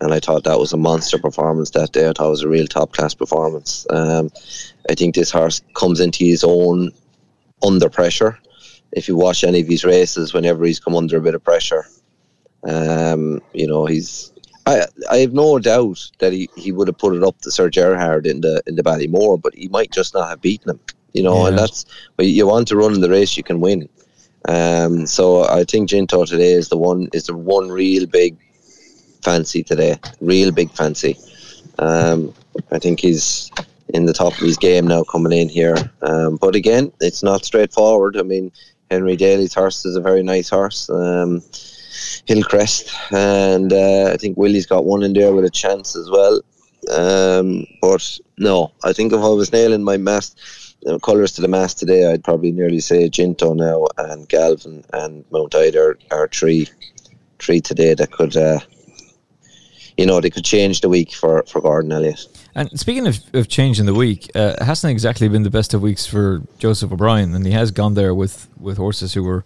And 0.00 0.12
I 0.12 0.20
thought 0.20 0.44
that 0.44 0.58
was 0.58 0.72
a 0.72 0.76
monster 0.76 1.18
performance 1.18 1.70
that 1.70 1.92
day. 1.92 2.08
I 2.08 2.12
thought 2.12 2.26
it 2.26 2.30
was 2.30 2.42
a 2.42 2.48
real 2.48 2.66
top 2.66 2.92
class 2.92 3.14
performance. 3.14 3.86
Um, 3.90 4.30
I 4.90 4.94
think 4.94 5.14
this 5.14 5.30
horse 5.30 5.62
comes 5.74 6.00
into 6.00 6.24
his 6.24 6.44
own 6.44 6.90
under 7.62 7.88
pressure. 7.88 8.38
If 8.92 9.08
you 9.08 9.16
watch 9.16 9.44
any 9.44 9.60
of 9.60 9.68
his 9.68 9.84
races, 9.84 10.34
whenever 10.34 10.64
he's 10.64 10.80
come 10.80 10.94
under 10.94 11.16
a 11.16 11.22
bit 11.22 11.34
of 11.34 11.42
pressure, 11.42 11.86
um, 12.64 13.40
you 13.52 13.66
know 13.66 13.86
he's. 13.86 14.32
I 14.66 14.86
I 15.10 15.18
have 15.18 15.32
no 15.32 15.58
doubt 15.58 16.10
that 16.18 16.32
he, 16.32 16.48
he 16.56 16.72
would 16.72 16.88
have 16.88 16.98
put 16.98 17.14
it 17.14 17.24
up 17.24 17.40
to 17.40 17.50
Sir 17.50 17.70
Gerhard 17.70 18.26
in 18.26 18.40
the 18.40 18.62
in 18.66 18.76
the 18.76 18.82
Ballymore, 18.82 19.40
but 19.40 19.54
he 19.54 19.68
might 19.68 19.90
just 19.90 20.14
not 20.14 20.28
have 20.28 20.40
beaten 20.40 20.70
him. 20.70 20.80
You 21.12 21.22
know, 21.22 21.42
yeah. 21.42 21.48
and 21.48 21.58
that's 21.58 21.86
you 22.18 22.46
want 22.46 22.68
to 22.68 22.76
run 22.76 22.94
in 22.94 23.00
the 23.00 23.10
race 23.10 23.36
you 23.36 23.42
can 23.42 23.60
win. 23.60 23.88
Um, 24.46 25.06
so 25.06 25.44
I 25.48 25.64
think 25.64 25.88
Ginto 25.88 26.26
today 26.26 26.52
is 26.52 26.68
the 26.68 26.76
one 26.76 27.08
is 27.12 27.26
the 27.26 27.34
one 27.34 27.70
real 27.70 28.06
big 28.06 28.36
fancy 29.22 29.62
today, 29.62 29.98
real 30.20 30.52
big 30.52 30.70
fancy. 30.72 31.16
Um, 31.78 32.34
I 32.70 32.78
think 32.78 33.00
he's 33.00 33.50
in 33.88 34.06
the 34.06 34.12
top 34.12 34.32
of 34.32 34.38
his 34.38 34.58
game 34.58 34.86
now 34.86 35.02
coming 35.04 35.32
in 35.32 35.48
here. 35.48 35.76
Um, 36.02 36.36
but 36.36 36.54
again, 36.54 36.92
it's 37.00 37.22
not 37.22 37.44
straightforward. 37.44 38.16
I 38.16 38.22
mean, 38.22 38.52
Henry 38.90 39.16
Daly's 39.16 39.54
horse 39.54 39.84
is 39.84 39.96
a 39.96 40.00
very 40.00 40.22
nice 40.22 40.50
horse. 40.50 40.90
Um, 40.90 41.42
Hillcrest, 42.26 42.92
and 43.12 43.72
uh, 43.72 44.10
I 44.12 44.16
think 44.16 44.36
Willie's 44.36 44.66
got 44.66 44.84
one 44.84 45.02
in 45.02 45.12
there 45.12 45.32
with 45.32 45.44
a 45.44 45.50
chance 45.50 45.94
as 45.94 46.10
well. 46.10 46.40
Um, 46.92 47.66
but 47.80 48.18
no, 48.38 48.72
I 48.82 48.92
think 48.92 49.12
if 49.12 49.20
I 49.20 49.28
was 49.28 49.52
nailing 49.52 49.84
my 49.84 49.96
mast 49.96 50.38
uh, 50.86 50.98
colours 50.98 51.32
to 51.32 51.40
the 51.40 51.48
mast 51.48 51.78
today, 51.78 52.10
I'd 52.10 52.24
probably 52.24 52.52
nearly 52.52 52.80
say 52.80 53.08
Ginto 53.08 53.54
now 53.56 53.86
and 53.98 54.28
Galvin 54.28 54.84
and 54.92 55.24
Mount 55.30 55.54
Ida 55.54 55.80
are, 55.80 55.98
are 56.10 56.28
three, 56.28 56.68
three 57.38 57.60
today 57.60 57.94
that 57.94 58.10
could, 58.10 58.36
uh, 58.36 58.60
you 59.96 60.06
know, 60.06 60.20
they 60.20 60.30
could 60.30 60.44
change 60.44 60.80
the 60.80 60.88
week 60.88 61.12
for, 61.12 61.44
for 61.44 61.60
Gordon 61.60 61.92
Elliott. 61.92 62.26
And 62.54 62.78
speaking 62.78 63.06
of, 63.06 63.18
of 63.32 63.48
changing 63.48 63.86
the 63.86 63.94
week, 63.94 64.30
uh, 64.34 64.56
it 64.60 64.62
hasn't 64.62 64.90
exactly 64.90 65.28
been 65.28 65.42
the 65.42 65.50
best 65.50 65.74
of 65.74 65.82
weeks 65.82 66.06
for 66.06 66.42
Joseph 66.58 66.92
O'Brien, 66.92 67.34
and 67.34 67.44
he 67.44 67.52
has 67.52 67.70
gone 67.70 67.94
there 67.94 68.14
with, 68.14 68.48
with 68.58 68.76
horses 68.76 69.14
who 69.14 69.24
were, 69.24 69.44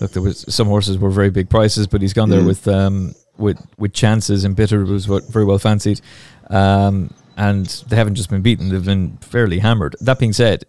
look, 0.00 0.12
there 0.12 0.22
was 0.22 0.44
some 0.54 0.66
horses 0.66 0.98
were 0.98 1.10
very 1.10 1.30
big 1.30 1.48
prices, 1.48 1.86
but 1.86 2.02
he's 2.02 2.12
gone 2.12 2.28
there 2.28 2.42
mm. 2.42 2.46
with 2.46 2.68
um, 2.68 3.14
with 3.38 3.58
with 3.78 3.92
chances, 3.92 4.44
and 4.44 4.56
Bitter 4.56 4.84
was 4.84 5.06
very 5.06 5.44
well 5.44 5.58
fancied. 5.58 6.00
Um, 6.48 7.12
and 7.36 7.66
they 7.88 7.96
haven't 7.96 8.14
just 8.14 8.30
been 8.30 8.42
beaten; 8.42 8.68
they've 8.68 8.84
been 8.84 9.16
fairly 9.18 9.58
hammered. 9.58 9.96
That 10.00 10.18
being 10.18 10.32
said, 10.32 10.64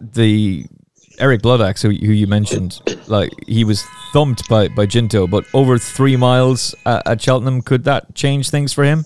the 0.00 0.66
Eric 1.18 1.42
Bloodaxe, 1.42 1.82
who, 1.82 1.90
who, 1.90 2.12
you 2.12 2.26
mentioned, 2.26 2.80
like 3.08 3.32
he 3.46 3.64
was 3.64 3.84
thumped 4.12 4.48
by 4.48 4.68
by 4.68 4.86
Ginto, 4.86 5.28
but 5.28 5.44
over 5.54 5.78
three 5.78 6.16
miles 6.16 6.74
uh, 6.86 7.02
at 7.06 7.20
Cheltenham, 7.20 7.62
could 7.62 7.84
that 7.84 8.14
change 8.14 8.50
things 8.50 8.72
for 8.72 8.84
him? 8.84 9.04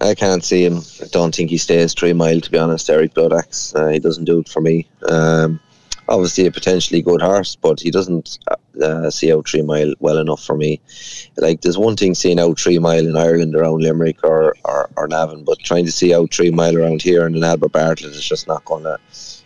I 0.00 0.14
can't 0.14 0.42
see 0.42 0.64
him. 0.64 0.80
I 1.02 1.06
don't 1.12 1.34
think 1.34 1.50
he 1.50 1.58
stays 1.58 1.94
three 1.94 2.12
mile. 2.12 2.40
To 2.40 2.50
be 2.50 2.58
honest, 2.58 2.88
Eric 2.88 3.14
Bloodaxe, 3.14 3.74
uh, 3.74 3.88
he 3.88 3.98
doesn't 3.98 4.24
do 4.24 4.40
it 4.40 4.48
for 4.48 4.60
me. 4.60 4.88
Um, 5.08 5.60
obviously 6.10 6.46
a 6.46 6.50
potentially 6.50 7.00
good 7.00 7.22
horse, 7.22 7.56
but 7.56 7.80
he 7.80 7.90
doesn't 7.90 8.38
uh, 8.82 9.10
see 9.10 9.32
out 9.32 9.48
three 9.48 9.62
mile 9.62 9.94
well 10.00 10.18
enough 10.18 10.44
for 10.44 10.56
me. 10.56 10.80
Like 11.36 11.62
there's 11.62 11.78
one 11.78 11.96
thing 11.96 12.14
seeing 12.14 12.40
out 12.40 12.58
three 12.58 12.78
mile 12.78 13.06
in 13.06 13.16
Ireland 13.16 13.54
around 13.54 13.82
Limerick 13.82 14.22
or, 14.24 14.56
or, 14.64 14.90
or 14.96 15.08
Navan, 15.08 15.44
but 15.44 15.60
trying 15.60 15.86
to 15.86 15.92
see 15.92 16.12
out 16.12 16.34
three 16.34 16.50
mile 16.50 16.76
around 16.76 17.00
here 17.00 17.26
in 17.26 17.36
an 17.36 17.44
Albert 17.44 17.72
Bartlett 17.72 18.12
is 18.12 18.24
just 18.24 18.48
not 18.48 18.64
going 18.64 18.84
to. 18.84 18.98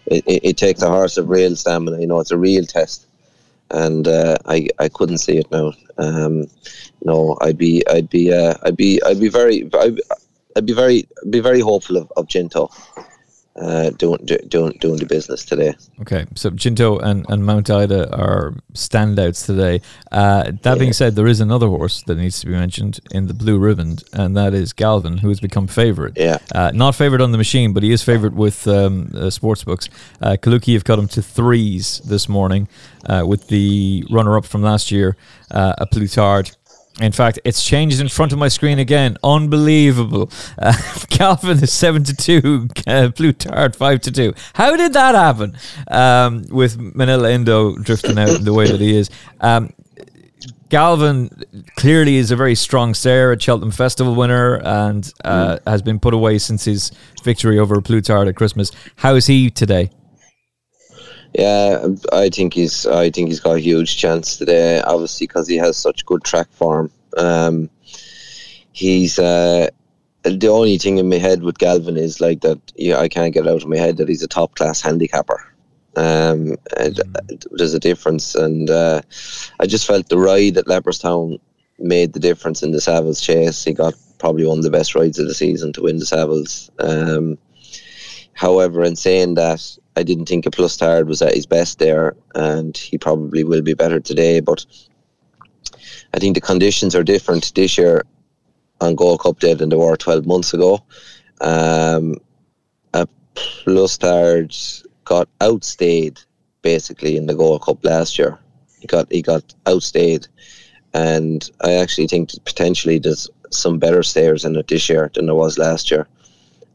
It, 0.06 0.24
it, 0.26 0.44
it, 0.44 0.56
takes 0.56 0.82
a 0.82 0.88
horse 0.88 1.16
of 1.16 1.28
real 1.28 1.56
stamina. 1.56 2.00
You 2.00 2.06
know, 2.06 2.20
it's 2.20 2.30
a 2.30 2.38
real 2.38 2.64
test, 2.64 3.06
and 3.70 4.08
uh, 4.08 4.36
I 4.46 4.68
I 4.78 4.88
couldn't 4.88 5.18
see 5.18 5.38
it 5.38 5.50
now. 5.50 5.72
Um, 5.96 6.46
no, 7.02 7.38
I'd 7.40 7.56
be 7.56 7.82
I'd 7.88 8.10
be 8.10 8.32
uh, 8.32 8.54
I'd 8.64 8.76
be 8.76 9.02
I'd 9.04 9.20
be 9.20 9.28
very 9.28 9.68
I'd, 9.74 10.00
I'd 10.56 10.66
be 10.66 10.74
very 10.74 11.08
be 11.30 11.40
very 11.40 11.60
hopeful 11.60 11.96
of, 11.96 12.12
of 12.16 12.26
Ginto 12.26 12.70
uh, 13.56 13.90
doing 13.90 14.18
do, 14.24 14.36
doing 14.48 14.76
doing 14.80 14.98
the 14.98 15.06
business 15.06 15.44
today. 15.44 15.74
Okay, 16.00 16.26
so 16.34 16.50
Ginto 16.50 17.00
and, 17.02 17.24
and 17.28 17.44
Mount 17.44 17.70
Ida 17.70 18.14
are 18.14 18.54
standouts 18.72 19.46
today. 19.46 19.80
Uh, 20.10 20.44
that 20.62 20.64
yeah. 20.64 20.74
being 20.74 20.92
said, 20.92 21.14
there 21.14 21.26
is 21.26 21.40
another 21.40 21.68
horse 21.68 22.02
that 22.02 22.16
needs 22.16 22.40
to 22.40 22.46
be 22.46 22.52
mentioned 22.52 23.00
in 23.10 23.26
the 23.26 23.34
blue 23.34 23.58
ribbon, 23.58 23.98
and 24.12 24.36
that 24.36 24.54
is 24.54 24.72
Galvin, 24.72 25.18
who 25.18 25.28
has 25.28 25.40
become 25.40 25.66
favourite. 25.66 26.14
Yeah, 26.16 26.38
uh, 26.54 26.72
not 26.74 26.94
favourite 26.94 27.22
on 27.22 27.32
the 27.32 27.38
machine, 27.38 27.72
but 27.72 27.82
he 27.82 27.92
is 27.92 28.02
favourite 28.02 28.34
with 28.34 28.66
um, 28.66 29.10
uh, 29.14 29.30
sports 29.30 29.64
books. 29.64 29.88
Uh, 30.20 30.36
Kalooki 30.40 30.74
have 30.74 30.84
cut 30.84 30.98
him 30.98 31.08
to 31.08 31.22
threes 31.22 32.00
this 32.04 32.28
morning, 32.28 32.68
uh, 33.06 33.24
with 33.26 33.48
the 33.48 34.04
runner-up 34.10 34.44
from 34.44 34.62
last 34.62 34.90
year, 34.90 35.16
uh, 35.50 35.74
A 35.78 35.86
Plus 35.86 36.14
Tard. 36.14 36.56
In 37.00 37.10
fact, 37.10 37.40
it's 37.44 37.64
changed 37.64 38.00
in 38.00 38.08
front 38.08 38.32
of 38.32 38.38
my 38.38 38.46
screen 38.46 38.78
again. 38.78 39.16
Unbelievable. 39.24 40.30
Uh, 40.56 40.74
Galvin 41.10 41.62
is 41.62 41.72
7 41.72 42.04
to 42.04 42.14
2, 42.14 42.68
uh, 42.86 43.10
Plus 43.14 43.34
Tard 43.38 43.74
5 43.74 44.00
to 44.02 44.12
2. 44.12 44.34
How 44.54 44.76
did 44.76 44.92
that 44.92 45.14
happen? 45.16 45.56
Um, 45.88 46.44
with 46.50 46.78
Minella 46.78 47.32
Indo 47.32 47.74
drifting 47.76 48.16
out 48.18 48.44
the 48.44 48.52
way 48.52 48.70
that 48.70 48.80
he 48.80 48.96
is. 48.96 49.10
Um, 49.40 49.72
Galvin 50.68 51.30
clearly 51.76 52.16
is 52.16 52.30
a 52.30 52.36
very 52.36 52.54
strong 52.54 52.94
stayer 52.94 53.32
at 53.32 53.42
Cheltenham 53.42 53.70
Festival 53.72 54.14
winner 54.14 54.56
and 54.56 55.12
uh, 55.24 55.56
mm. 55.56 55.60
has 55.66 55.82
been 55.82 55.98
put 55.98 56.14
away 56.14 56.38
since 56.38 56.64
his 56.64 56.92
victory 57.22 57.58
over 57.58 57.80
Plus 57.80 58.06
Tard 58.06 58.28
at 58.28 58.36
Christmas. 58.36 58.70
How 58.96 59.14
is 59.14 59.26
he 59.26 59.50
today? 59.50 59.90
Yeah, 61.34 61.88
I 62.12 62.28
think 62.28 62.54
he's. 62.54 62.86
I 62.86 63.10
think 63.10 63.28
he's 63.28 63.40
got 63.40 63.56
a 63.56 63.60
huge 63.60 63.96
chance 63.96 64.36
today. 64.36 64.80
Obviously, 64.82 65.26
because 65.26 65.48
he 65.48 65.56
has 65.56 65.76
such 65.76 66.06
good 66.06 66.22
track 66.22 66.48
form. 66.52 66.92
Um, 67.16 67.68
he's 68.72 69.18
uh, 69.18 69.68
the 70.22 70.48
only 70.48 70.78
thing 70.78 70.98
in 70.98 71.08
my 71.08 71.18
head 71.18 71.42
with 71.42 71.58
Galvin 71.58 71.96
is 71.96 72.20
like 72.20 72.40
that. 72.42 72.60
Yeah, 72.76 72.98
I 72.98 73.08
can't 73.08 73.34
get 73.34 73.48
out 73.48 73.62
of 73.62 73.68
my 73.68 73.76
head 73.76 73.96
that 73.96 74.08
he's 74.08 74.22
a 74.22 74.28
top 74.28 74.54
class 74.54 74.80
handicapper. 74.80 75.40
Um, 75.96 76.56
mm. 76.76 77.46
there's 77.52 77.74
a 77.74 77.80
difference, 77.80 78.36
and 78.36 78.70
uh, 78.70 79.02
I 79.58 79.66
just 79.66 79.86
felt 79.86 80.08
the 80.08 80.18
ride 80.18 80.56
at 80.56 80.66
Leopardstown 80.66 81.40
made 81.78 82.12
the 82.12 82.20
difference 82.20 82.62
in 82.62 82.70
the 82.70 82.78
Savills 82.78 83.22
chase. 83.22 83.64
He 83.64 83.72
got 83.72 83.94
probably 84.18 84.46
one 84.46 84.58
of 84.58 84.64
the 84.64 84.70
best 84.70 84.94
rides 84.94 85.18
of 85.18 85.26
the 85.26 85.34
season 85.34 85.72
to 85.72 85.82
win 85.82 85.98
the 85.98 86.04
Savills. 86.04 86.70
Um, 86.78 87.38
however, 88.34 88.84
in 88.84 88.96
saying 88.96 89.34
that, 89.34 89.78
I 89.96 90.02
didn't 90.02 90.26
think 90.26 90.46
A 90.46 90.50
Plus 90.50 90.76
Tard 90.76 91.08
was 91.08 91.22
at 91.22 91.34
his 91.34 91.46
best 91.46 91.78
there, 91.78 92.16
and 92.34 92.76
he 92.76 92.98
probably 92.98 93.44
will 93.44 93.62
be 93.62 93.74
better 93.74 94.00
today. 94.00 94.40
But 94.40 94.66
I 96.12 96.18
think 96.18 96.34
the 96.34 96.40
conditions 96.40 96.94
are 96.94 97.04
different 97.04 97.54
this 97.54 97.78
year 97.78 98.04
on 98.80 98.96
Gold 98.96 99.20
Cup 99.20 99.38
Day 99.38 99.54
than 99.54 99.68
they 99.68 99.76
were 99.76 99.96
12 99.96 100.26
months 100.26 100.52
ago. 100.52 100.82
Um, 101.40 102.16
a 102.92 103.06
Plutard 103.34 104.84
got 105.04 105.28
outstayed 105.40 106.20
basically 106.62 107.16
in 107.16 107.26
the 107.26 107.34
Gold 107.34 107.62
Cup 107.62 107.84
last 107.84 108.18
year. 108.18 108.38
He 108.80 108.86
got 108.86 109.10
he 109.10 109.22
got 109.22 109.54
outstayed, 109.66 110.26
and 110.92 111.48
I 111.62 111.74
actually 111.74 112.08
think 112.08 112.30
potentially 112.44 112.98
there's 112.98 113.30
some 113.50 113.78
better 113.78 114.02
stayers 114.02 114.44
in 114.44 114.56
it 114.56 114.66
this 114.66 114.88
year 114.88 115.10
than 115.14 115.26
there 115.26 115.36
was 115.36 115.56
last 115.56 115.92
year, 115.92 116.08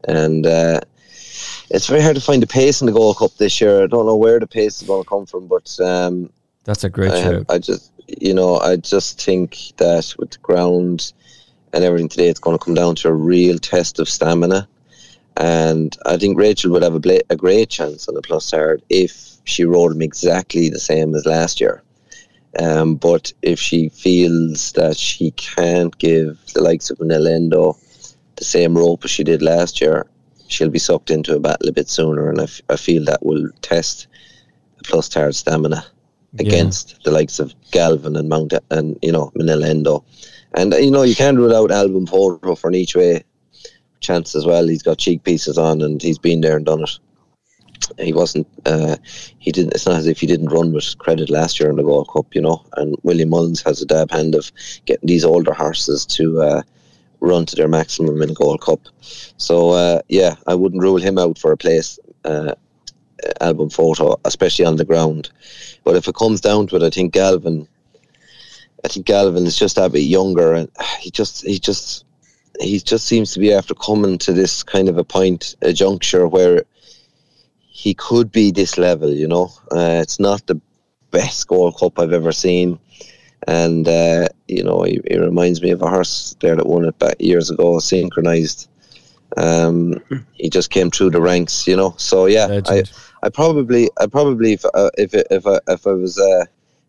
and. 0.08 0.46
Uh, 0.46 0.80
it's 1.70 1.86
very 1.86 2.00
hard 2.00 2.16
to 2.16 2.20
find 2.20 2.42
the 2.42 2.46
pace 2.46 2.80
in 2.80 2.86
the 2.86 2.92
Gold 2.92 3.18
Cup 3.18 3.34
this 3.36 3.60
year. 3.60 3.84
I 3.84 3.86
don't 3.86 4.06
know 4.06 4.16
where 4.16 4.40
the 4.40 4.46
pace 4.46 4.82
is 4.82 4.88
going 4.88 5.02
to 5.02 5.08
come 5.08 5.26
from, 5.26 5.46
but 5.46 5.78
um, 5.80 6.30
that's 6.64 6.84
a 6.84 6.90
great 6.90 7.12
show. 7.12 7.44
I 7.48 7.58
just, 7.58 7.92
you 8.06 8.34
know, 8.34 8.58
I 8.58 8.76
just 8.76 9.20
think 9.20 9.56
that 9.76 10.14
with 10.18 10.32
the 10.32 10.38
ground 10.38 11.12
and 11.72 11.84
everything 11.84 12.08
today, 12.08 12.28
it's 12.28 12.40
going 12.40 12.58
to 12.58 12.64
come 12.64 12.74
down 12.74 12.96
to 12.96 13.08
a 13.08 13.12
real 13.12 13.58
test 13.58 14.00
of 14.00 14.08
stamina. 14.08 14.68
And 15.36 15.96
I 16.06 16.16
think 16.16 16.36
Rachel 16.36 16.72
would 16.72 16.82
have 16.82 16.94
a, 16.94 17.00
bla- 17.00 17.20
a 17.30 17.36
great 17.36 17.70
chance 17.70 18.08
on 18.08 18.14
the 18.14 18.22
plus 18.22 18.50
Plutard 18.50 18.82
if 18.90 19.36
she 19.44 19.64
rode 19.64 19.92
him 19.92 20.02
exactly 20.02 20.68
the 20.68 20.80
same 20.80 21.14
as 21.14 21.24
last 21.24 21.60
year. 21.60 21.82
Um, 22.58 22.96
but 22.96 23.32
if 23.42 23.60
she 23.60 23.90
feels 23.90 24.72
that 24.72 24.96
she 24.96 25.30
can't 25.32 25.96
give 25.98 26.36
the 26.52 26.62
likes 26.62 26.90
of 26.90 26.98
Minella 26.98 27.36
Indo 27.36 27.76
the 28.36 28.44
same 28.44 28.76
rope 28.76 29.04
as 29.04 29.10
she 29.12 29.22
did 29.22 29.40
last 29.40 29.80
year, 29.80 30.09
she'll 30.50 30.70
be 30.70 30.78
sucked 30.78 31.10
into 31.10 31.34
a 31.34 31.40
battle 31.40 31.68
a 31.68 31.72
bit 31.72 31.88
sooner, 31.88 32.28
and 32.28 32.40
I, 32.40 32.44
f- 32.44 32.60
I 32.68 32.76
feel 32.76 33.04
that 33.04 33.24
will 33.24 33.48
test 33.62 34.06
the 34.78 35.02
tired 35.02 35.34
stamina 35.34 35.84
against 36.38 36.92
yeah. 36.92 36.98
the 37.04 37.10
likes 37.10 37.38
of 37.38 37.54
Galvin 37.70 38.16
and 38.16 38.28
Mount 38.28 38.52
and 38.70 38.98
you 39.02 39.12
know 39.12 39.30
Minella 39.36 39.68
Indo. 39.68 40.04
And 40.54 40.72
you 40.74 40.90
know 40.90 41.02
you 41.02 41.14
can't 41.14 41.36
rule 41.36 41.54
out 41.54 41.70
Al 41.70 41.88
Boum 41.88 42.06
Photo 42.06 42.54
for 42.54 42.68
an 42.68 42.74
each 42.74 42.94
way 42.94 43.24
chance 44.00 44.34
as 44.34 44.46
well. 44.46 44.66
He's 44.66 44.82
got 44.82 44.98
cheek 44.98 45.22
pieces 45.24 45.58
on 45.58 45.82
and 45.82 46.02
he's 46.02 46.18
been 46.18 46.40
there 46.40 46.56
and 46.56 46.66
done 46.66 46.82
it. 46.82 46.98
He 47.98 48.12
wasn't. 48.12 48.46
Uh, 48.66 48.96
he 49.38 49.50
didn't. 49.50 49.74
It's 49.74 49.86
not 49.86 49.96
as 49.96 50.06
if 50.06 50.20
he 50.20 50.26
didn't 50.26 50.50
run 50.50 50.72
with 50.72 50.96
credit 50.98 51.30
last 51.30 51.58
year 51.58 51.70
in 51.70 51.76
the 51.76 51.82
Gold 51.82 52.10
Cup, 52.12 52.34
you 52.34 52.40
know. 52.40 52.64
And 52.76 52.96
William 53.02 53.30
Mullins 53.30 53.62
has 53.62 53.80
a 53.80 53.86
dab 53.86 54.10
hand 54.10 54.34
of 54.34 54.52
getting 54.84 55.06
these 55.06 55.24
older 55.24 55.52
horses 55.52 56.04
to 56.06 56.42
uh, 56.42 56.62
run 57.20 57.46
to 57.46 57.56
their 57.56 57.68
maximum 57.68 58.20
in 58.22 58.30
a 58.30 58.34
Gold 58.34 58.60
Cup. 58.60 58.80
So 59.36 59.70
uh, 59.70 60.00
yeah, 60.08 60.36
I 60.46 60.54
wouldn't 60.54 60.82
rule 60.82 60.98
him 60.98 61.18
out 61.18 61.38
for 61.38 61.52
a 61.52 61.56
place 61.56 61.98
uh, 62.24 62.54
Al 63.40 63.54
Boum 63.54 63.70
Photo, 63.70 64.18
especially 64.24 64.64
on 64.64 64.76
the 64.76 64.84
ground. 64.84 65.30
But 65.84 65.96
if 65.96 66.08
it 66.08 66.14
comes 66.14 66.40
down 66.40 66.66
to 66.68 66.76
it, 66.76 66.82
I 66.82 66.90
think 66.90 67.12
Galvin. 67.12 67.68
I 68.84 68.88
think 68.88 69.04
Galvin 69.04 69.46
is 69.46 69.58
just 69.58 69.76
a 69.76 69.88
bit 69.90 70.00
younger, 70.00 70.54
and 70.54 70.68
he 71.00 71.10
just 71.10 71.44
he 71.44 71.58
just 71.58 72.04
he 72.60 72.78
just 72.78 73.06
seems 73.06 73.32
to 73.32 73.40
be 73.40 73.52
after 73.52 73.74
coming 73.74 74.18
to 74.18 74.32
this 74.32 74.62
kind 74.62 74.88
of 74.88 74.98
a 74.98 75.04
point, 75.04 75.56
a 75.62 75.72
juncture 75.72 76.26
where 76.26 76.64
he 77.58 77.94
could 77.94 78.32
be 78.32 78.50
this 78.50 78.78
level. 78.78 79.12
You 79.12 79.28
know, 79.28 79.52
uh, 79.70 80.00
it's 80.02 80.18
not 80.18 80.46
the 80.46 80.60
best 81.10 81.46
Gold 81.48 81.76
Cup 81.78 81.98
I've 81.98 82.12
ever 82.12 82.32
seen 82.32 82.78
and 83.46 83.88
uh, 83.88 84.28
you 84.48 84.62
know 84.62 84.82
he, 84.82 85.00
he, 85.08 85.18
reminds 85.18 85.62
me 85.62 85.70
of 85.70 85.82
a 85.82 85.88
horse 85.88 86.36
there 86.40 86.56
that 86.56 86.66
won 86.66 86.84
it 86.84 86.98
back 86.98 87.16
years 87.18 87.50
ago, 87.50 87.78
Synchronised. 87.78 88.68
Um, 89.36 90.02
he 90.34 90.50
just 90.50 90.70
came 90.70 90.90
through 90.90 91.10
the 91.10 91.20
ranks, 91.20 91.66
you 91.66 91.76
know. 91.76 91.94
So 91.98 92.26
yeah, 92.26 92.60
I, 92.66 92.84
I 93.22 93.28
probably, 93.28 93.90
I 94.00 94.06
probably, 94.06 94.52
if 94.52 94.64
uh, 94.64 94.90
if 94.98 95.14
if 95.14 95.46
I, 95.46 95.58
if 95.68 95.86
I 95.86 95.92
was 95.92 96.18
uh, 96.18 96.44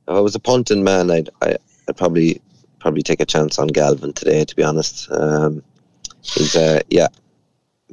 if 0.08 0.16
I 0.16 0.20
was 0.20 0.36
a 0.36 0.40
punting 0.40 0.84
man, 0.84 1.12
I'd 1.12 1.30
I, 1.42 1.56
I'd 1.88 1.98
probably 1.98 2.42
probably 2.80 3.04
take 3.04 3.22
a 3.22 3.26
chance 3.26 3.60
on 3.60 3.68
Galvin 3.68 4.14
today. 4.14 4.44
To 4.44 4.56
be 4.56 4.64
honest, 4.64 5.10
um, 5.12 5.64
he's 6.22 6.56
uh, 6.56 6.82
yeah, 6.90 7.08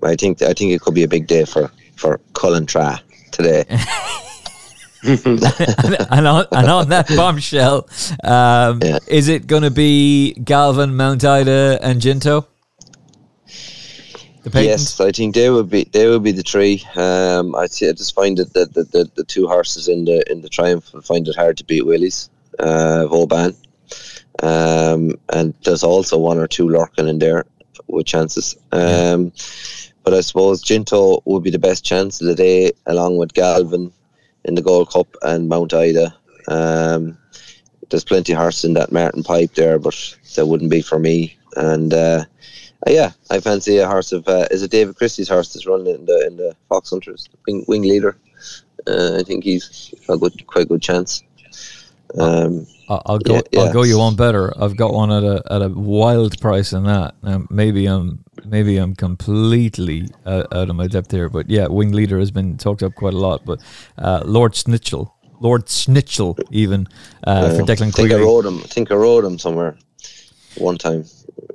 I 0.02 0.16
think 0.16 0.42
I 0.42 0.52
think 0.52 0.72
it 0.72 0.80
could 0.80 0.94
be 0.94 1.04
a 1.04 1.08
big 1.08 1.26
day 1.26 1.44
for 1.44 1.70
for 1.96 2.18
Cullentra 2.32 3.00
today. 3.30 3.64
and, 5.04 6.26
on, 6.26 6.46
and 6.50 6.68
on 6.68 6.88
that 6.88 7.06
bombshell, 7.14 7.88
um, 8.24 8.80
yeah. 8.82 8.98
is 9.06 9.28
it 9.28 9.46
going 9.46 9.62
to 9.62 9.70
be 9.70 10.32
Galvin, 10.34 10.96
Mount 10.96 11.24
Ida, 11.24 11.78
and 11.80 12.00
Ginto? 12.00 12.46
Yes, 14.54 14.98
I 15.00 15.12
think 15.12 15.34
they 15.34 15.50
would 15.50 15.68
be 15.68 15.84
they 15.92 16.08
would 16.08 16.22
be 16.22 16.32
the 16.32 16.42
three. 16.42 16.82
Um, 16.96 17.54
I, 17.54 17.64
I 17.64 17.66
just 17.66 18.14
find 18.14 18.38
it 18.38 18.52
that 18.54 18.72
the, 18.72 18.84
the, 18.84 19.10
the, 19.14 19.24
two 19.24 19.46
horses 19.46 19.88
in 19.88 20.04
the 20.04 20.24
in 20.30 20.40
the 20.40 20.48
Triumph 20.48 20.92
find 21.04 21.28
it 21.28 21.36
hard 21.36 21.58
to 21.58 21.64
beat 21.64 21.84
Willie's 21.84 22.30
uh, 22.58 23.06
Vauban, 23.08 23.54
um, 24.42 25.12
and 25.28 25.54
there's 25.64 25.82
also 25.82 26.18
one 26.18 26.38
or 26.38 26.46
two 26.46 26.68
lurking 26.68 27.08
in 27.08 27.18
there 27.18 27.44
with 27.88 28.06
chances. 28.06 28.56
Um, 28.72 29.32
but 30.02 30.14
I 30.14 30.20
suppose 30.22 30.64
Ginto 30.64 31.20
would 31.26 31.42
be 31.42 31.50
the 31.50 31.58
best 31.58 31.84
chance 31.84 32.20
of 32.20 32.28
the 32.28 32.34
day, 32.34 32.72
along 32.86 33.18
with 33.18 33.34
Galvin 33.34 33.92
in 34.48 34.54
the 34.56 34.62
Gold 34.62 34.90
Cup 34.90 35.06
and 35.22 35.48
Mount 35.48 35.72
Ida. 35.72 36.12
Um, 36.48 37.16
there's 37.88 38.04
plenty 38.04 38.32
of 38.32 38.38
horses 38.38 38.64
in 38.64 38.74
that 38.74 38.90
Martin 38.92 39.22
Pipe 39.22 39.54
there, 39.54 39.78
but 39.78 39.94
that 40.34 40.46
wouldn't 40.46 40.70
be 40.70 40.82
for 40.82 40.98
me. 40.98 41.36
And 41.56 41.94
uh, 41.94 42.24
Uh, 42.86 42.92
yeah, 42.92 43.10
I 43.30 43.40
fancy 43.40 43.78
a 43.78 43.88
horse 43.88 44.12
of 44.12 44.28
uh, 44.28 44.46
is 44.50 44.62
it 44.62 44.70
David 44.70 44.96
Christie's 44.96 45.28
horse 45.28 45.52
that's 45.52 45.66
running 45.66 45.94
in 45.94 46.06
the 46.06 46.26
in 46.28 46.36
the 46.36 46.54
Fox 46.68 46.90
Hunters 46.90 47.28
wing, 47.46 47.64
Winged 47.66 47.86
Leader. 47.86 48.16
Uh, 48.86 49.18
I 49.18 49.22
think 49.24 49.44
he's 49.44 49.92
a 50.08 50.16
good, 50.16 50.46
quite 50.46 50.68
good 50.68 50.80
chance. 50.80 51.24
Um, 52.18 52.66
I'll, 52.88 53.18
go. 53.18 53.34
yeah, 53.34 53.40
yeah. 53.52 53.60
I'll 53.60 53.72
go 53.72 53.82
you 53.82 53.98
one 53.98 54.16
better. 54.16 54.52
I've 54.60 54.76
got 54.76 54.92
one 54.94 55.10
at 55.10 55.22
a 55.22 55.42
at 55.50 55.62
a 55.62 55.68
wild 55.68 56.40
price 56.40 56.72
in 56.72 56.84
that. 56.84 57.14
Maybe 57.50 57.86
I'm 57.86 58.24
maybe 58.46 58.78
I'm 58.78 58.94
completely 58.94 60.08
uh, 60.24 60.44
out 60.52 60.70
of 60.70 60.76
my 60.76 60.86
depth 60.86 61.10
here, 61.10 61.28
but 61.28 61.50
yeah, 61.50 61.66
Winged 61.66 61.94
Leader 61.94 62.18
has 62.18 62.30
been 62.30 62.56
talked 62.56 62.82
up 62.82 62.94
quite 62.94 63.14
a 63.14 63.18
lot. 63.18 63.44
But 63.44 63.60
uh, 63.98 64.22
Lord 64.24 64.52
Snitchell, 64.52 65.10
Lord 65.40 65.66
Snitchell, 65.66 66.38
even 66.50 66.88
uh, 67.24 67.56
for 67.56 67.62
I 67.62 67.66
Declan 67.66 67.94
think 67.94 68.10
I 68.10 68.16
rode 68.16 68.46
him. 68.46 68.58
I 68.58 68.66
think 68.68 68.90
I 68.90 68.94
rode 68.94 69.24
him 69.24 69.38
somewhere 69.38 69.76
one 70.56 70.78
time. 70.78 71.04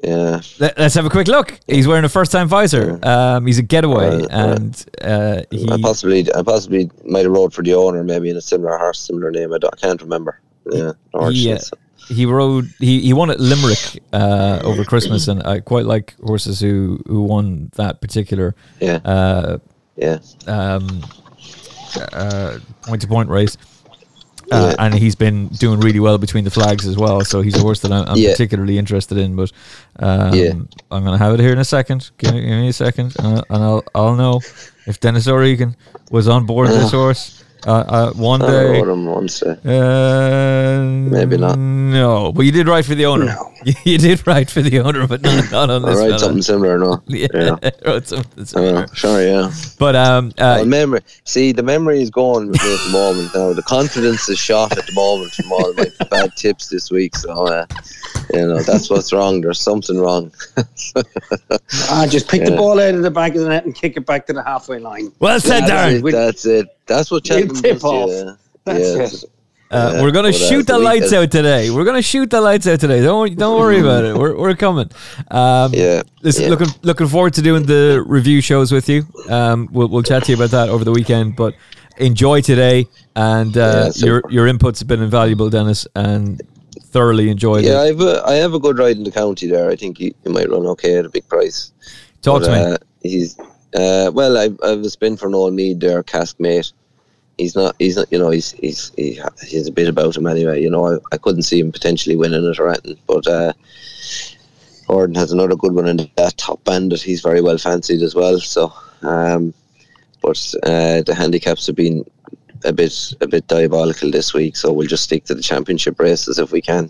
Yeah, 0.04 0.42
Let, 0.60 0.78
us 0.80 0.94
have 0.94 1.06
a 1.06 1.10
quick 1.10 1.28
look. 1.28 1.60
He's 1.66 1.88
wearing 1.88 2.06
a 2.06 2.10
first 2.10 2.32
time 2.32 2.48
visor. 2.48 3.00
Um, 3.04 3.46
he's 3.48 3.58
a 3.58 3.64
getaway, 3.64 4.26
and 4.30 4.86
uh, 5.02 5.42
he. 5.50 5.70
I 5.70 5.82
possibly 5.82 6.32
I 6.34 6.44
possibly 6.44 6.92
might 7.06 7.24
have 7.24 7.32
rode 7.32 7.54
for 7.54 7.64
the 7.64 7.74
owner, 7.74 8.04
maybe 8.04 8.30
in 8.30 8.38
a 8.38 8.42
similar 8.42 8.78
horse, 8.78 9.00
similar 9.00 9.32
name. 9.32 9.54
I, 9.54 9.58
don't, 9.58 9.74
I 9.74 9.78
can't 9.78 10.02
remember. 10.02 10.40
Yeah, 10.72 10.92
He, 11.32 11.52
uh, 11.52 11.58
he 12.10 12.26
rode 12.26 12.66
he, 12.80 13.00
he 13.02 13.14
won 13.14 13.30
at 13.30 13.40
Limerick 13.40 14.02
uh, 14.14 14.60
over 14.64 14.84
Christmas 14.84 15.28
and 15.28 15.42
I 15.44 15.60
quite 15.62 15.86
like 15.86 16.16
horses 16.22 16.60
who, 16.60 17.02
who 17.08 17.22
won 17.24 17.70
that 17.76 18.02
particular 18.02 18.56
yeah, 18.80 19.00
uh, 19.06 19.58
yeah. 19.96 20.20
um, 20.48 21.04
uh, 22.14 22.60
point 22.84 23.02
to 23.02 23.08
point 23.08 23.30
race. 23.30 23.58
Uh, 24.52 24.74
Yeah. 24.78 24.86
And 24.86 24.94
he's 24.94 25.16
been 25.16 25.48
doing 25.48 25.80
really 25.80 26.00
well 26.00 26.18
between 26.18 26.44
the 26.44 26.52
flags 26.52 26.86
as 26.86 26.98
well. 26.98 27.22
So 27.24 27.42
he's 27.42 27.56
a 27.56 27.62
horse 27.62 27.80
that 27.82 27.92
I'm, 27.92 28.06
I'm 28.10 28.18
Yeah. 28.18 28.32
particularly 28.32 28.78
interested 28.78 29.18
in. 29.18 29.36
But 29.36 29.52
um, 30.00 30.34
Yeah. 30.34 30.52
I'm 30.92 31.04
going 31.06 31.18
to 31.18 31.24
have 31.24 31.34
it 31.34 31.40
here 31.40 31.54
in 31.54 31.60
a 31.60 31.66
second. 31.66 32.12
Give 32.18 32.34
me, 32.34 32.42
give 32.42 32.50
me 32.50 32.68
a 32.68 32.74
second, 32.74 33.16
uh, 33.20 33.42
and 33.50 33.64
I'll 33.64 33.84
I'll 33.96 34.16
know 34.16 34.42
if 34.86 35.00
Denis 35.00 35.28
O'Regan 35.28 35.76
was 36.12 36.28
on 36.28 36.46
board 36.46 36.68
this 36.70 36.92
horse 37.00 37.43
uh, 37.66 37.72
uh, 37.72 38.12
one 38.14 38.42
I 38.42 38.48
day. 38.52 38.82
rode 38.82 38.90
him 38.90 39.06
once. 39.06 39.42
Uh, 39.44 39.56
Uh, 39.66 40.84
Maybe 41.10 41.38
not. 41.38 41.58
No, 41.58 42.32
but 42.32 42.42
you 42.46 42.52
did 42.52 42.68
right 42.68 42.84
for 42.86 42.96
the 42.96 43.06
owner. 43.06 43.26
No. 43.26 43.50
You 43.86 43.98
did 43.98 44.28
right 44.28 44.50
for 44.50 44.62
the 44.62 44.80
owner, 44.82 45.08
but 45.08 45.22
not, 45.22 45.50
not 45.50 45.70
on 45.70 45.86
I 45.86 45.90
this. 45.90 45.98
ride 46.00 46.08
fella. 46.08 46.20
something 46.20 46.42
similar, 46.42 46.78
no? 46.78 47.02
Yeah, 47.08 47.28
yeah. 47.34 47.70
wrote 47.86 48.06
something 48.08 48.44
similar. 48.46 48.74
know, 48.82 48.86
sure, 48.94 49.22
yeah. 49.26 49.52
But 49.80 49.96
um, 49.96 50.28
uh, 50.38 50.60
Well, 50.60 50.66
memory. 50.66 51.00
See, 51.24 51.54
the 51.54 51.64
memory 51.64 52.02
is 52.02 52.10
gone 52.10 52.50
at 52.50 52.60
the 52.60 52.90
moment 52.92 53.34
now. 53.34 53.54
The 53.54 53.64
confidence 53.64 54.28
is 54.28 54.38
shot 54.38 54.78
at 54.78 54.86
the 54.86 54.94
moment 54.94 55.32
from 55.32 55.52
all 55.54 55.74
my 55.76 55.86
bad 56.10 56.36
tips 56.36 56.68
this 56.68 56.92
week. 56.92 57.16
So, 57.16 57.32
uh, 57.48 57.66
you 58.34 58.48
know, 58.48 58.62
that's 58.64 58.90
what's 58.90 59.14
wrong. 59.14 59.40
There's 59.40 59.62
something 59.62 59.98
wrong. 59.98 60.34
I 61.90 62.08
just 62.10 62.28
pick 62.28 62.44
the 62.44 62.56
ball 62.58 62.80
out 62.82 62.96
of 62.96 63.02
the 63.04 63.12
back 63.12 63.36
of 63.36 63.42
the 63.44 63.50
net 63.50 63.64
and 63.66 63.74
kick 63.74 63.96
it 63.96 64.06
back 64.06 64.28
to 64.28 64.34
the 64.34 64.44
halfway 64.44 64.80
line. 64.80 65.12
well 65.20 65.40
said, 65.40 65.62
that's, 65.62 65.72
Darren. 65.72 66.08
it, 66.08 66.12
that's 66.12 66.46
it. 66.46 66.68
That's 66.86 67.12
what 67.12 67.28
We'll 67.30 67.40
Cheltenham 67.40 67.62
tip 67.62 67.74
does, 67.76 67.84
off. 67.84 68.10
Yeah. 68.10 68.34
That's 68.66 68.96
yeah. 68.96 69.04
it. 69.04 69.24
Uh, 69.72 69.92
Yeah, 69.96 70.02
we're 70.04 70.12
gonna 70.12 70.32
shoot 70.32 70.68
the 70.68 70.74
the 70.74 70.80
lights 70.80 71.12
out 71.14 71.32
today. 71.32 71.72
We're 71.72 71.84
gonna 71.86 72.02
shoot 72.02 72.30
the 72.30 72.40
lights 72.42 72.68
out 72.68 72.80
today. 72.80 73.02
Don't 73.02 73.36
don't 73.38 73.60
worry 73.60 73.80
about 73.80 74.04
it. 74.06 74.16
We're, 74.16 74.38
we're 74.38 74.56
coming. 74.56 74.90
Um, 75.32 75.74
Yeah, 75.74 76.04
Listen, 76.22 76.44
yeah. 76.44 76.50
looking 76.50 76.68
looking 76.84 77.08
forward 77.08 77.34
to 77.36 77.42
doing 77.42 77.64
the 77.64 78.04
review 78.06 78.40
shows 78.42 78.72
with 78.72 78.88
you. 78.88 79.04
Um, 79.30 79.68
we'll 79.72 79.88
we'll 79.88 80.04
chat 80.04 80.26
to 80.26 80.32
you 80.32 80.38
about 80.38 80.52
that 80.52 80.70
over 80.70 80.84
the 80.86 80.92
weekend. 80.92 81.36
But 81.36 81.56
enjoy 81.98 82.42
today, 82.42 82.86
and 83.16 83.58
uh, 83.58 83.60
Yeah, 83.86 83.90
so- 83.90 84.06
your 84.06 84.22
your 84.30 84.48
inputs 84.48 84.78
have 84.80 84.88
been 84.88 85.02
invaluable, 85.02 85.50
Denis, 85.50 85.88
and 85.96 86.40
thoroughly 86.92 87.30
enjoyed 87.32 87.64
it. 87.66 87.70
Yeah, 87.70 87.80
I 87.82 87.88
have 87.88 88.02
a 88.02 88.24
I 88.28 88.34
have 88.36 88.54
a 88.54 88.60
good 88.60 88.78
ride 88.78 88.98
in 88.98 89.04
the 89.04 89.12
county 89.12 89.48
there. 89.48 89.72
I 89.72 89.76
think 89.76 90.00
you, 90.00 90.14
he 90.24 90.30
might 90.30 90.50
run 90.52 90.68
okay 90.68 90.98
at 90.98 91.06
a 91.06 91.10
big 91.10 91.28
price. 91.28 91.72
Talk 92.22 92.42
But, 92.42 92.48
to 92.48 92.52
me. 92.52 92.74
Uh, 92.74 92.78
he's 93.02 93.38
uh, 93.76 94.12
well. 94.14 94.38
I 94.38 94.50
I 94.64 94.70
have 94.70 94.80
a 94.80 94.90
spin 94.90 95.18
for 95.18 95.34
old 95.34 95.54
Meade 95.54 95.80
there, 95.80 96.04
cask 96.04 96.40
mate. 96.40 96.72
He's 97.38 97.56
not. 97.56 97.76
He's 97.80 97.96
not. 97.98 98.12
You 98.12 98.20
know. 98.20 98.30
He's 98.30 98.52
he's 98.52 98.92
he, 98.96 99.20
he's 99.48 99.68
a 99.68 99.72
bit 99.72 99.88
about 99.88 100.16
him 100.16 100.28
anyway. 100.28 100.62
You 100.62 100.70
know. 100.70 100.88
I, 100.88 100.98
I 101.12 101.18
couldn't 101.18 101.44
see 101.44 101.60
him 101.60 101.72
potentially 101.72 102.16
winning 102.16 102.46
it 102.46 102.60
or 102.60 102.70
anything. 102.70 102.98
But 103.08 103.26
uh, 103.28 103.54
Gordon 104.88 105.16
has 105.16 105.32
another 105.32 105.56
good 105.56 105.74
one 105.74 105.88
in 105.88 106.10
that 106.16 106.38
top 106.38 106.64
bandit. 106.64 107.02
He's 107.02 107.22
very 107.22 107.42
well 107.42 107.58
fancied 107.58 108.02
as 108.02 108.16
well. 108.16 108.40
So, 108.40 108.72
um, 109.02 109.54
but 110.22 110.54
uh, 110.64 111.02
the 111.02 111.16
handicaps 111.16 111.68
have 111.68 111.76
been 111.76 112.06
a 112.66 112.72
bit 112.74 113.14
a 113.22 113.28
bit 113.28 113.48
diabolical 113.48 114.12
this 114.12 114.34
week. 114.34 114.56
So 114.56 114.72
we'll 114.72 114.88
just 114.88 115.04
stick 115.04 115.26
to 115.26 115.36
the 115.36 115.42
championship 115.42 116.00
races 116.00 116.38
if 116.40 116.52
we 116.52 116.62
can. 116.62 116.90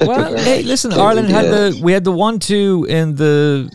well, 0.00 0.36
hey, 0.44 0.62
listen, 0.64 0.92
Ireland 0.92 1.28
had 1.28 1.44
Yeah. 1.44 1.50
the 1.50 1.80
we 1.82 1.92
had 1.92 2.04
the 2.04 2.12
one 2.12 2.38
two 2.38 2.86
in 2.88 3.14
the 3.14 3.70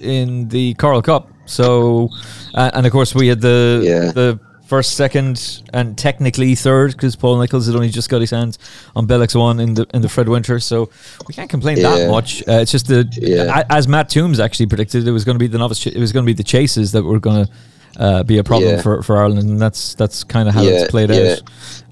in 0.00 0.48
the 0.48 0.74
Coral 0.74 1.02
Cup. 1.02 1.29
So, 1.50 2.08
uh, 2.54 2.70
and 2.74 2.86
of 2.86 2.92
course 2.92 3.14
we 3.14 3.28
had 3.28 3.40
the 3.40 3.80
Yeah. 3.84 4.12
the 4.12 4.38
first, 4.66 4.94
second, 4.94 5.62
and 5.72 5.98
technically 5.98 6.54
third 6.54 6.92
because 6.92 7.16
Paul 7.16 7.40
Nicholls 7.40 7.66
had 7.66 7.74
only 7.74 7.88
just 7.88 8.08
got 8.08 8.20
his 8.20 8.30
hands 8.30 8.56
on 8.94 9.06
Bellex 9.06 9.34
one 9.34 9.58
in 9.60 9.74
the 9.74 9.86
in 9.94 10.00
the 10.02 10.08
Fred 10.08 10.28
Winter. 10.28 10.60
So 10.60 10.88
we 11.26 11.34
can't 11.34 11.50
complain 11.50 11.82
that 11.82 12.08
much. 12.08 12.42
Uh, 12.48 12.60
it's 12.62 12.70
just 12.70 12.86
the 12.86 13.06
Yeah. 13.20 13.64
as 13.68 13.88
Matt 13.88 14.08
Toombs 14.08 14.38
actually 14.38 14.66
predicted, 14.66 15.08
it 15.08 15.12
was 15.12 15.24
going 15.24 15.34
to 15.34 15.40
be 15.40 15.48
the 15.48 15.58
novice. 15.58 15.78
Ch- 15.80 15.88
it 15.88 15.98
was 16.00 16.12
going 16.12 16.24
to 16.24 16.32
be 16.34 16.36
the 16.36 16.44
chases 16.56 16.92
that 16.92 17.02
were 17.02 17.20
going 17.20 17.44
to. 17.46 17.52
Uh, 17.98 18.22
be 18.22 18.38
a 18.38 18.44
problem 18.44 18.70
Yeah. 18.70 18.80
for, 18.80 19.02
for 19.02 19.16
Ireland, 19.18 19.50
and 19.50 19.60
that's 19.60 19.94
that's 19.94 20.22
kind 20.22 20.48
of 20.48 20.54
how 20.54 20.62
Yeah, 20.62 20.70
it's 20.82 20.90
played 20.92 21.10
yeah. 21.10 21.34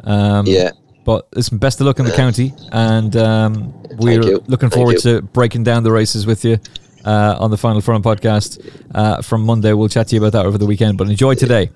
out. 0.05 0.09
Um, 0.38 0.47
Yeah. 0.47 0.71
but 1.05 1.27
it's 1.37 1.49
best 1.51 1.81
of 1.81 1.87
luck 1.88 1.99
in 1.99 2.05
the 2.07 2.12
county, 2.12 2.55
and 2.71 3.14
um, 3.16 3.75
we're 3.99 4.23
looking 4.23 4.71
Thank 4.71 4.75
forward 4.75 5.05
you. 5.05 5.16
to 5.18 5.23
breaking 5.23 5.64
down 5.64 5.83
the 5.83 5.90
races 5.90 6.25
with 6.25 6.44
you 6.44 6.59
uh, 7.09 7.37
on 7.40 7.51
the 7.51 7.57
Final 7.57 7.81
Furlong 7.81 8.03
podcast 8.03 8.61
uh, 8.94 9.23
from 9.23 9.42
Monday. 9.44 9.73
We'll 9.73 9.88
chat 9.88 10.09
to 10.09 10.14
you 10.14 10.21
about 10.21 10.33
that 10.33 10.44
over 10.47 10.59
the 10.59 10.66
weekend. 10.66 10.99
But 10.99 11.09
enjoy 11.09 11.35
today. 11.35 11.71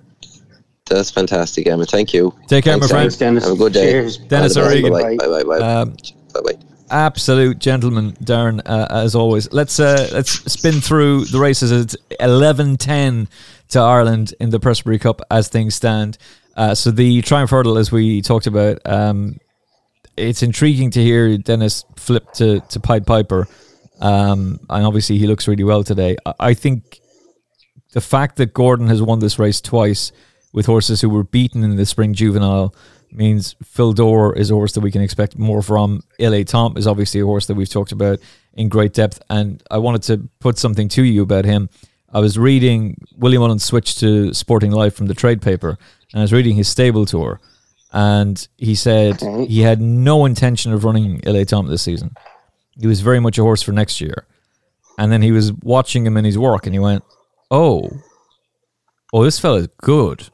That's 0.87 1.11
fantastic, 1.11 1.66
Emma. 1.66 1.87
Thank 1.87 2.12
you. 2.12 2.35
Take 2.49 2.64
care, 2.64 2.77
my 2.77 2.81
Thanks, 2.81 2.90
friend. 2.90 3.03
Thanks, 3.03 3.16
Denis. 3.16 3.45
Have 3.45 3.55
a 3.55 3.57
good 3.57 3.73
day. 3.73 3.92
Cheers. 3.92 4.18
Denis 4.18 4.57
All 4.57 4.64
the. 4.64 4.68
O'Regan. 4.68 4.92
Bye 4.92 5.16
bye 5.16 5.42
bye 5.42 5.59
bye. 5.59 5.81
Um, 5.81 5.97
bye 6.35 6.40
bye. 6.45 6.59
absolute 6.90 7.59
gentleman, 7.59 8.12
Darren. 8.23 8.61
Uh, 8.66 8.88
as 8.90 9.14
always, 9.14 9.51
let's 9.53 9.81
uh, 9.81 10.09
let's 10.12 10.33
spin 10.53 10.81
through 10.81 11.25
the 11.27 11.38
races. 11.38 11.73
It's 11.73 11.97
eleven 12.21 12.77
ten 12.77 13.29
to 13.71 13.79
Ireland 13.79 14.35
in 14.38 14.51
the 14.51 14.61
Prestbury 14.61 15.01
Cup 15.01 15.23
as 15.31 15.49
things 15.49 15.75
stand. 15.75 16.18
Uh, 16.57 16.75
so 16.75 16.90
the 16.90 17.23
Triumph 17.23 17.51
Hurdle, 17.51 17.79
as 17.79 17.90
we 17.90 18.21
talked 18.21 18.47
about, 18.47 18.79
um, 18.85 19.38
it's 20.18 20.42
intriguing 20.42 20.90
to 20.90 21.03
hear 21.03 21.38
Denis 21.38 21.85
flip 21.97 22.31
to 22.35 22.61
to 22.61 22.81
Pied 22.81 23.07
Piper, 23.07 23.49
um, 24.03 24.59
and 24.69 24.85
obviously 24.85 25.17
he 25.17 25.29
looks 25.29 25.47
really 25.47 25.62
well 25.62 25.85
today. 25.85 26.17
I, 26.41 26.55
think 26.55 27.01
the 27.93 28.01
fact 28.01 28.37
that 28.37 28.53
Gordon 28.53 28.88
has 28.88 29.01
won 29.01 29.21
this 29.21 29.38
race 29.38 29.61
twice 29.61 30.11
with 30.53 30.67
horses 30.67 31.01
who 31.01 31.09
were 31.09 31.23
beaten 31.23 31.62
in 31.62 31.77
the 31.77 31.87
spring 31.87 32.12
juvenile 32.12 32.75
means 33.12 33.55
Fil 33.62 33.93
Dor 33.93 34.37
is 34.37 34.51
a 34.51 34.55
horse 34.55 34.73
that 34.73 34.81
we 34.81 34.91
can 34.91 35.03
expect 35.03 35.38
more 35.38 35.62
from. 35.62 36.03
Il 36.19 36.33
Etait 36.33 36.49
Temps 36.49 36.79
is 36.81 36.88
obviously 36.88 37.21
a 37.21 37.25
horse 37.25 37.47
that 37.47 37.55
we've 37.55 37.69
talked 37.69 37.93
about 37.93 38.19
in 38.55 38.69
great 38.69 38.93
depth, 38.93 39.23
and 39.31 39.62
I 39.71 39.79
wanted 39.79 40.03
to 40.05 40.29
put 40.41 40.59
something 40.59 40.88
to 40.88 41.05
you 41.05 41.23
about 41.23 41.45
him. 41.45 41.69
I 42.12 42.19
was 42.19 42.37
reading 42.37 42.97
William 43.17 43.41
Mullen 43.41 43.61
switched 43.61 44.01
to 44.01 44.35
Sporting 44.35 44.73
Life 44.73 44.95
from 44.95 45.07
the 45.07 45.15
trade 45.15 45.41
paper, 45.41 45.79
and 46.12 46.21
I 46.21 46.23
was 46.23 46.33
reading 46.33 46.57
his 46.57 46.69
stable 46.69 47.07
tour, 47.07 47.41
and 47.93 48.49
he 48.59 48.75
said 48.75 49.21
he 49.21 49.61
had 49.61 49.81
no 49.81 50.25
intention 50.25 50.73
of 50.73 50.85
running 50.85 51.21
Il 51.21 51.35
Etait 51.35 51.47
Temps 51.47 51.71
this 51.71 51.83
season. 51.83 52.17
He 52.79 52.87
was 52.87 53.01
very 53.01 53.21
much 53.21 53.39
a 53.39 53.43
horse 53.43 53.63
for 53.63 53.73
next 53.73 54.01
year. 54.01 54.27
And 54.99 55.11
then 55.11 55.23
he 55.23 55.33
was 55.33 55.53
watching 55.53 56.07
him 56.07 56.17
in 56.17 56.25
his 56.25 56.39
work 56.39 56.67
and 56.67 56.75
he 56.75 56.79
went, 56.79 57.05
Oh, 57.51 57.91
oh, 59.13 59.25
this 59.25 59.39
fella's 59.39 59.69
good. 59.79 60.29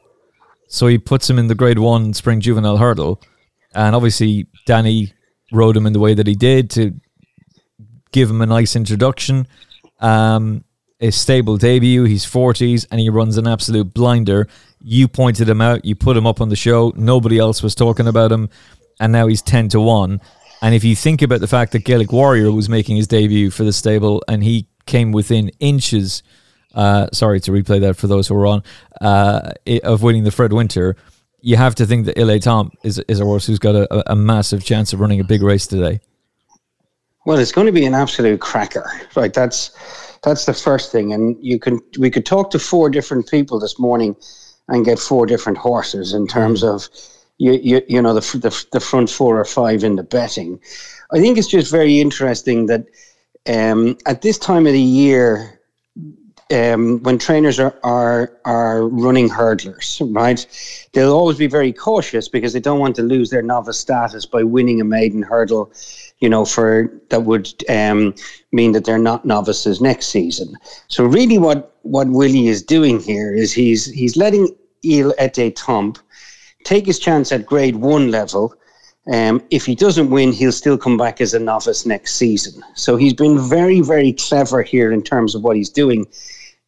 So 0.69 0.87
he 0.87 0.99
puts 0.99 1.29
him 1.29 1.39
in 1.39 1.47
the 1.47 1.55
grade 1.55 1.79
one 1.79 2.13
spring 2.15 2.41
juvenile 2.41 2.77
hurdle. 2.77 3.21
And 3.75 3.95
obviously, 3.95 4.47
Danny 4.67 5.13
rode 5.53 5.77
him 5.77 5.87
in 5.87 5.93
the 5.93 5.99
way 5.99 6.15
that 6.15 6.27
he 6.27 6.35
did 6.35 6.71
to 6.71 6.95
give 8.13 8.31
him 8.31 8.41
a 8.41 8.47
nice 8.47 8.77
introduction. 8.77 9.47
Um, 10.01 10.65
a 11.01 11.11
stable 11.11 11.57
debut. 11.57 12.05
He's 12.05 12.25
40s 12.25 12.87
and 12.91 13.01
he 13.01 13.09
runs 13.09 13.37
an 13.37 13.47
absolute 13.47 13.95
blinder. 13.95 14.49
You 14.81 15.09
pointed 15.09 15.49
him 15.49 15.61
out. 15.61 15.85
You 15.85 15.95
put 15.95 16.17
him 16.17 16.27
up 16.27 16.41
on 16.41 16.49
the 16.49 16.57
show. 16.57 16.93
Nobody 16.97 17.39
else 17.39 17.63
was 17.63 17.75
talking 17.75 18.07
about 18.07 18.33
him. 18.33 18.49
And 19.01 19.13
now 19.13 19.27
he's 19.29 19.43
10 19.43 19.69
to 19.71 19.81
1. 19.81 20.21
And 20.63 20.75
if 20.75 20.85
you 20.85 20.97
think 20.97 21.23
about 21.23 21.41
the 21.41 21.47
fact 21.47 21.73
that 21.73 21.85
Gaelic 21.85 22.13
Warrior 22.13 22.51
was 22.51 22.69
making 22.69 22.97
his 22.97 23.07
debut 23.07 23.51
for 23.51 23.65
the 23.65 23.73
stable 23.73 24.23
and 24.27 24.43
he 24.43 24.67
came 24.87 25.13
within 25.13 25.51
inches, 25.61 26.23
uh, 26.75 27.09
sorry 27.13 27.41
to 27.41 27.53
replay 27.53 27.81
that 27.81 27.97
for 27.97 28.07
those 28.07 28.27
who 28.29 28.35
are 28.35 28.47
on, 28.47 28.63
uh, 29.01 29.53
of 29.85 30.03
winning 30.03 30.25
the 30.25 30.31
Fred 30.31 30.53
Winter, 30.53 30.97
you 31.41 31.57
have 31.57 31.75
to 31.77 31.87
think 31.87 32.07
that 32.07 32.19
Il 32.19 32.27
Etait 32.27 32.43
Temps 32.43 32.77
is, 32.83 32.99
is 33.09 33.21
a 33.21 33.25
horse 33.25 33.47
who's 33.47 33.61
got 33.61 33.77
a, 33.77 34.13
a 34.13 34.17
massive 34.17 34.65
chance 34.65 34.93
of 34.93 35.01
running 35.01 35.21
a 35.21 35.25
big 35.25 35.43
race 35.43 35.67
today. 35.67 36.01
Well, 37.25 37.39
it's 37.39 37.53
going 37.53 37.67
to 37.67 37.73
be 37.73 37.85
an 37.85 37.95
absolute 37.95 38.41
cracker. 38.41 38.91
Right, 39.15 39.33
that's 39.33 39.71
that's 40.23 40.47
the 40.47 40.55
first 40.55 40.91
thing. 40.91 41.13
And 41.13 41.37
you 41.41 41.59
can 41.59 41.81
we 41.99 42.11
could 42.11 42.27
talk 42.27 42.51
to 42.53 42.59
four 42.59 42.91
different 42.91 43.29
people 43.29 43.61
this 43.61 43.79
morning 43.79 44.17
and 44.69 44.85
get 44.85 44.99
four 44.99 45.27
different 45.27 45.59
horses 45.59 46.15
in 46.15 46.27
terms 46.27 46.65
of 46.65 46.89
you 47.39 47.53
you, 47.53 47.83
you 47.89 48.03
know 48.03 48.15
the, 48.15 48.39
the 48.39 48.67
the 48.73 48.81
front 48.81 49.09
four 49.11 49.41
or 49.41 49.45
five 49.45 49.85
in 49.85 49.97
the 49.97 50.03
betting. 50.03 50.61
I 51.13 51.19
think 51.19 51.39
it's 51.39 51.49
just 51.49 51.71
very 51.71 52.01
interesting 52.01 52.67
that 52.67 52.85
um, 53.49 53.97
at 54.07 54.23
this 54.23 54.39
time 54.39 54.67
of 54.67 54.73
the 54.73 54.81
year, 54.81 55.61
um, 56.53 57.03
when 57.03 57.19
trainers 57.19 57.59
are, 57.61 57.79
are 57.83 58.39
are 58.45 58.89
running 58.89 59.29
hurdlers, 59.29 60.03
right, 60.15 60.47
they'll 60.93 61.13
always 61.13 61.39
be 61.39 61.47
very 61.47 61.73
cautious 61.73 62.29
because 62.29 62.53
they 62.53 62.61
don't 62.61 62.81
want 62.81 62.97
to 62.97 63.03
lose 63.03 63.31
their 63.31 63.43
novice 63.43 63.79
status 63.79 64.27
by 64.27 64.43
winning 64.43 64.81
a 64.81 64.85
maiden 64.85 65.23
hurdle. 65.23 65.73
You 66.19 66.29
know, 66.29 66.45
for 66.45 66.93
that 67.11 67.23
would 67.23 67.49
um, 67.71 68.15
mean 68.51 68.73
that 68.73 68.85
they're 68.85 68.99
not 68.99 69.25
novices 69.25 69.81
next 69.81 70.09
season. 70.09 70.57
So 70.89 71.05
really, 71.05 71.39
what 71.39 71.77
what 71.83 72.09
Willie 72.09 72.49
is 72.49 72.63
doing 72.63 72.99
here 73.01 73.33
is 73.33 73.53
he's 73.53 73.87
he's 73.87 74.17
letting 74.17 74.49
Il 74.83 75.13
Etait-Temps 75.19 76.01
take 76.69 76.87
his 76.87 76.99
chance 76.99 77.33
at 77.33 77.47
Grade 77.47 77.77
One 77.77 78.11
level 78.11 78.55
um, 79.11 79.43
if 79.51 79.65
he 79.65 79.75
doesn't 79.75 80.11
win, 80.11 80.33
he'll 80.33 80.53
still 80.53 80.77
come 80.77 80.99
back 80.99 81.21
as 81.21 81.33
a 81.33 81.39
novice 81.39 81.87
next 81.87 82.17
season. 82.17 82.63
So 82.75 82.97
he's 82.97 83.15
been 83.15 83.39
very, 83.39 83.81
very 83.81 84.13
clever 84.13 84.63
here 84.63 84.93
in 84.93 85.03
terms 85.03 85.35
of 85.35 85.43
what 85.43 85.57
he's 85.57 85.71
doing. 85.71 86.07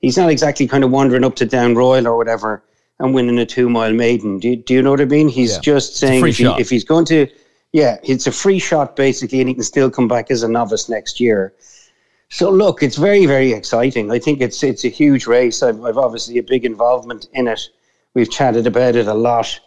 He's 0.00 0.16
not 0.16 0.30
exactly 0.30 0.66
kind 0.66 0.82
of 0.82 0.90
wandering 0.90 1.24
up 1.24 1.36
to 1.36 1.44
Down 1.44 1.74
Royal 1.74 2.06
or 2.06 2.16
whatever 2.16 2.62
and 2.98 3.12
winning 3.12 3.38
a 3.38 3.44
two 3.44 3.68
mile 3.68 3.92
maiden. 3.92 4.38
Do, 4.38 4.56
do 4.56 4.72
you 4.72 4.82
know 4.82 4.90
what 4.90 5.02
I 5.02 5.04
mean? 5.04 5.28
He's 5.28 5.54
yeah. 5.54 5.60
just 5.60 5.96
saying 5.96 6.26
if, 6.26 6.38
he, 6.38 6.46
if 6.58 6.70
he's 6.70 6.84
going 6.84 7.04
to, 7.06 7.26
yeah, 7.72 7.98
it's 8.02 8.26
a 8.26 8.32
free 8.32 8.58
shot 8.58 8.96
basically, 8.96 9.40
and 9.40 9.48
he 9.48 9.54
can 9.54 9.62
still 9.62 9.90
come 9.90 10.08
back 10.08 10.30
as 10.30 10.42
a 10.42 10.48
novice 10.48 10.88
next 10.88 11.20
year. 11.20 11.52
So 12.30 12.48
look, 12.48 12.82
it's 12.82 12.96
very, 12.96 13.26
very 13.26 13.52
exciting. 13.52 14.10
I 14.10 14.18
think 14.18 14.40
it's 14.40 14.62
it's 14.62 14.84
a 14.84 14.88
huge 14.88 15.26
race. 15.26 15.62
I've, 15.62 15.84
I've 15.84 15.98
obviously 15.98 16.38
a 16.38 16.42
big 16.42 16.64
involvement 16.64 17.28
in 17.34 17.48
it. 17.48 17.60
We've 18.14 18.30
chatted 18.30 18.66
about 18.66 18.96
it 18.96 19.08
a 19.08 19.14
lot. 19.14 19.60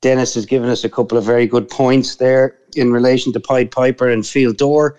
Denis 0.00 0.34
has 0.34 0.46
given 0.46 0.68
us 0.68 0.84
a 0.84 0.88
couple 0.88 1.18
of 1.18 1.24
very 1.24 1.46
good 1.46 1.68
points 1.68 2.16
there 2.16 2.56
in 2.76 2.92
relation 2.92 3.32
to 3.32 3.40
Pied 3.40 3.70
Piper 3.70 4.08
and 4.08 4.26
Fil 4.26 4.52
Dor. 4.52 4.96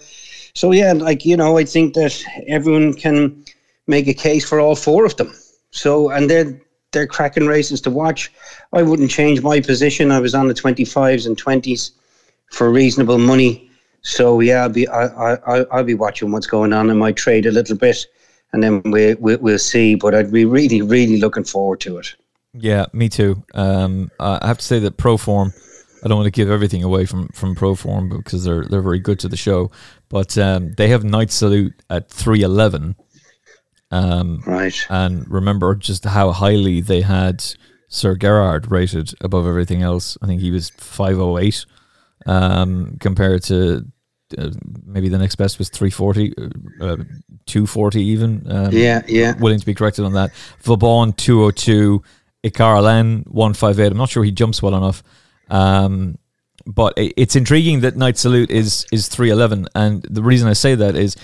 So 0.54 0.72
yeah, 0.72 0.94
like 0.94 1.26
you 1.26 1.38
know, 1.38 1.58
I 1.58 1.64
think 1.64 1.94
that 1.94 2.22
everyone 2.48 2.94
can 2.94 3.46
make 3.88 4.08
a 4.08 4.14
case 4.14 4.48
for 4.48 4.60
all 4.60 4.76
four 4.76 5.06
of 5.06 5.16
them. 5.18 5.34
So 5.72 6.10
and 6.10 6.30
they're 6.30 6.62
they're 6.92 7.08
cracking 7.08 7.48
races 7.48 7.82
to 7.82 7.92
watch. 7.92 8.32
I 8.74 8.82
wouldn't 8.82 9.12
change 9.12 9.42
my 9.42 9.62
position. 9.62 10.12
I 10.12 10.20
was 10.20 10.36
on 10.36 10.48
the 10.48 10.54
twenty 10.54 10.86
fives 10.86 11.26
and 11.26 11.38
twenties 11.38 11.92
for 12.52 12.70
reasonable 12.70 13.20
money. 13.20 13.70
So 14.02 14.40
yeah, 14.40 14.64
I'll 14.64 14.70
be 14.70 14.88
I, 14.88 15.36
I 15.36 15.66
I'll 15.72 15.84
be 15.84 15.94
watching 15.94 16.32
what's 16.32 16.48
going 16.48 16.74
on. 16.74 16.90
I 16.90 16.94
might 16.94 17.16
trade 17.16 17.46
a 17.46 17.52
little 17.52 17.78
bit, 17.78 18.06
and 18.54 18.64
then 18.64 18.82
we, 18.84 19.14
we 19.16 19.36
we'll 19.38 19.60
see. 19.60 19.96
But 19.96 20.16
I'd 20.16 20.32
be 20.32 20.46
really 20.46 20.82
really 20.82 21.18
looking 21.20 21.44
forward 21.44 21.80
to 21.82 22.00
it. 22.00 22.16
Yeah, 22.54 22.86
me 22.94 23.10
too. 23.10 23.44
Um, 23.54 24.10
I 24.20 24.48
have 24.48 24.58
to 24.58 24.66
say 24.66 24.80
that 24.80 24.98
Proform. 24.98 25.54
I 26.04 26.08
don't 26.08 26.18
want 26.18 26.28
to 26.28 26.32
give 26.32 26.50
everything 26.50 26.84
away 26.84 27.06
from 27.06 27.28
from 27.30 27.56
Proform 27.56 28.16
because 28.18 28.44
they're 28.44 28.66
they're 28.66 28.82
very 28.82 29.00
good 29.00 29.20
to 29.20 29.28
the 29.28 29.38
show, 29.38 29.72
but 30.08 30.38
um, 30.38 30.74
they 30.74 30.88
have 30.90 31.04
Knight 31.04 31.32
Salute 31.32 31.74
at 31.90 32.10
three 32.10 32.42
eleven. 32.42 32.96
Um, 33.92 34.42
right. 34.46 34.76
And 34.90 35.30
remember 35.30 35.76
just 35.76 36.06
how 36.06 36.32
highly 36.32 36.82
they 36.82 37.02
had 37.02 37.44
Sir 37.88 38.16
Gerhard 38.16 38.72
rated 38.72 39.14
above 39.22 39.46
everything 39.48 39.82
else. 39.82 40.18
I 40.22 40.28
think 40.28 40.42
he 40.42 40.52
was 40.52 40.70
five 40.72 41.20
oh 41.20 41.38
eight, 41.38 41.66
um, 42.26 42.98
compared 43.00 43.44
to 43.44 43.86
uh, 44.38 44.52
maybe 44.86 45.10
the 45.10 45.18
next 45.18 45.36
best 45.36 45.58
was 45.58 45.70
340, 45.70 46.34
uh, 46.82 46.98
240 47.46 48.04
even. 48.04 48.44
Um, 48.50 48.70
yeah, 48.72 49.02
yeah. 49.08 49.36
Willing 49.40 49.60
to 49.60 49.66
be 49.66 49.74
corrected 49.74 50.06
on 50.06 50.14
that. 50.14 50.32
Vauban 50.62 51.14
202, 51.14 52.04
Icarlen 52.44 53.24
158. 53.28 53.92
I'm 53.92 53.98
not 53.98 54.10
sure 54.10 54.24
he 54.24 54.32
jumps 54.32 54.62
well 54.62 54.76
enough. 54.76 55.04
Um, 55.50 56.18
but 56.66 56.94
it's 56.98 57.36
intriguing 57.36 57.82
that 57.82 57.96
Knight 57.96 58.18
Salute 58.18 58.52
is 58.52 58.86
is 58.92 59.08
311. 59.08 59.68
And 59.76 60.04
the 60.04 60.22
reason 60.22 60.48
I 60.48 60.54
say 60.54 60.76
that 60.76 60.96
is 60.96 61.16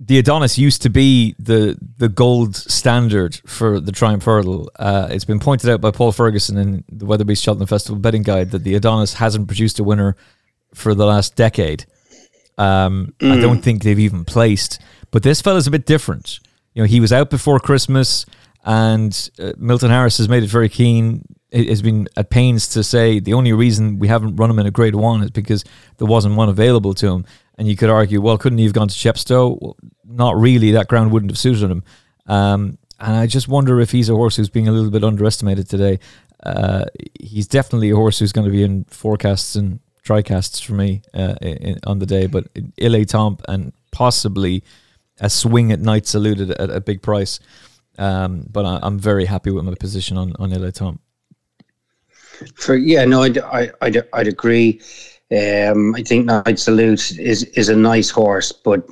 the 0.00 0.18
Adonis 0.18 0.58
used 0.58 0.82
to 0.82 0.90
be 0.90 1.34
the 1.38 1.76
the 1.98 2.08
gold 2.08 2.56
standard 2.56 3.40
for 3.46 3.80
the 3.80 3.92
Triumph 3.92 4.24
Hurdle. 4.24 4.70
Uh, 4.76 5.08
it's 5.10 5.24
been 5.24 5.40
pointed 5.40 5.70
out 5.70 5.80
by 5.80 5.90
Paul 5.90 6.12
Ferguson 6.12 6.56
in 6.56 6.84
the 6.90 7.06
Weatherby's 7.06 7.40
Cheltenham 7.40 7.66
Festival 7.66 8.00
betting 8.00 8.22
guide 8.22 8.50
that 8.50 8.64
the 8.64 8.74
Adonis 8.74 9.14
hasn't 9.14 9.46
produced 9.46 9.78
a 9.78 9.84
winner 9.84 10.16
for 10.74 10.94
the 10.94 11.06
last 11.06 11.36
decade. 11.36 11.84
Um, 12.56 13.14
mm. 13.18 13.32
I 13.32 13.40
don't 13.40 13.62
think 13.62 13.82
they've 13.82 13.98
even 13.98 14.24
placed. 14.24 14.80
But 15.10 15.22
this 15.22 15.40
fella's 15.40 15.66
a 15.66 15.70
bit 15.70 15.86
different. 15.86 16.40
You 16.74 16.82
know, 16.82 16.86
he 16.86 17.00
was 17.00 17.12
out 17.12 17.30
before 17.30 17.58
Christmas. 17.60 18.26
And 18.68 19.30
uh, 19.38 19.54
Milton 19.56 19.90
Harris 19.90 20.18
has 20.18 20.28
made 20.28 20.42
it 20.42 20.50
very 20.50 20.68
keen. 20.68 21.24
It 21.50 21.70
has 21.70 21.80
been 21.80 22.06
at 22.18 22.28
pains 22.28 22.68
to 22.68 22.84
say 22.84 23.18
the 23.18 23.32
only 23.32 23.54
reason 23.54 23.98
we 23.98 24.08
haven't 24.08 24.36
run 24.36 24.50
him 24.50 24.58
in 24.58 24.66
a 24.66 24.70
grade 24.70 24.94
one 24.94 25.22
is 25.22 25.30
because 25.30 25.64
there 25.96 26.06
wasn't 26.06 26.36
one 26.36 26.50
available 26.50 26.92
to 26.92 27.06
him. 27.08 27.24
And 27.56 27.66
you 27.66 27.76
could 27.76 27.88
argue, 27.88 28.20
well, 28.20 28.36
couldn't 28.36 28.58
he 28.58 28.64
have 28.64 28.74
gone 28.74 28.88
to 28.88 28.94
Chepstow? 28.94 29.58
Well, 29.58 29.76
not 30.04 30.36
really. 30.36 30.72
That 30.72 30.86
ground 30.86 31.12
wouldn't 31.12 31.30
have 31.30 31.38
suited 31.38 31.70
him. 31.70 31.82
Um, 32.26 32.76
and 33.00 33.16
I 33.16 33.26
just 33.26 33.48
wonder 33.48 33.80
if 33.80 33.90
he's 33.90 34.10
a 34.10 34.14
horse 34.14 34.36
who's 34.36 34.50
being 34.50 34.68
a 34.68 34.72
little 34.72 34.90
bit 34.90 35.02
underestimated 35.02 35.66
today. 35.70 35.98
Uh, 36.44 36.84
he's 37.18 37.48
definitely 37.48 37.88
a 37.88 37.96
horse 37.96 38.18
who's 38.18 38.32
going 38.32 38.44
to 38.44 38.52
be 38.52 38.62
in 38.62 38.84
forecasts 38.84 39.54
and 39.54 39.80
tricasts 40.04 40.62
for 40.62 40.74
me 40.74 41.00
uh, 41.14 41.36
in, 41.40 41.78
on 41.86 42.00
the 42.00 42.06
day. 42.06 42.26
But 42.26 42.52
Etait-Temps 42.52 43.42
and 43.48 43.72
possibly 43.92 44.62
a 45.20 45.30
swing 45.30 45.72
at 45.72 45.80
Knight 45.80 46.06
Salute 46.06 46.50
at 46.50 46.70
a 46.70 46.82
big 46.82 47.00
price. 47.00 47.40
Um, 47.98 48.46
but 48.48 48.64
I, 48.64 48.86
am 48.86 48.98
very 48.98 49.24
happy 49.24 49.50
with 49.50 49.64
my 49.64 49.74
position 49.74 50.16
on 50.16 50.32
on 50.38 50.50
Etait-Temps. 50.50 51.00
For 52.54 52.76
yeah, 52.76 53.04
no, 53.04 53.22
I'd 53.22 53.38
I, 53.38 53.70
I'd, 53.80 54.02
I'd 54.12 54.28
agree. 54.28 54.80
Um, 55.30 55.94
I 55.94 56.02
think 56.02 56.26
Knight 56.26 56.58
Salute 56.58 57.18
is 57.18 57.44
is 57.44 57.68
a 57.68 57.76
nice 57.76 58.08
horse, 58.08 58.52
but 58.52 58.88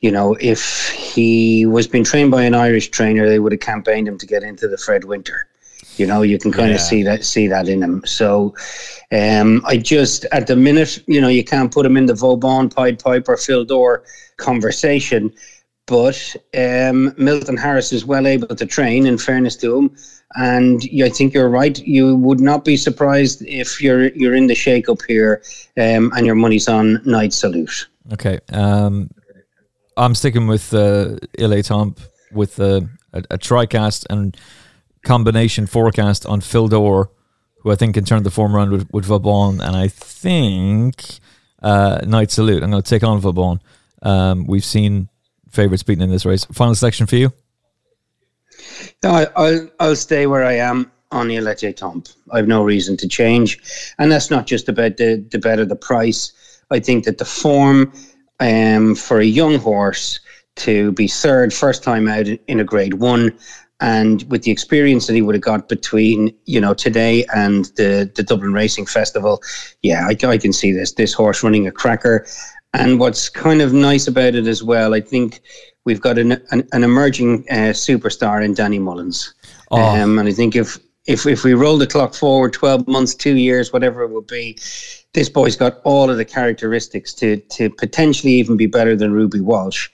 you 0.00 0.10
know, 0.10 0.36
if 0.40 0.90
he 0.90 1.66
was 1.66 1.86
being 1.86 2.04
trained 2.04 2.30
by 2.30 2.44
an 2.44 2.54
Irish 2.54 2.88
trainer, 2.90 3.28
they 3.28 3.38
would 3.38 3.52
have 3.52 3.60
campaigned 3.60 4.08
him 4.08 4.16
to 4.18 4.26
get 4.26 4.42
into 4.42 4.68
the 4.68 4.78
Fred 4.78 5.04
Winter. 5.04 5.46
You 5.96 6.06
know, 6.06 6.22
you 6.22 6.38
can 6.38 6.52
kind 6.52 6.70
yeah. 6.70 6.76
of 6.76 6.80
see 6.80 7.02
that 7.02 7.24
see 7.24 7.48
that 7.48 7.68
in 7.68 7.82
him. 7.82 8.02
So, 8.06 8.54
um, 9.12 9.62
I 9.66 9.76
just 9.76 10.24
at 10.26 10.46
the 10.46 10.56
minute, 10.56 11.02
you 11.06 11.20
know, 11.20 11.28
you 11.28 11.44
can't 11.44 11.72
put 11.72 11.84
him 11.84 11.96
in 11.96 12.06
the 12.06 12.14
Vauban, 12.14 12.70
Pied 12.70 12.98
Piper, 12.98 13.36
Fil 13.36 13.64
Dor 13.64 14.04
conversation 14.36 15.32
but 15.88 16.36
um, 16.56 17.14
Milton 17.16 17.56
Harris 17.56 17.92
is 17.92 18.04
well 18.04 18.26
able 18.26 18.54
to 18.54 18.66
train, 18.66 19.06
in 19.06 19.18
fairness 19.18 19.56
to 19.56 19.76
him. 19.76 19.96
And 20.36 20.82
I 21.02 21.08
think 21.08 21.32
you're 21.32 21.48
right. 21.48 21.78
You 21.78 22.14
would 22.16 22.40
not 22.40 22.64
be 22.64 22.76
surprised 22.76 23.42
if 23.46 23.80
you're 23.80 24.08
you're 24.08 24.34
in 24.34 24.46
the 24.46 24.54
shake 24.54 24.88
up 24.88 25.00
here 25.08 25.42
um, 25.78 26.12
and 26.14 26.26
your 26.26 26.34
money's 26.34 26.68
on 26.68 27.00
Knight 27.04 27.32
Salute. 27.32 27.88
Okay. 28.12 28.38
Um, 28.52 29.10
I'm 29.96 30.14
sticking 30.14 30.46
with 30.46 30.72
uh, 30.72 31.16
Etait-Temps 31.38 32.08
with 32.32 32.60
uh, 32.60 32.82
a, 33.12 33.22
a 33.30 33.38
tricast 33.38 34.06
and 34.10 34.36
combination 35.02 35.66
forecast 35.66 36.26
on 36.26 36.42
Fil 36.42 36.68
Dor, 36.68 37.10
who 37.62 37.72
I 37.72 37.74
think 37.74 37.94
can 37.94 38.04
turn 38.04 38.22
the 38.22 38.30
form 38.30 38.54
around 38.54 38.70
with, 38.70 38.88
with 38.92 39.06
Vauban. 39.06 39.60
And 39.62 39.74
I 39.74 39.88
think 39.88 41.20
uh, 41.62 42.00
Knight 42.06 42.30
Salute. 42.30 42.62
I'm 42.62 42.70
going 42.70 42.82
to 42.82 42.88
take 42.88 43.02
on 43.02 43.18
Vauban. 43.18 43.60
Um, 44.02 44.46
we've 44.46 44.64
seen 44.64 45.08
favourites 45.50 45.82
beaten 45.82 46.02
in 46.02 46.10
this 46.10 46.26
race. 46.26 46.44
Final 46.46 46.74
selection 46.74 47.06
for 47.06 47.16
you? 47.16 47.32
No, 49.02 49.10
I, 49.10 49.26
will 49.36 49.70
I'll 49.80 49.96
stay 49.96 50.26
where 50.26 50.44
I 50.44 50.54
am 50.54 50.90
on 51.10 51.28
the 51.28 51.36
Etait-Temps. 51.36 52.16
I 52.32 52.38
have 52.38 52.48
no 52.48 52.62
reason 52.62 52.96
to 52.98 53.08
change, 53.08 53.58
and 53.98 54.10
that's 54.10 54.30
not 54.30 54.46
just 54.46 54.68
about 54.68 54.96
the 54.96 55.24
the 55.30 55.38
better 55.38 55.64
the 55.64 55.76
price. 55.76 56.32
I 56.70 56.80
think 56.80 57.04
that 57.04 57.18
the 57.18 57.24
form 57.24 57.92
um, 58.40 58.94
for 58.94 59.20
a 59.20 59.24
young 59.24 59.58
horse 59.58 60.20
to 60.56 60.92
be 60.92 61.08
third 61.08 61.54
first 61.54 61.82
time 61.82 62.08
out 62.08 62.26
in 62.26 62.60
a 62.60 62.64
Grade 62.64 62.94
One, 62.94 63.36
and 63.80 64.24
with 64.30 64.42
the 64.42 64.50
experience 64.50 65.06
that 65.06 65.14
he 65.14 65.22
would 65.22 65.34
have 65.34 65.42
got 65.42 65.68
between 65.68 66.34
you 66.44 66.60
know 66.60 66.74
today 66.74 67.24
and 67.34 67.66
the 67.76 68.10
the 68.14 68.22
Dublin 68.22 68.52
Racing 68.52 68.86
Festival, 68.86 69.42
yeah, 69.82 70.08
I, 70.08 70.26
I 70.26 70.38
can 70.38 70.52
see 70.52 70.72
this 70.72 70.92
this 70.92 71.14
horse 71.14 71.42
running 71.42 71.66
a 71.66 71.72
cracker. 71.72 72.26
And 72.74 73.00
what's 73.00 73.28
kind 73.28 73.62
of 73.62 73.72
nice 73.72 74.08
about 74.08 74.34
it 74.34 74.46
as 74.46 74.62
well, 74.62 74.94
I 74.94 75.00
think 75.00 75.40
we've 75.84 76.00
got 76.00 76.18
an, 76.18 76.32
an, 76.50 76.68
an 76.72 76.84
emerging 76.84 77.46
uh, 77.50 77.72
superstar 77.72 78.44
in 78.44 78.54
Danny 78.54 78.78
Mullins. 78.78 79.34
Oh. 79.70 79.82
Um, 79.82 80.18
and 80.18 80.28
I 80.28 80.32
think 80.32 80.54
if, 80.54 80.78
if, 81.06 81.26
if 81.26 81.44
we 81.44 81.54
roll 81.54 81.78
the 81.78 81.86
clock 81.86 82.14
forward 82.14 82.52
12 82.52 82.86
months, 82.86 83.14
two 83.14 83.36
years, 83.36 83.72
whatever 83.72 84.02
it 84.02 84.10
will 84.10 84.20
be, 84.20 84.58
this 85.14 85.30
boy's 85.30 85.56
got 85.56 85.80
all 85.84 86.10
of 86.10 86.18
the 86.18 86.24
characteristics 86.24 87.14
to, 87.14 87.38
to 87.38 87.70
potentially 87.70 88.34
even 88.34 88.56
be 88.56 88.66
better 88.66 88.94
than 88.94 89.12
Ruby 89.12 89.40
Walsh 89.40 89.88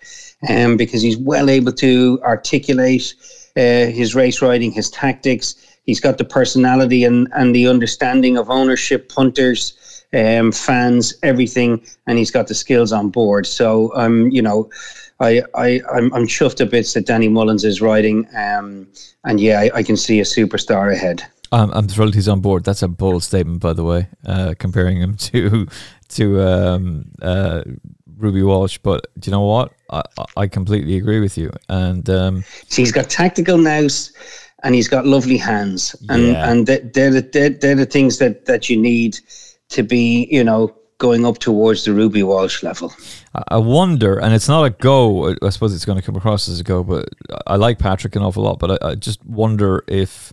um, 0.49 0.77
because 0.77 1.01
he's 1.01 1.16
well 1.16 1.49
able 1.49 1.72
to 1.72 2.20
articulate 2.25 3.14
uh, 3.57 3.87
his 3.87 4.16
race 4.16 4.43
riding, 4.43 4.72
his 4.72 4.91
tactics. 4.91 5.55
He's 5.85 6.01
got 6.01 6.18
the 6.18 6.25
personality 6.25 7.05
and, 7.05 7.29
and 7.35 7.55
the 7.55 7.68
understanding 7.68 8.37
of 8.37 8.51
ownership, 8.51 9.09
punters, 9.09 9.79
um, 10.15 10.53
fans, 10.53 11.15
everything, 11.23 11.85
and 12.07 12.19
he's 12.19 12.31
got 12.31 12.47
the 12.47 12.55
skills 12.55 12.93
on 12.93 13.11
board. 13.11 13.47
So, 13.47 13.95
um, 13.95 14.31
you 14.31 14.43
know, 14.43 14.71
I, 15.21 15.43
I, 15.55 15.81
I'm, 15.93 16.12
I'm 16.15 16.27
chuffed 16.27 16.61
a 16.61 16.67
bit 16.67 16.87
that 16.95 17.07
Danny 17.07 17.29
Mullins 17.29 17.65
is 17.65 17.81
riding, 17.81 18.27
um, 18.37 18.87
and 19.25 19.41
yeah, 19.41 19.61
I, 19.61 19.71
I 19.77 19.83
can 19.83 19.97
see 19.97 20.21
a 20.21 20.25
superstar 20.25 20.93
ahead. 20.93 21.23
Um, 21.53 21.71
I'm 21.73 21.87
thrilled 21.87 22.15
he's 22.15 22.29
on 22.29 22.41
board. 22.41 22.65
That's 22.65 22.83
a 22.83 22.89
bold 22.89 23.23
statement, 23.23 23.61
by 23.61 23.75
the 23.75 23.85
way, 23.85 24.09
uh, 24.27 24.55
comparing 24.59 24.99
him 24.99 25.17
to 25.19 25.67
to 26.11 26.43
um, 26.43 27.11
uh, 27.23 27.62
Ruby 28.17 28.43
Walsh, 28.43 28.79
but 28.79 29.07
do 29.19 29.31
you 29.31 29.33
know 29.33 29.43
what? 29.43 29.73
I, 29.91 30.03
I 30.37 30.47
completely 30.47 30.97
agree 30.97 31.21
with 31.21 31.37
you. 31.37 31.51
And 31.69 32.09
um, 32.11 32.45
so 32.69 32.83
he's 32.83 32.93
got 32.93 33.11
tactical 33.11 33.59
nous 33.59 34.12
and 34.62 34.75
he's 34.75 34.89
got 34.89 35.07
lovely 35.07 35.37
hands, 35.37 35.95
and 36.09 36.29
yeah. 36.29 36.51
and 36.51 36.67
they're, 36.67 37.11
the, 37.11 37.29
they're, 37.33 37.51
they're 37.51 37.75
the 37.75 37.87
things 37.87 38.19
that 38.19 38.47
that 38.47 38.71
you 38.71 38.81
need 38.81 39.19
to 39.75 39.83
be, 39.83 40.27
you 40.31 40.43
know, 40.43 40.75
going 40.99 41.27
up 41.27 41.39
towards 41.39 41.85
the 41.85 41.93
Ruby 41.93 42.22
Walsh 42.22 42.62
level. 42.62 42.93
I 43.49 43.59
wonder, 43.59 44.18
and 44.18 44.33
it's 44.33 44.49
not 44.49 44.64
a 44.64 44.70
go. 44.70 45.35
I 45.43 45.51
suppose 45.51 45.75
it's 45.75 45.85
going 45.85 45.99
to 45.99 46.05
come 46.05 46.16
across 46.16 46.49
as 46.49 46.61
a 46.61 46.64
go, 46.64 46.85
but 46.85 47.09
I 47.47 47.57
like 47.57 47.79
Patrick 47.79 48.16
an 48.16 48.22
awful 48.22 48.45
lot. 48.45 48.59
But 48.59 48.83
I, 48.83 48.91
I 48.91 48.95
just 48.95 49.25
wonder 49.27 49.83
if 49.89 50.33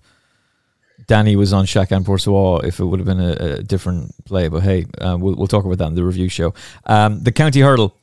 Danny 1.07 1.35
was 1.35 1.51
on 1.51 1.65
Chacun 1.65 2.05
Pour 2.05 2.19
Soi, 2.19 2.57
if 2.63 2.79
it 2.79 2.85
would 2.85 2.99
have 2.99 3.07
been 3.07 3.19
a, 3.19 3.57
a 3.59 3.63
different 3.63 4.13
play. 4.25 4.47
But 4.49 4.61
hey, 4.61 4.85
uh, 4.99 5.17
we'll, 5.19 5.35
we'll 5.35 5.47
talk 5.47 5.65
about 5.65 5.79
that 5.79 5.87
in 5.87 5.95
the 5.95 6.05
review 6.05 6.29
show. 6.29 6.53
Um, 6.85 7.21
the 7.23 7.31
county 7.31 7.61
hurdle. 7.61 7.97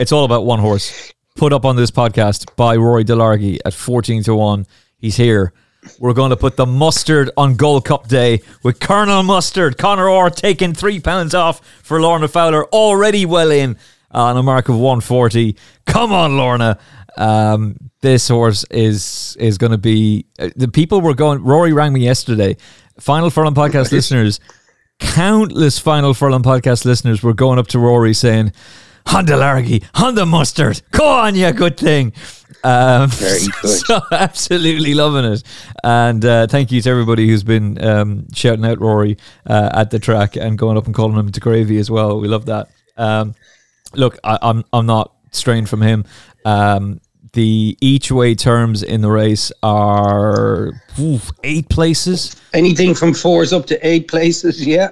It's 0.00 0.12
all 0.12 0.24
about 0.24 0.46
one 0.46 0.58
horse. 0.58 1.12
Put 1.36 1.52
up 1.52 1.64
on 1.64 1.76
this 1.76 1.90
podcast 1.90 2.56
by 2.56 2.76
Rory 2.76 3.04
Delargy 3.04 3.58
at 3.64 3.74
fourteen 3.74 4.22
to 4.24 4.34
one. 4.34 4.66
He's 4.96 5.16
here. 5.16 5.52
We're 5.98 6.12
going 6.12 6.30
to 6.30 6.36
put 6.36 6.56
the 6.56 6.66
mustard 6.66 7.30
on 7.36 7.56
Gold 7.56 7.84
Cup 7.84 8.06
Day 8.06 8.42
with 8.62 8.78
Colonel 8.78 9.22
Mustard. 9.22 9.78
Conor 9.78 10.08
Orr 10.08 10.30
taking 10.30 10.74
three 10.74 11.00
pounds 11.00 11.34
off 11.34 11.60
for 11.82 12.00
Lorna 12.00 12.28
Fowler, 12.28 12.66
already 12.66 13.26
well 13.26 13.50
in 13.50 13.76
on 14.12 14.36
a 14.36 14.42
mark 14.42 14.68
of 14.68 14.76
140. 14.76 15.56
Come 15.86 16.12
on, 16.12 16.36
Lorna. 16.36 16.78
Um, 17.16 17.76
this 18.00 18.28
horse 18.28 18.64
is 18.70 19.36
is 19.40 19.58
going 19.58 19.72
to 19.72 19.78
be. 19.78 20.26
Uh, 20.38 20.50
the 20.56 20.68
people 20.68 21.00
were 21.00 21.14
going. 21.14 21.42
Rory 21.42 21.72
rang 21.72 21.92
me 21.92 22.00
yesterday. 22.00 22.56
Final 23.00 23.30
Furlong 23.30 23.54
podcast 23.54 23.90
listeners, 23.92 24.38
countless 25.00 25.78
Final 25.78 26.14
Furlong 26.14 26.42
podcast 26.42 26.84
listeners 26.84 27.22
were 27.22 27.34
going 27.34 27.58
up 27.58 27.66
to 27.68 27.78
Rory 27.78 28.14
saying, 28.14 28.52
Honda 29.06 29.34
Largy, 29.34 29.84
Honda 29.94 30.26
Mustard, 30.26 30.82
go 30.90 31.06
on, 31.06 31.34
you 31.34 31.52
good 31.52 31.76
thing. 31.76 32.12
Um, 32.64 33.10
Very 33.10 33.40
good. 33.62 33.68
So 33.86 34.00
absolutely 34.12 34.94
loving 34.94 35.32
it. 35.32 35.42
And 35.82 36.24
uh, 36.24 36.46
thank 36.46 36.70
you 36.70 36.80
to 36.80 36.90
everybody 36.90 37.26
who's 37.26 37.42
been 37.42 37.82
um, 37.84 38.26
shouting 38.32 38.64
out 38.64 38.80
Rory 38.80 39.18
uh, 39.46 39.70
at 39.72 39.90
the 39.90 39.98
track 39.98 40.36
and 40.36 40.56
going 40.56 40.76
up 40.76 40.86
and 40.86 40.94
calling 40.94 41.16
him 41.16 41.32
to 41.32 41.40
gravy 41.40 41.78
as 41.78 41.90
well. 41.90 42.20
We 42.20 42.28
love 42.28 42.46
that. 42.46 42.70
Um, 42.96 43.34
look, 43.94 44.18
I, 44.24 44.34
am 44.34 44.38
I'm, 44.42 44.64
I'm 44.72 44.86
not 44.86 45.14
straying 45.32 45.66
from 45.66 45.82
him. 45.82 46.04
Um, 46.44 47.00
the 47.32 47.78
each 47.80 48.12
way 48.12 48.34
terms 48.34 48.82
in 48.82 49.00
the 49.00 49.10
race 49.10 49.50
are 49.62 50.72
oof, 51.00 51.30
eight 51.44 51.68
places. 51.68 52.36
Anything 52.52 52.94
from 52.94 53.14
fours 53.14 53.52
up 53.52 53.66
to 53.66 53.86
eight 53.86 54.06
places, 54.06 54.66
yeah. 54.66 54.90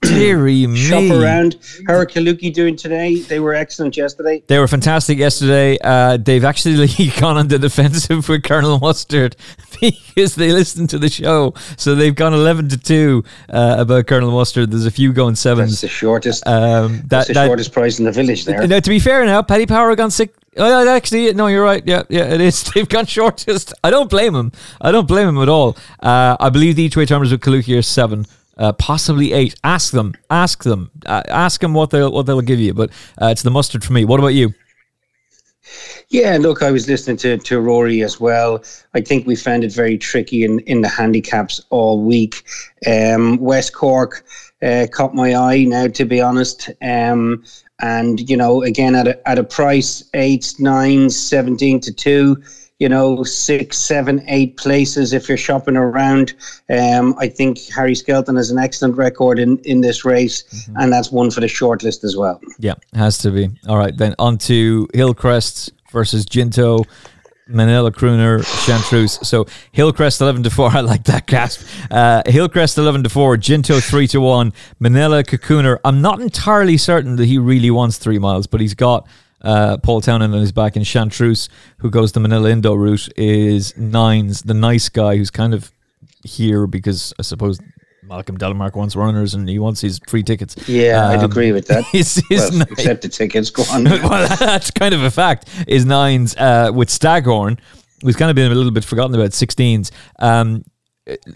Deary 0.00 0.66
me. 0.66 0.76
Shop 0.76 1.10
around. 1.10 1.56
How 1.86 1.94
are 1.94 2.06
Kalooki 2.06 2.52
doing 2.52 2.76
today? 2.76 3.20
They 3.20 3.40
were 3.40 3.54
excellent 3.54 3.96
yesterday. 3.96 4.42
They 4.46 4.58
were 4.58 4.68
fantastic 4.68 5.18
yesterday. 5.18 5.78
Uh, 5.82 6.16
they've 6.16 6.44
actually 6.44 6.86
gone 7.20 7.36
on 7.36 7.48
the 7.48 7.58
defensive 7.58 8.28
with 8.28 8.42
Colonel 8.42 8.78
Mustard 8.78 9.36
because 9.80 10.34
they 10.34 10.52
listened 10.52 10.90
to 10.90 10.98
the 10.98 11.08
show. 11.08 11.54
So 11.76 11.94
they've 11.94 12.14
gone 12.14 12.34
11 12.34 12.68
to 12.70 12.78
2 12.78 13.24
uh, 13.48 13.76
about 13.78 14.06
Colonel 14.06 14.30
Mustard. 14.30 14.70
There's 14.70 14.86
a 14.86 14.90
few 14.90 15.12
going 15.12 15.34
sevens. 15.34 15.70
That's 15.70 15.80
the 15.82 15.88
shortest. 15.88 16.46
Um, 16.46 16.96
that, 16.96 17.08
that's 17.08 17.28
the 17.28 17.34
that, 17.34 17.46
shortest 17.46 17.72
price 17.72 17.98
in 17.98 18.04
the 18.04 18.12
village 18.12 18.44
there. 18.44 18.66
Now, 18.66 18.80
to 18.80 18.90
be 18.90 18.98
fair 18.98 19.24
now, 19.24 19.42
Paddy 19.42 19.66
Power 19.66 19.94
gone 19.96 20.10
six. 20.10 20.36
Oh, 20.56 20.88
actually, 20.88 21.32
no, 21.32 21.46
you're 21.46 21.62
right. 21.62 21.82
Yeah, 21.86 22.02
yeah, 22.08 22.24
it 22.24 22.40
is. 22.40 22.62
They've 22.74 22.88
gone 22.88 23.06
shortest. 23.06 23.72
I 23.84 23.90
don't 23.90 24.10
blame 24.10 24.34
him. 24.34 24.50
I 24.80 24.90
don't 24.90 25.06
blame 25.06 25.28
him 25.28 25.38
at 25.38 25.48
all. 25.48 25.76
Uh, 26.00 26.36
I 26.40 26.50
believe 26.50 26.76
the 26.76 26.82
each 26.82 26.96
way 26.96 27.06
terms 27.06 27.30
with 27.30 27.40
Kalooki 27.40 27.78
are 27.78 27.82
seven 27.82 28.26
uh, 28.60 28.72
possibly 28.74 29.32
eight. 29.32 29.54
Ask 29.64 29.92
them, 29.92 30.14
ask 30.30 30.62
them, 30.62 30.90
uh, 31.06 31.22
ask 31.28 31.60
them 31.60 31.74
what 31.74 31.90
they'll 31.90 32.12
what 32.12 32.26
they'll 32.26 32.40
give 32.40 32.60
you. 32.60 32.74
But 32.74 32.90
uh, 33.20 33.26
it's 33.26 33.42
the 33.42 33.50
mustard 33.50 33.82
for 33.82 33.92
me. 33.92 34.04
What 34.04 34.20
about 34.20 34.28
you? 34.28 34.54
Yeah, 36.08 36.38
look, 36.40 36.62
I 36.62 36.70
was 36.70 36.88
listening 36.88 37.16
to, 37.18 37.38
to 37.38 37.60
Rory 37.60 38.02
as 38.02 38.18
well. 38.18 38.64
I 38.94 39.00
think 39.00 39.26
we 39.26 39.36
found 39.36 39.62
it 39.62 39.72
very 39.72 39.96
tricky 39.96 40.44
in, 40.44 40.58
in 40.60 40.80
the 40.80 40.88
handicaps 40.88 41.60
all 41.70 42.02
week. 42.02 42.42
Um, 42.86 43.36
West 43.36 43.72
Cork 43.72 44.24
uh, 44.62 44.88
caught 44.92 45.14
my 45.14 45.34
eye 45.34 45.64
now, 45.64 45.86
to 45.86 46.04
be 46.04 46.20
honest. 46.20 46.70
Um, 46.82 47.44
and, 47.80 48.28
you 48.28 48.36
know, 48.36 48.62
again, 48.64 48.96
at 48.96 49.06
a, 49.06 49.28
at 49.28 49.38
a 49.38 49.44
price, 49.44 50.02
8, 50.12 50.54
9, 50.58 51.10
17 51.10 51.80
to 51.80 51.92
2 51.92 52.42
you 52.80 52.88
know, 52.88 53.22
six, 53.22 53.78
seven, 53.78 54.24
eight 54.26 54.56
places 54.56 55.12
if 55.12 55.28
you're 55.28 55.38
shopping 55.38 55.76
around. 55.76 56.34
Um, 56.70 57.14
I 57.18 57.28
think 57.28 57.58
Harry 57.68 57.94
Skelton 57.94 58.36
has 58.36 58.50
an 58.50 58.58
excellent 58.58 58.96
record 58.96 59.38
in, 59.38 59.58
in 59.58 59.82
this 59.82 60.04
race, 60.04 60.42
mm-hmm. 60.42 60.76
and 60.78 60.92
that's 60.92 61.12
one 61.12 61.30
for 61.30 61.40
the 61.40 61.48
short 61.48 61.82
list 61.82 62.02
as 62.02 62.16
well. 62.16 62.40
Yeah, 62.58 62.74
has 62.94 63.18
to 63.18 63.30
be. 63.30 63.50
All 63.68 63.76
right, 63.76 63.96
then 63.96 64.14
on 64.18 64.38
to 64.38 64.88
Hillcrest 64.94 65.72
versus 65.92 66.24
Ginto. 66.24 66.84
Minella 67.50 67.90
Crooner, 67.90 68.40
Chantreuse. 68.64 69.24
So 69.26 69.44
Hillcrest 69.72 70.20
eleven 70.20 70.42
to 70.44 70.50
four. 70.50 70.70
I 70.72 70.80
like 70.80 71.04
that 71.04 71.26
gasp. 71.26 71.66
Uh, 71.90 72.22
Hillcrest 72.26 72.78
eleven 72.78 73.02
to 73.02 73.10
four. 73.10 73.36
Ginto 73.36 73.82
three 73.82 74.06
to 74.08 74.20
one. 74.20 74.52
Minella 74.80 75.24
Crooner. 75.24 75.78
I'm 75.84 76.00
not 76.00 76.20
entirely 76.20 76.76
certain 76.76 77.16
that 77.16 77.26
he 77.26 77.38
really 77.38 77.70
wants 77.70 77.98
three 77.98 78.18
miles, 78.18 78.46
but 78.46 78.60
he's 78.60 78.74
got 78.74 79.06
uh, 79.42 79.78
Paul 79.78 80.00
Townend 80.00 80.34
on 80.34 80.40
his 80.40 80.52
back, 80.52 80.76
and 80.76 80.84
Chantreuse, 80.84 81.48
who 81.78 81.90
goes 81.90 82.12
the 82.12 82.20
Minella 82.20 82.50
Indo 82.50 82.74
route, 82.74 83.08
is 83.16 83.76
Nines, 83.76 84.42
the 84.42 84.54
nice 84.54 84.88
guy 84.88 85.16
who's 85.16 85.30
kind 85.30 85.54
of 85.54 85.72
here 86.24 86.66
because 86.66 87.14
I 87.18 87.22
suppose 87.22 87.58
Malcolm 88.02 88.36
Denmark 88.36 88.76
wants 88.76 88.96
runners 88.96 89.34
and 89.34 89.48
he 89.48 89.58
wants 89.58 89.80
his 89.80 90.00
free 90.08 90.22
tickets. 90.22 90.56
Yeah, 90.68 91.04
um, 91.04 91.18
I'd 91.18 91.24
agree 91.24 91.52
with 91.52 91.68
that. 91.68 91.84
His, 91.92 92.22
his 92.28 92.50
well, 92.50 92.62
except 92.62 93.02
the 93.02 93.08
tickets, 93.08 93.50
go 93.50 93.62
on. 93.70 93.84
well, 93.84 94.28
that's 94.36 94.70
kind 94.70 94.92
of 94.92 95.02
a 95.02 95.10
fact. 95.10 95.48
Is 95.66 95.84
Nines 95.84 96.36
uh, 96.36 96.72
with 96.74 96.90
Staghorn, 96.90 97.58
who's 98.02 98.16
kind 98.16 98.30
of 98.30 98.34
been 98.34 98.50
a 98.50 98.54
little 98.54 98.72
bit 98.72 98.84
forgotten 98.84 99.14
about, 99.14 99.30
16s. 99.30 99.90
Um, 100.18 100.64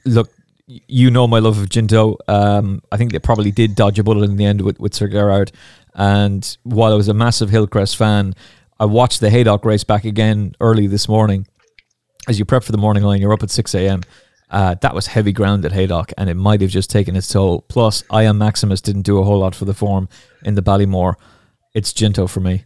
look, 0.05 0.31
you 0.67 1.11
know 1.11 1.27
my 1.29 1.39
love 1.39 1.59
of 1.59 1.69
Ginto. 1.69 2.17
Um, 2.27 2.83
I 2.91 2.97
think 2.97 3.13
they 3.13 3.19
probably 3.19 3.51
did 3.51 3.75
dodge 3.75 3.99
a 3.99 4.03
bullet 4.03 4.29
in 4.29 4.37
the 4.37 4.45
end 4.45 4.63
with, 4.63 4.81
with 4.81 4.95
Sir 4.95 5.09
Gerhard. 5.09 5.53
And 5.95 6.57
while 6.65 6.93
I 6.93 6.97
was 6.97 7.09
a 7.09 7.15
massive 7.15 7.51
Hillcrest 7.51 7.97
fan, 7.97 8.35
I 8.79 8.87
watched 8.87 9.21
the 9.21 9.31
Haydock 9.31 9.65
race 9.65 9.85
back 9.85 10.05
again 10.05 10.55
early 10.61 10.87
this 10.87 11.09
morning. 11.09 11.47
As 12.29 12.39
you 12.39 12.45
prep 12.45 12.65
for 12.65 12.73
the 12.73 12.79
morning 12.79 13.03
line, 13.03 13.21
you're 13.21 13.33
up 13.33 13.43
at 13.43 13.51
6 13.51 13.75
a.m. 13.75 14.03
Uh, 14.51 14.75
that 14.81 14.95
was 14.95 15.09
heavy 15.09 15.33
ground 15.33 15.65
at 15.65 15.73
Haydock, 15.73 16.13
and 16.19 16.29
it 16.29 16.35
might 16.35 16.61
have 16.61 16.71
just 16.71 16.91
taken 16.91 17.17
its 17.17 17.29
toll. 17.29 17.63
Plus, 17.63 18.03
I 18.11 18.25
am 18.25 18.39
Maximus 18.39 18.81
didn't 18.81 19.03
do 19.03 19.19
a 19.19 19.25
whole 19.25 19.39
lot 19.39 19.55
for 19.55 19.65
the 19.65 19.75
form 19.75 20.09
in 20.45 20.55
the 20.55 20.63
Ballymore. 20.63 21.15
It's 21.75 21.93
Ginto 21.93 22.29
for 22.29 22.41
me. 22.41 22.65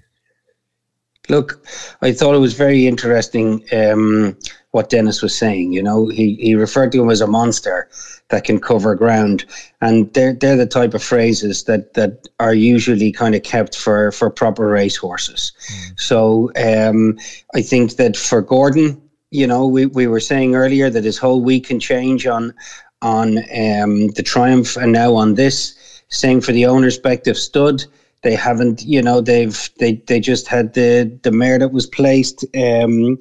Look, 1.29 1.65
I 2.03 2.13
thought 2.13 2.35
it 2.35 2.39
was 2.39 2.55
very 2.55 2.87
interesting 2.87 3.63
um, 3.73 4.37
what 4.71 4.91
Denis 4.91 5.23
was 5.23 5.37
saying. 5.37 5.73
You 5.73 5.83
know, 5.83 6.09
he, 6.09 6.37
he 6.37 6.55
referred 6.55 6.93
to 6.93 7.03
him 7.03 7.11
as 7.11 7.21
a 7.21 7.27
monster 7.27 7.89
that 8.29 8.45
can 8.45 8.61
cover 8.61 8.95
ground, 8.95 9.45
and 9.81 10.13
they're 10.15 10.35
they're 10.35 10.57
the 10.57 10.67
type 10.67 10.95
of 10.95 11.03
phrases 11.03 11.65
that 11.65 11.95
that 11.95 12.29
are 12.41 12.55
usually 12.55 13.13
kind 13.13 13.35
of 13.35 13.43
kept 13.43 13.77
for 13.77 14.13
for 14.13 14.31
proper 14.31 14.69
race 14.69 14.97
horses. 14.97 15.53
Mm. 15.71 16.01
So 16.01 16.53
um, 16.57 17.19
I 17.55 17.63
think 17.63 17.97
that 17.97 18.17
for 18.17 18.43
Gordon, 18.43 19.01
you 19.31 19.47
know, 19.47 19.67
we, 19.67 19.87
we 19.87 20.07
were 20.07 20.21
saying 20.21 20.55
earlier 20.55 20.91
that 20.91 21.05
his 21.05 21.19
whole 21.19 21.43
week 21.43 21.67
can 21.69 21.81
change 21.81 22.27
on 22.27 22.55
on 23.03 23.39
um, 23.39 24.09
the 24.09 24.23
Triumph 24.25 24.77
and 24.77 24.93
now 24.93 25.15
on 25.15 25.35
this. 25.35 26.03
Same 26.09 26.41
for 26.41 26.53
the 26.53 26.67
owner's 26.67 26.99
Bective 26.99 27.37
stud 27.37 27.85
they 28.23 28.35
haven't 28.35 28.83
you 28.85 29.01
know 29.01 29.21
they've 29.21 29.71
they 29.79 29.95
they 30.07 30.21
just 30.21 30.49
had 30.49 30.75
the 30.75 31.19
the 31.23 31.31
mare 31.31 31.59
that 31.59 31.73
was 31.73 31.87
placed 31.87 32.45
um, 32.57 33.19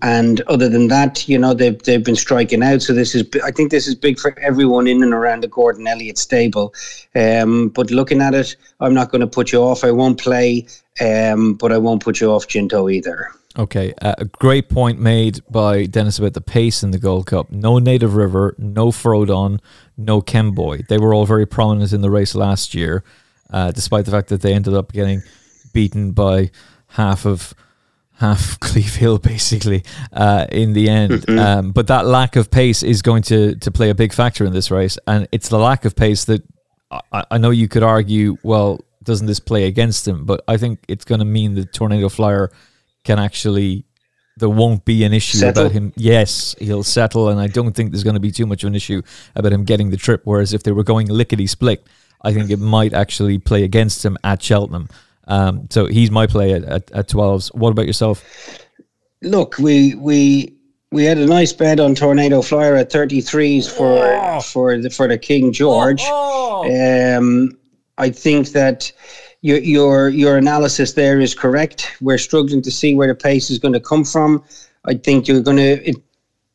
and 0.00 0.40
other 0.42 0.68
than 0.68 0.88
that 0.88 1.28
you 1.28 1.36
know 1.38 1.52
they've 1.52 1.82
they've 1.82 2.04
been 2.04 2.16
striking 2.16 2.62
out. 2.62 2.82
So 2.82 2.92
this 2.94 3.14
is 3.14 3.24
i 3.44 3.50
think 3.50 3.70
this 3.70 3.86
is 3.86 3.94
big 3.94 4.18
for 4.18 4.38
everyone 4.38 4.86
in 4.86 5.02
and 5.02 5.12
around 5.12 5.42
the 5.42 5.48
gordon 5.48 5.86
elliott 5.86 6.18
stable. 6.18 6.74
Um, 7.14 7.68
but 7.68 7.90
looking 7.90 8.22
at 8.22 8.34
it 8.34 8.56
i'm 8.80 8.94
not 8.94 9.10
going 9.10 9.20
to 9.20 9.26
put 9.26 9.52
you 9.52 9.60
off. 9.60 9.84
I 9.84 9.90
won't 9.90 10.20
play 10.20 10.66
um, 11.00 11.54
but 11.54 11.72
i 11.72 11.78
won't 11.78 12.02
put 12.02 12.20
you 12.20 12.30
off 12.30 12.48
Ginto 12.48 12.92
either. 12.92 13.28
Okay, 13.58 13.92
uh, 14.00 14.14
a 14.16 14.24
great 14.24 14.70
point 14.70 14.98
made 14.98 15.40
by 15.50 15.84
Denis 15.84 16.18
about 16.18 16.32
the 16.32 16.40
pace 16.40 16.82
in 16.82 16.90
the 16.90 16.98
Gold 16.98 17.26
Cup. 17.26 17.52
No 17.52 17.78
Native 17.78 18.14
River, 18.14 18.54
no 18.56 18.86
Frodon, 18.86 19.60
no 19.98 20.22
Kemboy. 20.22 20.86
They 20.88 20.96
were 20.96 21.12
all 21.12 21.26
very 21.26 21.44
prominent 21.44 21.92
in 21.92 22.00
the 22.00 22.10
race 22.10 22.34
last 22.34 22.74
year 22.74 23.04
uh, 23.52 23.70
despite 23.70 24.04
the 24.04 24.10
fact 24.10 24.28
that 24.28 24.40
they 24.40 24.54
ended 24.54 24.74
up 24.74 24.92
getting 24.92 25.22
beaten 25.72 26.12
by 26.12 26.50
half 26.88 27.26
of 27.26 27.54
half 28.14 28.58
Cleeve 28.60 28.94
Hill 28.96 29.18
basically 29.18 29.84
uh, 30.12 30.46
in 30.50 30.72
the 30.72 30.88
end. 30.88 31.12
Mm-hmm. 31.12 31.38
Um, 31.38 31.72
but 31.72 31.86
that 31.88 32.06
lack 32.06 32.36
of 32.36 32.50
pace 32.50 32.82
is 32.82 33.02
going 33.02 33.22
to 33.24 33.56
to 33.56 33.70
play 33.70 33.90
a 33.90 33.94
big 33.94 34.12
factor 34.12 34.44
in 34.44 34.52
this 34.52 34.70
race, 34.70 34.98
and 35.06 35.28
it's 35.32 35.48
the 35.48 35.58
lack 35.58 35.84
of 35.84 35.94
pace 35.94 36.24
that 36.24 36.42
I, 36.90 37.24
I 37.30 37.38
know 37.38 37.50
you 37.50 37.68
could 37.68 37.82
argue. 37.82 38.36
Well, 38.42 38.80
doesn't 39.02 39.26
this 39.26 39.40
play 39.40 39.64
against 39.66 40.06
him? 40.06 40.24
But 40.24 40.42
I 40.48 40.56
think 40.56 40.80
it's 40.88 41.04
going 41.04 41.18
to 41.18 41.24
mean 41.24 41.54
that 41.54 41.72
Tornado 41.72 42.08
Flyer 42.08 42.50
can 43.04 43.18
actually. 43.18 43.84
There 44.38 44.48
won't 44.48 44.86
be 44.86 45.04
an 45.04 45.12
issue 45.12 45.36
settle. 45.36 45.64
about 45.64 45.72
him. 45.72 45.92
Yes, 45.94 46.54
he'll 46.58 46.82
settle, 46.82 47.28
and 47.28 47.38
I 47.38 47.48
don't 47.48 47.76
think 47.76 47.90
there's 47.90 48.02
going 48.02 48.14
to 48.14 48.20
be 48.20 48.30
too 48.30 48.46
much 48.46 48.64
of 48.64 48.68
an 48.68 48.74
issue 48.74 49.02
about 49.36 49.52
him 49.52 49.64
getting 49.64 49.90
the 49.90 49.98
trip. 49.98 50.22
Whereas 50.24 50.54
if 50.54 50.62
they 50.62 50.72
were 50.72 50.84
going 50.84 51.08
lickety 51.08 51.46
split, 51.46 51.86
I 52.22 52.32
think 52.32 52.50
it 52.50 52.58
might 52.58 52.92
actually 52.92 53.38
play 53.38 53.64
against 53.64 54.04
him 54.04 54.16
at 54.24 54.42
Cheltenham. 54.42 54.88
Um, 55.26 55.68
so 55.70 55.86
he's 55.86 56.10
my 56.10 56.26
play 56.26 56.52
at, 56.52 56.64
at, 56.64 56.90
at 56.92 57.08
12s. 57.08 57.54
What 57.54 57.70
about 57.70 57.86
yourself? 57.86 58.24
Look, 59.22 59.56
we 59.58 59.94
we 59.94 60.56
we 60.90 61.04
had 61.04 61.18
a 61.18 61.26
nice 61.26 61.52
bet 61.52 61.80
on 61.80 61.94
Tornado 61.94 62.42
Flyer 62.42 62.76
at 62.76 62.90
33s 62.90 63.70
for 63.70 63.98
oh. 64.04 64.40
for 64.40 64.78
the 64.78 64.90
for 64.90 65.08
the 65.08 65.18
King 65.18 65.52
George. 65.52 66.02
Oh, 66.04 66.64
oh. 66.66 67.16
Um, 67.16 67.56
I 67.98 68.10
think 68.10 68.48
that 68.50 68.92
your 69.42 69.58
your 69.58 70.08
your 70.08 70.36
analysis 70.36 70.92
there 70.94 71.20
is 71.20 71.34
correct. 71.34 71.90
We're 72.00 72.18
struggling 72.18 72.62
to 72.62 72.70
see 72.70 72.94
where 72.94 73.08
the 73.08 73.14
pace 73.14 73.50
is 73.50 73.58
going 73.58 73.74
to 73.74 73.80
come 73.80 74.04
from. 74.04 74.44
I 74.84 74.94
think 74.94 75.28
you're 75.28 75.40
going 75.40 75.56
to. 75.58 75.94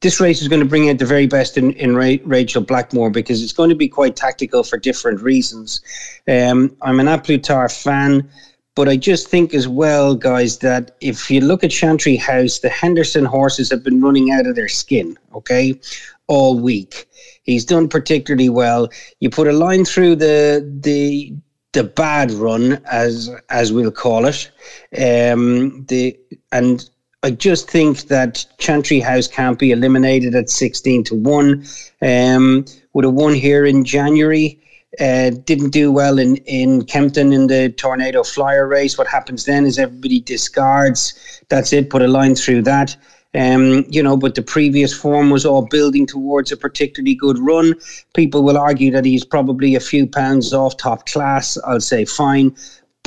This 0.01 0.19
race 0.19 0.41
is 0.41 0.47
going 0.47 0.61
to 0.61 0.67
bring 0.67 0.89
out 0.89 0.99
the 0.99 1.05
very 1.05 1.27
best 1.27 1.57
in, 1.57 1.73
in 1.73 1.95
Rachel 1.95 2.61
Blackmore 2.61 3.09
because 3.09 3.41
it's 3.41 3.53
going 3.53 3.69
to 3.69 3.75
be 3.75 3.87
quite 3.87 4.15
tactical 4.15 4.63
for 4.63 4.77
different 4.77 5.21
reasons. 5.21 5.81
Um, 6.27 6.75
I'm 6.81 6.99
an 6.99 7.07
A 7.07 7.17
Plus 7.17 7.41
Tard 7.41 7.71
fan. 7.71 8.29
But 8.77 8.87
I 8.87 8.95
just 8.95 9.27
think 9.27 9.55
as 9.55 9.67
well, 9.67 10.13
guys, 10.13 10.59
that 10.59 10.97
if 11.01 11.31
you 11.31 11.41
look 11.41 11.63
at 11.63 11.71
Chantry 11.71 12.15
House, 12.15 12.59
the 12.59 12.69
Henderson 12.69 13.25
horses 13.25 13.71
have 13.71 13.83
been 13.83 13.99
running 13.99 14.29
out 14.29 14.45
of 14.45 14.55
their 14.55 14.67
skin, 14.67 15.17
okay, 15.33 15.81
all 16.27 16.59
week. 16.59 17.07
He's 17.41 17.65
done 17.65 17.87
particularly 17.87 18.49
well. 18.49 18.87
You 19.19 19.31
put 19.31 19.47
a 19.47 19.51
line 19.51 19.83
through 19.83 20.17
the 20.17 20.63
the 20.81 21.33
the 21.73 21.85
bad 21.85 22.29
run, 22.29 22.79
as 22.85 23.31
as 23.49 23.73
we'll 23.73 23.91
call 23.91 24.27
it, 24.27 24.51
um, 24.95 25.83
the 25.85 26.15
and 26.51 26.87
I 27.28 27.32
just 27.32 27.69
think 27.69 28.03
that 28.03 28.45
Chantry 28.57 29.01
House 29.01 29.28
can't 29.28 29.59
be 29.59 29.71
eliminated 29.71 30.34
at 30.34 30.49
sixteen 30.49 31.03
to 31.03 31.15
one. 31.15 31.65
Um, 32.01 32.63
would 32.93 33.03
have 33.03 33.15
won 33.15 33.34
here 33.34 33.65
in 33.65 33.84
January. 33.84 34.61
Uh, 34.97 35.32
didn't 35.43 35.71
do 35.71 35.91
well 35.91 36.19
in, 36.19 36.38
in 36.45 36.86
Kempton 36.86 37.34
in 37.34 37.47
the 37.47 37.67
Tornado 37.73 38.23
Flyer 38.23 38.65
race. 38.65 38.97
What 38.97 39.07
happens 39.07 39.43
then 39.43 39.65
is 39.65 39.78
everybody 39.78 40.21
discards. 40.21 41.43
That's 41.49 41.73
it. 41.73 41.89
Put 41.89 42.01
a 42.01 42.07
line 42.07 42.34
through 42.34 42.61
that. 42.61 42.95
Um, 43.36 43.84
you 43.89 44.01
know, 44.01 44.15
but 44.15 44.36
the 44.36 44.41
previous 44.41 44.93
form 44.93 45.30
was 45.30 45.45
all 45.45 45.63
building 45.63 46.05
towards 46.07 46.53
a 46.53 46.57
particularly 46.57 47.15
good 47.15 47.39
run. 47.39 47.75
People 48.13 48.41
will 48.41 48.57
argue 48.57 48.89
that 48.91 49.03
he's 49.03 49.25
probably 49.25 49.75
a 49.75 49.82
few 49.82 50.07
pounds 50.07 50.53
off 50.53 50.78
top 50.78 51.05
class. 51.07 51.57
I'll 51.65 51.82
say 51.82 52.05
fine, 52.05 52.55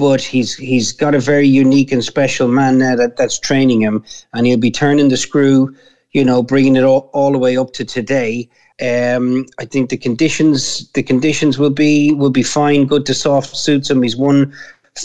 but 0.00 0.22
he's 0.22 0.56
he's 0.56 0.92
got 0.92 1.14
a 1.14 1.20
very 1.20 1.46
unique 1.46 1.92
and 1.92 2.02
special 2.02 2.48
man 2.48 2.78
there 2.78 2.96
that, 2.96 3.18
that's 3.18 3.38
training 3.38 3.82
him, 3.82 4.02
and 4.32 4.46
he'll 4.46 4.58
be 4.58 4.70
turning 4.70 5.10
the 5.10 5.16
screw. 5.16 5.76
You 6.12 6.24
know, 6.24 6.42
bringing 6.42 6.74
it 6.74 6.82
all, 6.82 7.10
all 7.12 7.30
the 7.30 7.38
way 7.38 7.56
up 7.56 7.72
to 7.74 7.84
today. 7.84 8.48
Um, 8.82 9.46
I 9.60 9.66
think 9.66 9.90
the 9.90 9.98
conditions 9.98 10.90
the 10.92 11.02
conditions 11.02 11.58
will 11.58 11.76
be 11.84 12.12
will 12.12 12.30
be 12.30 12.42
fine. 12.42 12.86
Good 12.86 13.04
to 13.06 13.14
soft 13.14 13.54
suits 13.54 13.90
him. 13.90 14.02
He's 14.02 14.16
won 14.16 14.52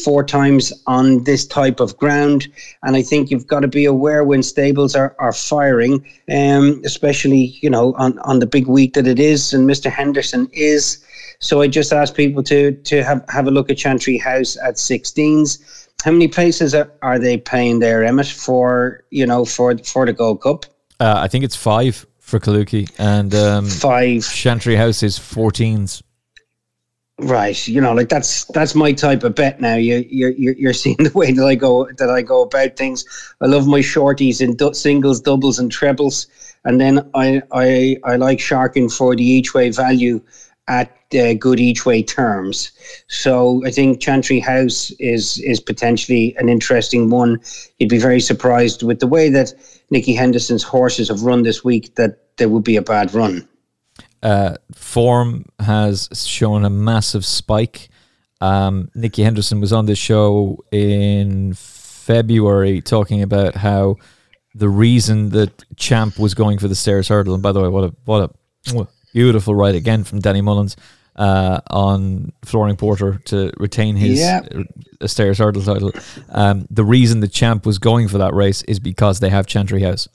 four 0.04 0.24
times 0.24 0.72
on 0.88 1.26
this 1.26 1.46
type 1.46 1.82
of 1.82 1.98
ground, 1.98 2.48
and 2.84 2.96
I 2.96 3.02
think 3.02 3.30
you've 3.30 3.48
got 3.48 3.60
to 3.60 3.68
be 3.68 3.86
aware 3.86 4.24
when 4.24 4.42
stables 4.44 4.96
are, 4.96 5.14
are 5.20 5.34
firing, 5.34 6.06
um, 6.34 6.82
especially 6.86 7.60
you 7.62 7.70
know 7.70 7.94
on, 7.98 8.18
on 8.20 8.40
the 8.40 8.48
big 8.48 8.68
week 8.68 8.94
that 8.94 9.08
it 9.08 9.20
is, 9.20 9.54
and 9.54 9.70
Mr. 9.70 9.92
Henderson 9.92 10.48
is. 10.54 11.04
So 11.46 11.62
I 11.62 11.68
just 11.68 11.94
ask 11.94 12.16
people 12.16 12.42
to 12.44 12.72
to 12.72 13.04
have 13.04 13.24
have 13.30 13.46
a 13.46 13.52
look 13.52 13.70
at 13.70 13.78
Chantry 13.78 14.18
House 14.18 14.58
at 14.58 14.76
16s. 14.76 15.88
How 16.04 16.12
many 16.12 16.28
places 16.28 16.74
are, 16.74 16.92
are 17.04 17.20
they 17.20 17.38
paying 17.38 17.80
there, 17.80 18.04
Emmet, 18.04 18.26
for 18.26 19.04
you 19.12 19.28
know 19.28 19.46
for 19.46 19.78
for 19.78 20.08
the 20.08 20.14
Gold 20.14 20.42
Cup? 20.42 20.66
Uh, 21.00 21.14
I 21.18 21.28
think 21.28 21.44
it's 21.44 21.56
five 21.56 22.04
for 22.20 22.40
Kalooki 22.40 22.90
and 22.98 23.36
um, 23.36 23.68
five 23.68 24.28
Chantry 24.28 24.76
House 24.76 25.04
is 25.04 25.20
14s. 25.20 26.02
Right, 27.20 27.68
you 27.68 27.80
know, 27.80 27.94
like 27.94 28.10
that's 28.10 28.46
that's 28.46 28.74
my 28.74 28.92
type 28.92 29.24
of 29.24 29.36
bet 29.36 29.62
now. 29.62 29.76
You 29.76 30.04
you're 30.10 30.32
you're 30.32 30.74
seeing 30.74 30.98
the 30.98 31.12
way 31.14 31.32
that 31.32 31.46
I 31.46 31.54
go 31.54 31.88
that 32.00 32.10
I 32.10 32.24
go 32.24 32.42
about 32.42 32.76
things. 32.76 33.06
I 33.40 33.46
love 33.46 33.68
my 33.68 33.82
shorties 33.82 34.42
in 34.42 34.56
du- 34.56 34.74
singles, 34.74 35.22
doubles, 35.22 35.60
and 35.60 35.72
trebles, 35.72 36.26
and 36.66 36.82
then 36.82 37.08
I 37.14 37.44
I 37.52 37.98
I 38.04 38.16
like 38.16 38.40
sharking 38.40 38.90
for 38.90 39.16
the 39.16 39.24
each 39.24 39.54
way 39.54 39.70
value 39.70 40.22
at 40.68 40.92
uh, 41.18 41.34
good 41.34 41.60
each 41.60 41.86
way 41.86 42.02
terms. 42.02 42.72
So 43.08 43.64
I 43.66 43.72
think 43.72 44.02
Chantry 44.02 44.40
House 44.40 44.92
is 45.00 45.40
is 45.40 45.60
potentially 45.60 46.36
an 46.38 46.50
interesting 46.50 47.10
one. 47.10 47.40
You'd 47.78 47.90
be 47.90 48.00
very 48.00 48.20
surprised 48.20 48.84
with 48.84 49.00
the 49.00 49.08
way 49.08 49.30
that 49.30 49.54
Nicky 49.90 50.14
Henderson's 50.14 50.64
horses 50.64 51.10
have 51.10 51.22
run 51.22 51.44
this 51.44 51.64
week 51.64 51.96
that 51.96 52.36
there 52.38 52.50
would 52.50 52.64
be 52.64 52.76
a 52.76 52.82
bad 52.82 53.14
run. 53.14 53.48
Uh, 54.24 54.56
form 54.74 55.46
has 55.60 56.10
shown 56.14 56.66
a 56.66 56.70
massive 56.70 57.26
spike. 57.26 57.90
Um, 58.42 58.90
Nicky 58.96 59.24
Henderson 59.24 59.62
was 59.62 59.72
on 59.72 59.86
this 59.86 60.00
show 60.00 60.58
in 60.72 61.54
February 61.54 62.82
talking 62.82 63.22
about 63.22 63.56
how 63.56 63.98
the 64.56 64.70
reason 64.70 65.30
that 65.30 65.64
Champ 65.76 66.18
was 66.18 66.34
going 66.34 66.58
for 66.58 66.68
the 66.68 66.76
Stayers' 66.76 67.10
Hurdle, 67.10 67.34
and 67.34 67.44
by 67.44 67.52
the 67.52 67.62
way, 67.62 67.68
what 67.68 67.84
a 67.84 67.94
what 68.06 68.30
a 68.30 68.80
beautiful 69.16 69.56
ride 69.56 69.76
again 69.76 70.04
from 70.04 70.20
Danny 70.20 70.42
Mullins 70.42 70.76
uh, 71.16 71.62
on 71.72 72.34
Flooring 72.44 72.76
Porter 72.76 73.22
to 73.26 73.52
retain 73.58 73.96
his. 73.96 74.22
Uh, 74.22 75.08
Stayers' 75.08 75.38
Hurdle 75.38 75.64
title. 75.64 75.92
Um, 76.30 76.68
the 76.70 76.84
reason 76.84 77.22
the 77.22 77.28
champ 77.28 77.66
was 77.66 77.80
going 77.80 78.08
for 78.08 78.18
that 78.18 78.34
race 78.34 78.62
is 78.64 78.80
because 78.80 79.20
they 79.20 79.30
have 79.30 79.46
Chantry 79.46 79.82
House. 79.82 80.08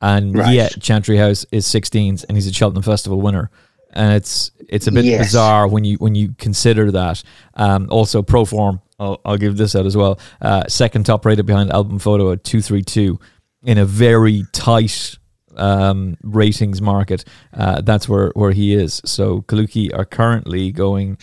And 0.00 0.36
right. 0.36 0.54
yet 0.54 0.80
Chantry 0.80 1.16
House 1.16 1.46
is 1.50 1.66
16s 1.66 2.24
and 2.28 2.36
he's 2.36 2.46
a 2.46 2.52
Cheltenham 2.52 2.82
Festival 2.82 3.20
winner. 3.20 3.50
And 3.92 4.14
it's 4.14 4.50
it's 4.68 4.86
a 4.86 4.92
bit 4.92 5.04
yes. 5.04 5.26
bizarre 5.26 5.68
when 5.68 5.84
you 5.84 5.96
when 5.98 6.16
you 6.16 6.34
consider 6.36 6.90
that. 6.90 7.22
Um, 7.54 7.86
also, 7.90 8.22
Proform, 8.22 8.82
I'll, 8.98 9.20
I'll 9.24 9.36
give 9.36 9.56
this 9.56 9.76
out 9.76 9.86
as 9.86 9.96
well. 9.96 10.18
Uh, 10.42 10.64
second 10.66 11.06
top 11.06 11.24
rated 11.24 11.46
behind 11.46 11.70
Al 11.70 11.84
Boum 11.84 12.00
Photo 12.00 12.32
at 12.32 12.42
232 12.42 13.20
in 13.62 13.78
a 13.78 13.84
very 13.84 14.44
tight 14.52 15.16
um, 15.56 16.16
ratings 16.22 16.80
market, 16.80 17.24
uh, 17.52 17.80
that's 17.80 18.08
where, 18.08 18.30
where 18.34 18.52
he 18.52 18.74
is. 18.74 19.00
So 19.04 19.42
Kalooki 19.42 19.96
are 19.96 20.04
currently 20.04 20.72
going 20.72 21.18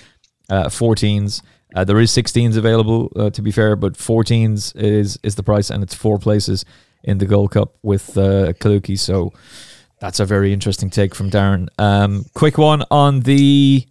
uh, 0.50 0.66
14s. 0.66 1.42
Uh, 1.76 1.84
there 1.84 2.00
is 2.00 2.12
16s 2.12 2.58
available, 2.58 3.12
uh, 3.16 3.30
to 3.30 3.42
be 3.42 3.52
fair, 3.52 3.76
but 3.76 3.94
14s 3.94 4.76
is 4.76 5.18
is 5.24 5.36
the 5.36 5.44
price, 5.44 5.70
and 5.70 5.82
it's 5.82 5.96
four 5.96 6.20
places 6.20 6.66
in 7.04 7.18
the 7.18 7.26
Gold 7.26 7.52
Cup 7.52 7.78
with 7.82 8.18
uh, 8.18 8.54
Kalooki. 8.60 9.00
So 9.00 9.32
that's 10.00 10.20
a 10.20 10.26
very 10.26 10.52
interesting 10.52 10.90
take 10.90 11.16
from 11.16 11.30
Darren. 11.30 11.68
Um, 11.78 12.26
quick 12.34 12.58
one 12.58 12.84
on 12.92 13.22
the 13.22 13.88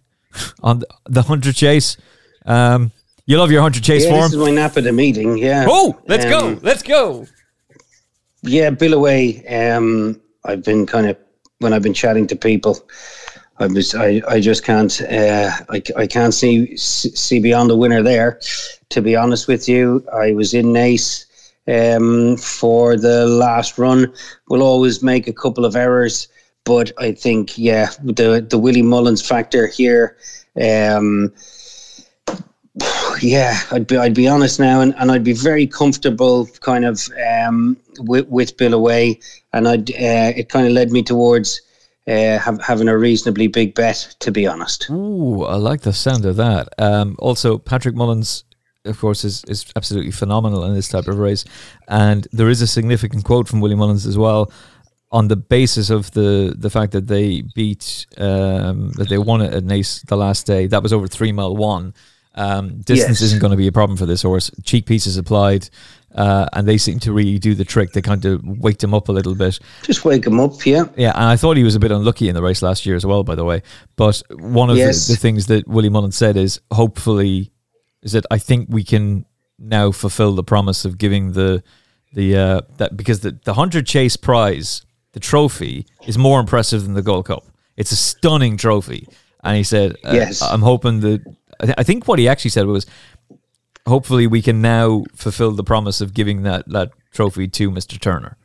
on 0.61 0.83
the, 1.05 1.23
hunter 1.23 1.51
chase. 1.51 1.97
Um, 2.45 2.91
you 3.25 3.37
love 3.37 3.51
your 3.51 3.61
hunter 3.61 3.81
chase 3.81 4.03
yeah, 4.03 4.11
form. 4.11 4.23
This 4.23 4.33
is 4.33 4.37
my 4.37 4.51
nap 4.51 4.77
at 4.77 4.83
the 4.83 4.91
meeting. 4.91 5.37
Yeah. 5.37 5.65
Oh, 5.67 5.99
let's 6.07 6.25
um, 6.25 6.31
go. 6.31 6.59
Let's 6.61 6.83
go. 6.83 7.25
Yeah, 8.43 8.71
Billaway. 8.71 9.45
Um, 9.47 10.21
I've 10.45 10.63
been 10.63 10.85
kind 10.85 11.07
of 11.07 11.17
when 11.59 11.73
I've 11.73 11.83
been 11.83 11.93
chatting 11.93 12.25
to 12.27 12.35
people, 12.35 12.79
I 13.61 13.67
was 13.67 13.93
I, 13.93 14.21
I 14.27 14.39
just 14.39 14.63
can't 14.63 15.01
uh, 15.01 15.51
I, 15.69 15.81
I 15.95 16.07
can't 16.07 16.33
see 16.33 16.75
see 16.77 17.39
beyond 17.39 17.69
the 17.69 17.77
winner 17.77 18.01
there. 18.01 18.39
To 18.89 19.01
be 19.01 19.15
honest 19.15 19.47
with 19.47 19.69
you, 19.69 20.03
I 20.11 20.31
was 20.31 20.53
in 20.53 20.67
Naas 20.73 21.25
um, 21.67 22.37
for 22.37 22.97
the 22.97 23.27
last 23.27 23.77
run. 23.77 24.11
We'll 24.49 24.63
always 24.63 25.03
make 25.03 25.27
a 25.27 25.33
couple 25.33 25.63
of 25.63 25.75
errors, 25.75 26.27
but 26.63 26.91
I 26.97 27.11
think 27.11 27.57
yeah, 27.57 27.91
the 28.03 28.45
the 28.49 28.57
Willie 28.57 28.81
Mullins 28.81 29.25
factor 29.25 29.67
here. 29.67 30.17
Um, 30.59 31.31
yeah, 33.21 33.59
I'd 33.71 33.87
be 33.87 33.97
I'd 33.97 34.13
be 34.13 34.27
honest 34.27 34.59
now, 34.59 34.81
and, 34.81 34.93
and 34.97 35.11
I'd 35.11 35.23
be 35.23 35.33
very 35.33 35.67
comfortable, 35.67 36.47
kind 36.61 36.85
of 36.85 37.07
um, 37.27 37.77
with 37.99 38.27
with 38.27 38.57
Billaway, 38.57 39.19
and 39.53 39.67
I'd 39.67 39.91
uh, 39.91 40.33
it 40.35 40.49
kind 40.49 40.67
of 40.67 40.73
led 40.73 40.91
me 40.91 41.03
towards 41.03 41.61
uh, 42.07 42.37
have, 42.39 42.61
having 42.61 42.87
a 42.87 42.97
reasonably 42.97 43.47
big 43.47 43.75
bet, 43.75 44.15
to 44.19 44.31
be 44.31 44.47
honest. 44.47 44.89
Ooh, 44.89 45.43
I 45.43 45.55
like 45.55 45.81
the 45.81 45.93
sound 45.93 46.25
of 46.25 46.35
that. 46.37 46.69
Um, 46.77 47.15
also, 47.19 47.57
Patrick 47.57 47.95
Mullins, 47.95 48.43
of 48.85 48.99
course, 48.99 49.23
is 49.23 49.43
is 49.45 49.65
absolutely 49.75 50.11
phenomenal 50.11 50.63
in 50.65 50.73
this 50.73 50.89
type 50.89 51.07
of 51.07 51.17
race, 51.17 51.45
and 51.87 52.27
there 52.31 52.49
is 52.49 52.61
a 52.61 52.67
significant 52.67 53.23
quote 53.23 53.47
from 53.47 53.61
Willie 53.61 53.75
Mullins 53.75 54.05
as 54.05 54.17
well. 54.17 54.51
On 55.13 55.27
the 55.27 55.35
basis 55.35 55.89
of 55.89 56.09
the, 56.11 56.55
the 56.57 56.69
fact 56.69 56.93
that 56.93 57.07
they 57.07 57.41
beat 57.53 58.05
um, 58.17 58.91
that 58.93 59.09
they 59.09 59.17
won 59.17 59.41
it 59.41 59.53
at 59.53 59.65
Naas 59.65 60.05
the 60.07 60.15
last 60.15 60.47
day, 60.47 60.67
that 60.67 60.81
was 60.81 60.93
over 60.93 61.05
three 61.05 61.33
mile 61.33 61.53
one 61.53 61.93
um, 62.35 62.79
distance 62.81 63.19
yes. 63.19 63.21
isn't 63.21 63.39
going 63.39 63.51
to 63.51 63.57
be 63.57 63.67
a 63.67 63.71
problem 63.71 63.97
for 63.97 64.05
this 64.05 64.21
horse. 64.21 64.51
Cheek 64.63 64.85
pieces 64.85 65.17
applied, 65.17 65.69
uh, 66.15 66.47
and 66.53 66.67
they 66.67 66.77
seem 66.77 66.99
to 66.99 67.11
really 67.11 67.37
do 67.39 67.55
the 67.55 67.65
trick. 67.65 67.91
They 67.91 68.01
kind 68.01 68.23
of 68.25 68.41
waked 68.43 68.83
him 68.83 68.93
up 68.93 69.09
a 69.09 69.11
little 69.11 69.35
bit. 69.35 69.59
Just 69.83 70.05
wake 70.05 70.25
him 70.25 70.39
up, 70.39 70.65
yeah. 70.65 70.85
Yeah, 70.95 71.11
and 71.15 71.25
I 71.25 71.35
thought 71.35 71.57
he 71.57 71.63
was 71.63 71.75
a 71.75 71.79
bit 71.79 71.91
unlucky 71.91 72.29
in 72.29 72.35
the 72.35 72.41
race 72.41 72.61
last 72.61 72.85
year 72.85 72.95
as 72.95 73.05
well, 73.05 73.23
by 73.23 73.35
the 73.35 73.43
way. 73.43 73.61
But 73.95 74.21
one 74.31 74.69
of 74.69 74.77
yes. 74.77 75.07
the, 75.07 75.13
the, 75.13 75.19
things 75.19 75.47
that 75.47 75.67
Willie 75.67 75.89
Mullins 75.89 76.15
said 76.15 76.37
is 76.37 76.59
hopefully 76.71 77.51
is 78.01 78.13
that 78.13 78.25
I 78.31 78.37
think 78.37 78.67
we 78.69 78.83
can 78.83 79.25
now 79.59 79.91
fulfill 79.91 80.33
the 80.33 80.43
promise 80.43 80.85
of 80.85 80.97
giving 80.97 81.33
the 81.33 81.63
the 82.13 82.35
uh, 82.35 82.61
that 82.77 82.97
because 82.97 83.21
the 83.21 83.37
the 83.43 83.53
hunter 83.53 83.81
chase 83.81 84.17
prize, 84.17 84.85
the 85.13 85.19
trophy, 85.19 85.85
is 86.07 86.17
more 86.17 86.39
impressive 86.39 86.83
than 86.83 86.93
the 86.93 87.01
Gold 87.01 87.25
Cup. 87.25 87.45
It's 87.77 87.91
a 87.91 87.95
stunning 87.95 88.57
trophy. 88.57 89.07
And 89.43 89.57
he 89.57 89.63
said, 89.63 89.95
uh, 90.03 90.11
"Yes, 90.13 90.41
I'm 90.41 90.61
hoping 90.61 90.99
that 90.99 91.23
I, 91.61 91.65
th- 91.65 91.75
I 91.77 91.83
think 91.83 92.07
what 92.07 92.19
he 92.19 92.27
actually 92.27 92.51
said 92.51 92.65
was 92.65 92.85
hopefully 93.87 94.27
we 94.27 94.41
can 94.41 94.61
now 94.61 95.03
fulfill 95.15 95.51
the 95.51 95.63
promise 95.63 96.01
of 96.01 96.13
giving 96.13 96.43
that 96.43 96.67
that 96.69 96.91
trophy 97.11 97.47
to 97.47 97.71
Mr. 97.71 97.99
Turner. 97.99 98.37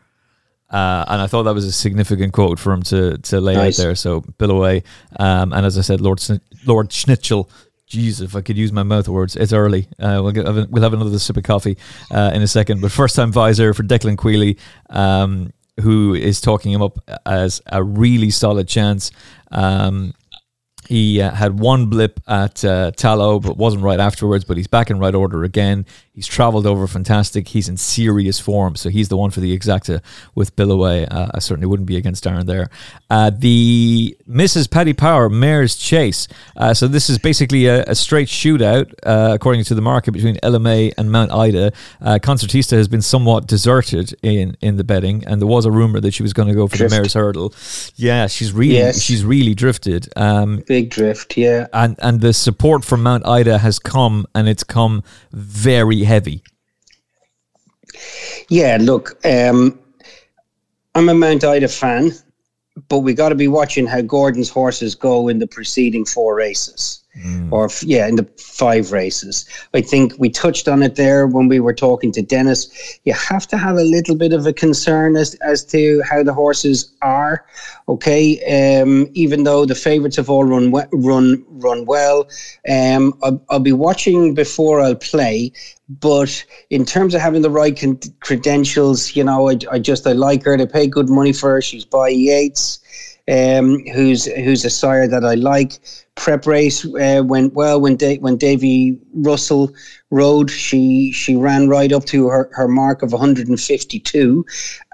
Uh, 0.68 1.04
and 1.08 1.22
I 1.22 1.26
thought 1.28 1.44
that 1.44 1.54
was 1.54 1.64
a 1.64 1.72
significant 1.72 2.32
quote 2.32 2.58
for 2.58 2.72
him 2.72 2.82
to 2.84 3.18
to 3.18 3.40
lay 3.40 3.54
nice. 3.54 3.78
out 3.78 3.82
there. 3.82 3.94
So 3.94 4.20
Billaway. 4.20 4.82
Um, 5.18 5.52
and 5.52 5.64
as 5.64 5.78
I 5.78 5.82
said, 5.82 6.00
Lord 6.00 6.20
Sn- 6.20 6.40
Lord 6.64 6.92
Schnitzel. 6.92 7.50
Jeez, 7.88 8.20
if 8.20 8.34
I 8.34 8.40
could 8.40 8.56
use 8.56 8.72
my 8.72 8.82
mouth 8.82 9.06
words, 9.06 9.36
it's 9.36 9.52
early. 9.52 9.86
Uh, 10.00 10.18
we'll, 10.20 10.32
get, 10.32 10.44
we'll 10.44 10.82
have 10.82 10.92
another 10.92 11.16
sip 11.20 11.36
of 11.36 11.44
coffee 11.44 11.78
uh, 12.10 12.32
in 12.34 12.42
a 12.42 12.48
second. 12.48 12.80
But 12.80 12.90
first 12.90 13.14
time 13.14 13.30
visor 13.30 13.72
for 13.74 13.84
Declan 13.84 14.18
Queally, 14.18 14.58
um, 14.90 15.52
who 15.80 16.12
is 16.12 16.40
talking 16.40 16.72
him 16.72 16.82
up 16.82 16.98
as 17.24 17.62
a 17.66 17.84
really 17.84 18.30
solid 18.30 18.66
chance. 18.66 19.12
Um, 19.52 20.14
he 20.88 21.20
uh, 21.20 21.30
had 21.30 21.58
one 21.58 21.86
blip 21.86 22.20
at 22.26 22.64
uh, 22.64 22.90
Tallow, 22.92 23.40
but 23.40 23.56
wasn't 23.56 23.82
right 23.82 24.00
afterwards. 24.00 24.44
But 24.44 24.56
he's 24.56 24.66
back 24.66 24.90
in 24.90 24.98
right 24.98 25.14
order 25.14 25.44
again. 25.44 25.86
He's 26.16 26.26
travelled 26.26 26.66
over 26.66 26.86
fantastic. 26.86 27.48
He's 27.48 27.68
in 27.68 27.76
serious 27.76 28.40
form, 28.40 28.74
so 28.74 28.88
he's 28.88 29.10
the 29.10 29.18
one 29.18 29.30
for 29.30 29.40
the 29.40 29.56
exacta 29.56 30.00
with 30.34 30.56
Billaway. 30.56 31.06
Uh, 31.10 31.28
I 31.34 31.40
certainly 31.40 31.66
wouldn't 31.66 31.86
be 31.86 31.98
against 31.98 32.24
Darren 32.24 32.46
there. 32.46 32.70
Uh, 33.10 33.30
the 33.30 34.16
Mrs. 34.26 34.70
Paddy 34.70 34.94
Power 34.94 35.28
Mare's 35.28 35.76
Chase. 35.76 36.26
Uh, 36.56 36.72
so 36.72 36.88
this 36.88 37.10
is 37.10 37.18
basically 37.18 37.66
a, 37.66 37.82
a 37.82 37.94
straight 37.94 38.28
shootout, 38.28 38.94
uh, 39.02 39.32
according 39.34 39.64
to 39.64 39.74
the 39.74 39.82
market, 39.82 40.12
between 40.12 40.36
Elimay 40.36 40.94
and 40.96 41.12
Mount 41.12 41.32
Ida. 41.32 41.70
Uh, 42.00 42.18
Concertista 42.18 42.78
has 42.78 42.88
been 42.88 43.02
somewhat 43.02 43.46
deserted 43.46 44.16
in, 44.22 44.56
in 44.62 44.78
the 44.78 44.84
betting, 44.84 45.22
and 45.26 45.38
there 45.38 45.46
was 45.46 45.66
a 45.66 45.70
rumor 45.70 46.00
that 46.00 46.14
she 46.14 46.22
was 46.22 46.32
going 46.32 46.48
to 46.48 46.54
go 46.54 46.66
for 46.66 46.78
drift. 46.78 46.92
the 46.92 46.96
Mare's 46.96 47.12
Hurdle. 47.12 47.52
Yeah, 47.96 48.26
she's 48.26 48.54
really 48.54 48.76
yes. 48.76 49.02
she's 49.02 49.22
really 49.22 49.54
drifted. 49.54 50.08
Um, 50.16 50.62
Big 50.66 50.88
drift, 50.88 51.36
yeah. 51.36 51.66
And 51.74 51.96
and 52.00 52.22
the 52.22 52.32
support 52.32 52.86
from 52.86 53.02
Mount 53.02 53.26
Ida 53.26 53.58
has 53.58 53.78
come, 53.78 54.24
and 54.34 54.48
it's 54.48 54.64
come 54.64 55.02
very 55.30 56.05
heavy. 56.06 56.42
Yeah, 58.48 58.78
look, 58.80 59.18
um, 59.26 59.78
I'm 60.94 61.08
a 61.08 61.14
Mount 61.14 61.44
Ida 61.44 61.68
fan, 61.68 62.12
but 62.88 63.00
we 63.00 63.12
got 63.12 63.30
to 63.30 63.34
be 63.34 63.48
watching 63.48 63.86
how 63.86 64.00
Gordon's 64.00 64.48
horses 64.48 64.94
go 64.94 65.28
in 65.28 65.38
the 65.38 65.46
preceding 65.46 66.04
four 66.04 66.34
races. 66.36 67.04
Mm. 67.24 67.50
Or 67.50 67.70
yeah, 67.80 68.06
in 68.06 68.16
the 68.16 68.28
five 68.36 68.92
races, 68.92 69.46
I 69.72 69.80
think 69.80 70.12
we 70.18 70.28
touched 70.28 70.68
on 70.68 70.82
it 70.82 70.96
there 70.96 71.26
when 71.26 71.48
we 71.48 71.60
were 71.60 71.72
talking 71.72 72.12
to 72.12 72.20
Denis. 72.20 72.98
You 73.04 73.14
have 73.14 73.46
to 73.48 73.56
have 73.56 73.76
a 73.76 73.82
little 73.82 74.16
bit 74.16 74.34
of 74.34 74.46
a 74.46 74.52
concern 74.52 75.16
as 75.16 75.34
as 75.36 75.64
to 75.66 76.02
how 76.02 76.22
the 76.22 76.34
horses 76.34 76.92
are. 77.00 77.46
Okay, 77.88 78.82
um, 78.82 79.08
even 79.14 79.44
though 79.44 79.64
the 79.64 79.74
favourites 79.74 80.16
have 80.16 80.28
all 80.28 80.44
run 80.44 80.70
run 80.92 81.42
run 81.48 81.86
well, 81.86 82.28
um, 82.68 83.14
I'll, 83.22 83.42
I'll, 83.48 83.60
be 83.60 83.72
watching 83.72 84.34
before 84.34 84.80
I'll 84.80 84.94
play. 84.94 85.52
But 85.88 86.44
in 86.68 86.84
terms 86.84 87.14
of 87.14 87.22
having 87.22 87.42
the 87.42 87.50
right 87.50 87.78
con- 87.78 88.00
credentials, 88.20 89.16
you 89.16 89.24
know, 89.24 89.48
I, 89.48 89.56
I 89.70 89.78
just 89.78 90.06
I 90.06 90.12
like 90.12 90.44
her. 90.44 90.56
They 90.58 90.66
pay 90.66 90.86
good 90.86 91.08
money 91.08 91.32
for 91.32 91.50
her. 91.50 91.62
She's 91.62 91.84
by 91.84 92.08
Yeats 92.08 92.80
um, 93.28 93.84
who's 93.92 94.26
who's 94.26 94.64
a 94.64 94.70
sire 94.70 95.08
that 95.08 95.24
I 95.24 95.34
like. 95.34 95.78
Prep 96.16 96.46
race 96.46 96.84
uh, 96.84 97.22
went 97.24 97.54
well 97.54 97.80
when 97.80 97.96
da- 97.96 98.18
when 98.18 98.36
Davy 98.36 98.98
Russell 99.14 99.72
rode. 100.10 100.50
She 100.50 101.12
she 101.12 101.36
ran 101.36 101.68
right 101.68 101.92
up 101.92 102.04
to 102.06 102.28
her, 102.28 102.48
her 102.52 102.68
mark 102.68 103.02
of 103.02 103.12
152, 103.12 104.44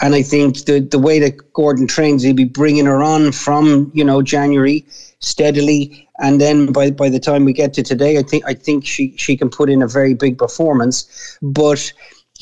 and 0.00 0.14
I 0.14 0.22
think 0.22 0.64
the 0.64 0.80
the 0.80 0.98
way 0.98 1.18
that 1.20 1.52
Gordon 1.52 1.86
trains, 1.86 2.22
he'll 2.22 2.34
be 2.34 2.44
bringing 2.44 2.86
her 2.86 3.02
on 3.02 3.32
from 3.32 3.90
you 3.94 4.04
know 4.04 4.20
January 4.20 4.84
steadily, 5.20 6.08
and 6.18 6.40
then 6.40 6.72
by 6.72 6.90
by 6.90 7.08
the 7.08 7.20
time 7.20 7.44
we 7.44 7.52
get 7.52 7.72
to 7.74 7.82
today, 7.82 8.18
I 8.18 8.22
think 8.22 8.44
I 8.46 8.54
think 8.54 8.84
she 8.84 9.14
she 9.16 9.36
can 9.36 9.48
put 9.48 9.70
in 9.70 9.82
a 9.82 9.88
very 9.88 10.14
big 10.14 10.38
performance, 10.38 11.38
but 11.40 11.92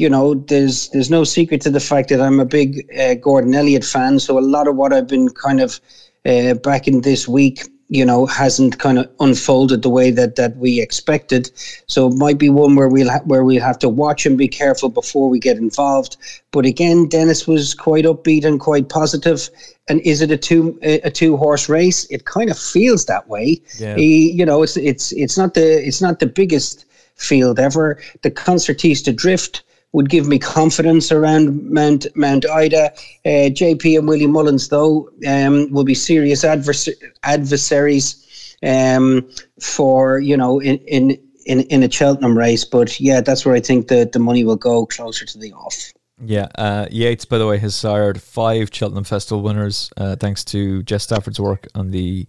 you 0.01 0.09
know, 0.09 0.35
there's 0.35 0.89
there's 0.91 1.11
no 1.11 1.24
secret 1.24 1.61
to 1.62 1.70
the 1.70 1.81
fact 1.81 2.09
that 2.09 2.20
I'm 2.20 2.41
a 2.41 2.45
big 2.47 2.87
uh, 2.99 3.14
Gordon 3.14 3.55
Elliott 3.55 3.85
fan. 3.85 4.18
So 4.18 4.39
a 4.39 4.41
lot 4.41 4.66
of 4.66 4.76
what 4.76 4.93
I've 4.95 5.07
been 5.07 5.28
kind 5.28 5.61
of 5.61 5.78
uh, 6.24 6.55
back 6.55 6.89
in 6.89 7.03
this 7.03 7.28
week, 7.28 7.68
you 7.91 8.05
know, 8.05 8.24
hasn't 8.24 8.78
kind 8.78 9.01
of 9.01 9.11
unfolded 9.18 9.82
the 9.82 9.91
way 9.91 10.12
that 10.12 10.36
that 10.36 10.57
we 10.57 10.80
expected. 10.80 11.51
So 11.88 12.07
it 12.07 12.14
might 12.14 12.38
be 12.38 12.49
one 12.49 12.76
where 12.76 12.88
we'll 12.88 13.11
ha- 13.11 13.24
where 13.24 13.43
we'll 13.43 13.61
have 13.61 13.80
to 13.80 13.88
watch 13.88 14.24
and 14.24 14.38
be 14.38 14.47
careful 14.47 14.88
before 14.88 15.28
we 15.28 15.41
get 15.41 15.59
involved. 15.59 16.16
But 16.53 16.66
again, 16.66 17.09
Denis 17.09 17.49
was 17.49 17.74
quite 17.74 18.05
upbeat 18.05 18.45
and 18.45 18.61
quite 18.61 18.88
positive. 18.88 19.51
And 19.88 20.01
is 20.03 20.22
it 20.22 20.30
a 20.30 20.36
two 20.36 20.78
a 20.82 21.11
two 21.11 21.36
horse 21.36 21.68
race? 21.68 22.05
It 22.11 22.26
kind 22.26 22.49
of 22.49 22.57
feels 22.57 23.07
that 23.07 23.28
way. 23.28 23.61
Yeah. 23.80 23.97
He, 23.97 24.30
you 24.30 24.47
know, 24.47 24.62
it's 24.62 24.76
it's 24.76 25.11
it's 25.12 25.36
not 25.36 25.55
the 25.55 25.84
it's 25.84 26.01
not 26.01 26.20
the 26.20 26.26
biggest 26.26 26.86
field 27.16 27.59
ever. 27.59 28.01
The 28.22 28.30
Concertista 28.30 29.14
Drift 29.14 29.64
would 29.93 30.09
give 30.09 30.28
me 30.28 30.38
confidence 30.38 31.11
around 31.11 31.68
Mount 31.70 32.07
Mount 32.14 32.49
Ida. 32.49 32.93
Uh, 33.24 33.51
JP 33.51 33.99
and 33.99 34.09
Willie 34.09 34.26
Mullins, 34.26 34.68
though, 34.68 35.11
um, 35.26 35.70
will 35.72 35.84
be 35.84 35.95
serious 35.95 36.45
advers- 36.45 36.95
adversaries 37.22 38.57
um, 38.62 39.28
for 39.61 40.20
you 40.20 40.36
know 40.36 40.61
in, 40.61 40.78
in 40.78 41.18
in 41.47 41.61
in 41.62 41.82
a 41.82 41.91
Cheltenham 41.91 42.36
race. 42.36 42.64
But 42.64 43.01
yeah, 43.01 43.20
that's 43.20 43.45
where 43.45 43.55
I 43.55 43.61
think 43.61 43.88
the 43.88 44.09
the 44.11 44.18
money 44.18 44.45
will 44.45 44.57
go 44.57 44.86
closer 44.86 45.24
to 45.24 45.38
the 45.38 45.53
off. 45.53 45.93
Yeah, 46.22 46.49
uh, 46.57 46.86
Yeats, 46.91 47.24
by 47.24 47.38
the 47.38 47.47
way, 47.47 47.59
has 47.59 47.74
sired 47.74 48.20
five 48.20 48.68
Cheltenham 48.70 49.05
Festival 49.05 49.43
winners 49.43 49.91
uh, 49.97 50.16
thanks 50.16 50.45
to 50.47 50.82
Jess 50.82 51.05
Stafford's 51.05 51.41
work 51.41 51.66
on 51.74 51.91
the 51.91 52.26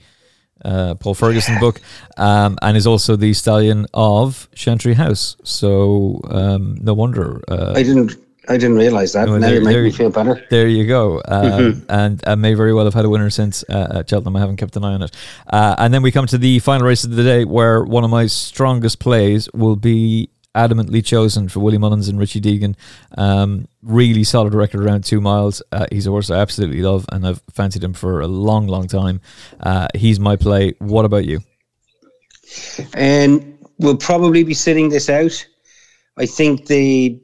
uh, 0.64 0.95
Paul 0.95 1.14
Ferguson 1.14 1.59
book, 1.59 1.82
um, 2.18 2.57
and 2.62 2.78
is 2.78 2.88
also 2.88 3.16
the 3.16 3.34
stallion 3.34 3.86
of 3.93 4.49
Chantry 4.55 4.93
House. 4.93 5.38
So 5.43 6.22
um, 6.30 6.78
no 6.82 6.93
wonder. 6.93 7.41
Uh, 7.47 7.74
I 7.76 7.84
didn't. 7.84 8.16
I 8.49 8.57
didn't 8.57 8.78
realize 8.78 9.14
that. 9.14 9.28
No, 9.28 9.38
now 9.38 9.49
you 9.49 9.62
make 9.62 9.78
me 9.78 9.91
feel 9.91 10.09
better. 10.09 10.43
There 10.49 10.68
you 10.68 10.88
go. 10.88 11.22
Um, 11.26 11.45
mm-hmm. 11.45 11.86
And 11.89 12.28
uh, 12.28 12.36
may 12.36 12.55
very 12.55 12.74
well 12.74 12.86
have 12.86 12.93
had 12.95 13.05
a 13.05 13.09
winner 13.09 13.30
since 13.30 13.64
uh, 13.70 13.99
at 13.99 14.09
Cheltenham. 14.09 14.36
I 14.36 14.39
haven't 14.39 14.57
kept 14.57 14.76
an 14.76 14.84
eye 14.84 14.93
on 14.93 15.03
it. 15.03 15.16
Uh, 15.45 15.76
and 15.78 15.93
then 15.93 16.01
we 16.01 16.12
come 16.12 16.26
to 16.26 16.39
the 16.39 16.57
final 16.59 16.88
race 16.88 17.03
of 17.03 17.16
the 17.16 17.24
day, 17.24 17.45
where 17.45 17.84
one 17.84 18.03
of 18.03 18.09
my 18.09 18.26
strongest 18.26 18.99
plays 18.99 19.47
will 19.53 19.76
be 19.76 20.32
adamantly 20.56 21.04
chosen 21.04 21.47
for 21.47 21.60
Willie 21.60 21.78
Mullins 21.78 22.08
and 22.08 22.20
Richie 22.20 22.41
Deegan. 22.41 22.76
Um, 23.18 23.68
really 23.82 24.24
solid 24.24 24.54
record 24.54 24.82
around 24.82 25.04
two 25.04 25.22
miles. 25.22 25.62
Uh, 25.72 25.88
he's 25.91 26.08
a 26.08 26.12
horse 26.12 26.30
I 26.30 26.39
absolutely 26.39 26.82
love, 26.82 27.06
and 27.12 27.26
I've 27.26 27.41
fancied 27.52 27.84
him 27.84 27.93
for 27.93 28.22
a 28.22 28.28
long, 28.28 28.68
long 28.68 28.88
time. 28.88 29.22
Uh, 29.60 29.88
he's 29.95 30.20
my 30.20 30.36
play. 30.36 30.74
What 30.80 31.06
about 31.06 31.26
you? 31.26 31.39
And 32.93 33.58
we'll 33.80 33.97
probably 33.97 34.43
be 34.43 34.54
sitting 34.54 34.89
this 34.89 35.10
out. 35.10 35.45
I 36.18 36.26
think 36.26 36.68
the 36.68 37.20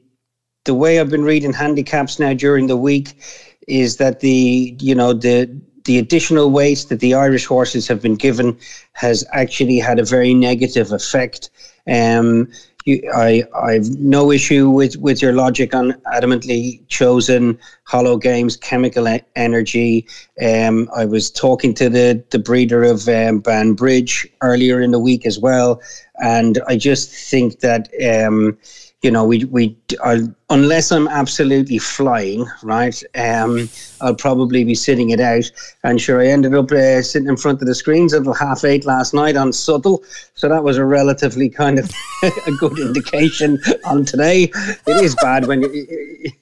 the 0.64 0.74
way 0.74 1.00
I've 1.00 1.08
been 1.08 1.24
reading 1.24 1.52
handicaps 1.52 2.18
now 2.18 2.34
during 2.34 2.66
the 2.66 2.76
week 2.76 3.22
is 3.68 3.96
that 3.98 4.20
the 4.20 4.76
you 4.80 4.94
know 4.94 5.12
the 5.12 5.60
the 5.84 5.98
additional 5.98 6.50
weight 6.50 6.86
that 6.88 7.00
the 7.00 7.14
Irish 7.14 7.46
horses 7.46 7.88
have 7.88 8.02
been 8.02 8.16
given 8.16 8.58
has 8.92 9.24
actually 9.32 9.78
had 9.78 9.98
a 9.98 10.04
very 10.04 10.34
negative 10.34 10.92
effect. 10.92 11.50
Um, 11.86 12.52
you, 12.88 13.12
I 13.14 13.44
I've 13.54 13.88
no 13.98 14.32
issue 14.32 14.68
with 14.70 14.96
with 14.96 15.22
your 15.22 15.32
logic 15.32 15.74
on 15.74 15.92
adamantly 16.12 16.80
chosen 16.88 17.58
hollow 17.84 18.16
games, 18.16 18.56
chemical 18.56 19.08
e- 19.08 19.22
energy. 19.36 20.06
Um, 20.42 20.88
I 20.96 21.04
was 21.04 21.30
talking 21.30 21.74
to 21.74 21.88
the 21.88 22.24
the 22.30 22.38
breeder 22.38 22.82
of 22.82 23.08
um, 23.08 23.40
Banbridge 23.40 24.26
earlier 24.40 24.80
in 24.80 24.90
the 24.90 24.98
week 24.98 25.26
as 25.26 25.38
well, 25.38 25.80
and 26.22 26.60
I 26.66 26.76
just 26.76 27.10
think 27.30 27.60
that. 27.60 27.88
Um, 28.04 28.58
you 29.02 29.12
know, 29.12 29.24
we 29.24 29.44
we 29.44 29.76
uh, 30.02 30.18
unless 30.50 30.90
I'm 30.90 31.06
absolutely 31.06 31.78
flying, 31.78 32.46
right? 32.64 33.00
Um, 33.14 33.68
I'll 34.00 34.14
probably 34.14 34.64
be 34.64 34.74
sitting 34.74 35.10
it 35.10 35.20
out. 35.20 35.50
And 35.84 36.00
sure, 36.00 36.20
I 36.20 36.26
ended 36.26 36.54
up 36.54 36.72
uh, 36.72 37.00
sitting 37.02 37.28
in 37.28 37.36
front 37.36 37.60
of 37.62 37.68
the 37.68 37.76
screens 37.76 38.12
until 38.12 38.34
half 38.34 38.64
eight 38.64 38.84
last 38.84 39.14
night 39.14 39.36
on 39.36 39.52
Subtle, 39.52 40.02
so 40.34 40.48
that 40.48 40.64
was 40.64 40.78
a 40.78 40.84
relatively 40.84 41.48
kind 41.48 41.78
of 41.78 41.88
a 42.22 42.52
good 42.58 42.78
indication 42.80 43.60
on 43.84 44.04
today. 44.04 44.50
It 44.86 45.04
is 45.04 45.14
bad 45.22 45.46
when 45.46 45.62
you. 45.62 46.32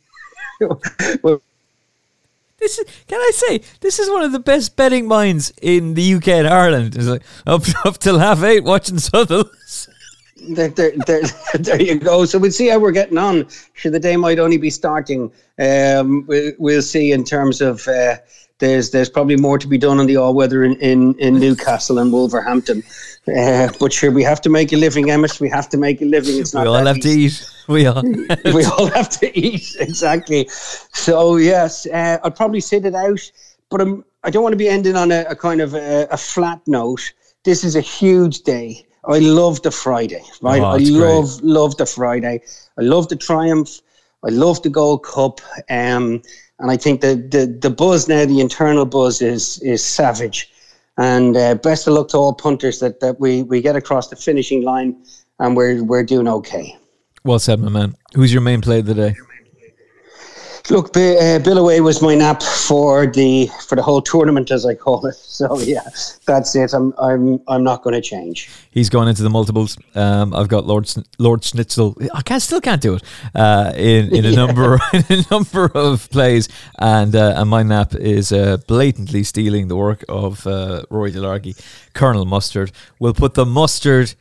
this 2.58 2.78
is, 2.78 2.86
can 3.06 3.20
I 3.20 3.30
say 3.34 3.60
this 3.80 3.98
is 3.98 4.08
one 4.08 4.22
of 4.22 4.32
the 4.32 4.38
best 4.38 4.76
betting 4.76 5.06
minds 5.06 5.52
in 5.60 5.92
the 5.92 6.14
UK 6.14 6.28
and 6.28 6.48
Ireland. 6.48 6.96
It's 6.96 7.06
like 7.06 7.22
up 7.46 7.64
up 7.84 7.98
till 7.98 8.18
half 8.18 8.42
eight 8.42 8.64
watching 8.64 8.98
Subtle. 8.98 9.50
There, 10.48 10.68
there, 10.68 10.92
there, 11.54 11.80
you 11.80 11.98
go. 11.98 12.24
So 12.24 12.38
we'll 12.38 12.50
see 12.50 12.68
how 12.68 12.78
we're 12.78 12.92
getting 12.92 13.18
on. 13.18 13.48
Sure, 13.74 13.90
the 13.90 14.00
day 14.00 14.16
might 14.16 14.38
only 14.38 14.58
be 14.58 14.70
starting. 14.70 15.32
Um, 15.58 16.24
we'll, 16.26 16.52
we'll 16.58 16.82
see 16.82 17.12
in 17.12 17.24
terms 17.24 17.60
of 17.60 17.86
uh, 17.88 18.16
there's 18.58 18.90
there's 18.90 19.10
probably 19.10 19.36
more 19.36 19.58
to 19.58 19.66
be 19.66 19.78
done 19.78 20.00
on 20.00 20.06
the 20.06 20.16
all 20.16 20.34
weather 20.34 20.64
in, 20.64 20.76
in, 20.76 21.14
in 21.18 21.38
Newcastle 21.38 21.98
and 21.98 22.12
Wolverhampton. 22.12 22.82
Uh, 23.36 23.68
but 23.78 23.92
sure, 23.92 24.10
we 24.10 24.22
have 24.22 24.40
to 24.42 24.48
make 24.48 24.72
a 24.72 24.76
living, 24.76 25.10
Emmet. 25.10 25.40
We 25.40 25.48
have 25.50 25.68
to 25.70 25.76
make 25.76 26.00
a 26.00 26.04
living. 26.04 26.38
It's 26.38 26.54
not 26.54 26.62
we 26.62 26.68
all 26.68 26.86
have 26.86 26.98
easy. 26.98 27.10
to 27.10 27.20
eat. 27.20 27.50
We 27.68 27.86
all 27.86 28.02
we 28.54 28.64
all 28.64 28.86
have 28.86 29.10
to 29.20 29.38
eat 29.38 29.76
exactly. 29.80 30.48
So 30.48 31.36
yes, 31.36 31.86
uh, 31.86 32.18
I'll 32.22 32.30
probably 32.30 32.60
sit 32.60 32.86
it 32.86 32.94
out, 32.94 33.20
but 33.68 33.80
I'm, 33.80 34.04
I 34.24 34.30
don't 34.30 34.42
want 34.42 34.52
to 34.52 34.58
be 34.58 34.68
ending 34.68 34.96
on 34.96 35.12
a, 35.12 35.24
a 35.28 35.36
kind 35.36 35.60
of 35.60 35.74
a, 35.74 36.06
a 36.10 36.16
flat 36.16 36.60
note. 36.66 37.12
This 37.44 37.62
is 37.62 37.76
a 37.76 37.80
huge 37.80 38.42
day 38.42 38.85
I 39.06 39.18
love 39.18 39.62
the 39.62 39.70
Friday, 39.70 40.22
right? 40.42 40.60
Oh, 40.60 40.64
I 40.64 40.78
love 40.78 41.40
great. 41.40 41.48
love 41.48 41.76
the 41.76 41.86
Friday. 41.86 42.40
I 42.78 42.82
love 42.82 43.08
the 43.08 43.16
triumph. 43.16 43.80
I 44.24 44.30
love 44.30 44.62
the 44.62 44.70
Gold 44.70 45.04
Cup. 45.04 45.40
Um, 45.70 46.22
and 46.58 46.70
I 46.70 46.76
think 46.76 47.00
the, 47.00 47.14
the 47.14 47.46
the 47.46 47.70
buzz 47.70 48.08
now, 48.08 48.24
the 48.24 48.40
internal 48.40 48.84
buzz 48.84 49.22
is 49.22 49.60
is 49.62 49.84
savage. 49.84 50.52
And 50.98 51.36
uh, 51.36 51.54
best 51.56 51.86
of 51.86 51.94
luck 51.94 52.08
to 52.08 52.16
all 52.16 52.32
punters 52.32 52.80
that, 52.80 53.00
that 53.00 53.20
we, 53.20 53.42
we 53.42 53.60
get 53.60 53.76
across 53.76 54.08
the 54.08 54.16
finishing 54.16 54.62
line 54.62 54.96
and 55.38 55.54
we're 55.54 55.84
we're 55.84 56.04
doing 56.04 56.26
okay. 56.26 56.76
Well 57.24 57.38
said, 57.38 57.60
my 57.60 57.68
man. 57.68 57.94
Who's 58.14 58.32
your 58.32 58.42
main 58.42 58.60
play 58.60 58.78
of 58.78 58.86
the 58.86 58.94
day? 58.94 59.14
Look, 60.68 60.92
Bi- 60.92 61.16
uh, 61.16 61.38
Billaway 61.38 61.80
was 61.80 62.02
my 62.02 62.14
nap 62.14 62.42
for 62.42 63.06
the 63.06 63.48
for 63.68 63.76
the 63.76 63.82
whole 63.82 64.02
tournament, 64.02 64.50
as 64.50 64.66
I 64.66 64.74
call 64.74 65.06
it. 65.06 65.14
So 65.36 65.60
yeah, 65.60 65.82
that's 66.24 66.56
it. 66.56 66.72
I'm 66.72 66.94
I'm 66.98 67.38
I'm 67.46 67.62
not 67.62 67.82
going 67.82 67.92
to 67.92 68.00
change. 68.00 68.48
He's 68.70 68.88
gone 68.88 69.06
into 69.06 69.22
the 69.22 69.28
multiples. 69.28 69.76
Um, 69.94 70.32
I've 70.32 70.48
got 70.48 70.66
Lord 70.66 70.88
Sn- 70.88 71.04
Lord 71.18 71.44
Schnitzel. 71.44 71.94
I 72.14 72.22
can 72.22 72.40
still 72.40 72.62
can't 72.62 72.80
do 72.80 72.94
it 72.94 73.02
uh, 73.34 73.74
in 73.76 74.14
in 74.16 74.24
a 74.24 74.32
number 74.42 74.78
in 74.94 75.04
a 75.10 75.24
number 75.30 75.70
of 75.74 76.08
plays, 76.10 76.48
and 76.78 77.14
uh, 77.14 77.34
and 77.36 77.50
my 77.50 77.62
nap 77.62 77.94
is 77.94 78.32
uh, 78.32 78.56
blatantly 78.66 79.24
stealing 79.24 79.68
the 79.68 79.76
work 79.76 80.04
of 80.08 80.46
uh, 80.46 80.84
Rory 80.88 81.12
Delargy. 81.12 81.54
Colonel 81.92 82.24
Mustard 82.24 82.72
We'll 82.98 83.14
put 83.14 83.34
the 83.34 83.44
mustard 83.46 84.14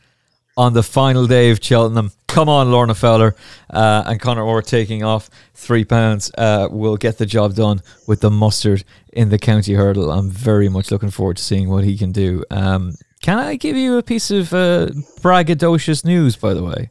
on 0.56 0.72
the 0.72 0.82
final 0.82 1.26
day 1.26 1.50
of 1.50 1.62
Cheltenham. 1.62 2.12
Come 2.26 2.48
on, 2.48 2.70
Lorna 2.70 2.94
Fowler 2.94 3.34
uh, 3.70 4.04
and 4.06 4.20
Conor 4.20 4.42
Orr 4.42 4.62
taking 4.62 5.02
off 5.02 5.30
three 5.54 5.84
pounds. 5.84 6.30
Uh, 6.36 6.68
will 6.70 6.96
get 6.96 7.18
the 7.18 7.26
job 7.26 7.54
done 7.54 7.82
with 8.06 8.20
the 8.20 8.30
mustard 8.30 8.84
in 9.12 9.28
the 9.30 9.38
county 9.38 9.74
hurdle. 9.74 10.10
I'm 10.10 10.30
very 10.30 10.68
much 10.68 10.90
looking 10.90 11.10
forward 11.10 11.38
to 11.38 11.42
seeing 11.42 11.68
what 11.68 11.84
he 11.84 11.96
can 11.96 12.12
do. 12.12 12.44
Um, 12.50 12.94
can 13.22 13.38
I 13.38 13.56
give 13.56 13.76
you 13.76 13.96
a 13.96 14.02
piece 14.02 14.30
of 14.30 14.52
uh, 14.52 14.88
braggadocious 15.20 16.04
news, 16.04 16.36
by 16.36 16.54
the 16.54 16.62
way? 16.62 16.90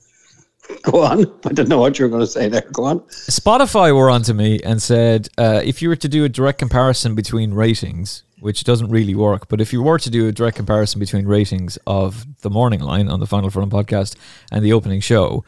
Go 0.82 1.04
on. 1.04 1.26
I 1.46 1.54
don't 1.54 1.70
know 1.70 1.78
what 1.78 2.00
you 2.00 2.06
were 2.06 2.10
going 2.10 2.22
to 2.22 2.28
say 2.28 2.50
there. 2.50 2.66
Go 2.72 2.86
on. 2.86 3.00
Spotify 3.02 3.96
were 3.96 4.10
onto 4.10 4.34
me 4.34 4.60
and 4.64 4.82
said 4.82 5.30
uh, 5.38 5.62
if 5.64 5.82
you 5.82 5.90
were 5.90 5.96
to 5.96 6.10
do 6.10 6.24
a 6.24 6.30
direct 6.30 6.60
comparison 6.60 7.14
between 7.14 7.54
ratings, 7.54 8.24
which 8.46 8.64
doesn't 8.64 8.92
really 8.92 9.16
work, 9.16 9.48
but 9.48 9.60
if 9.60 9.74
you 9.74 9.82
were 9.82 9.98
to 9.98 10.08
do 10.12 10.28
a 10.28 10.32
direct 10.32 10.56
comparison 10.56 11.00
between 11.00 11.26
ratings 11.26 11.80
of 11.88 12.28
the 12.44 12.50
morning 12.52 12.80
line 12.80 13.10
on 13.10 13.20
the 13.20 13.26
Final 13.26 13.50
Furlong 13.50 13.72
podcast 13.72 14.16
and 14.52 14.64
the 14.64 14.72
opening 14.72 15.00
show, 15.00 15.44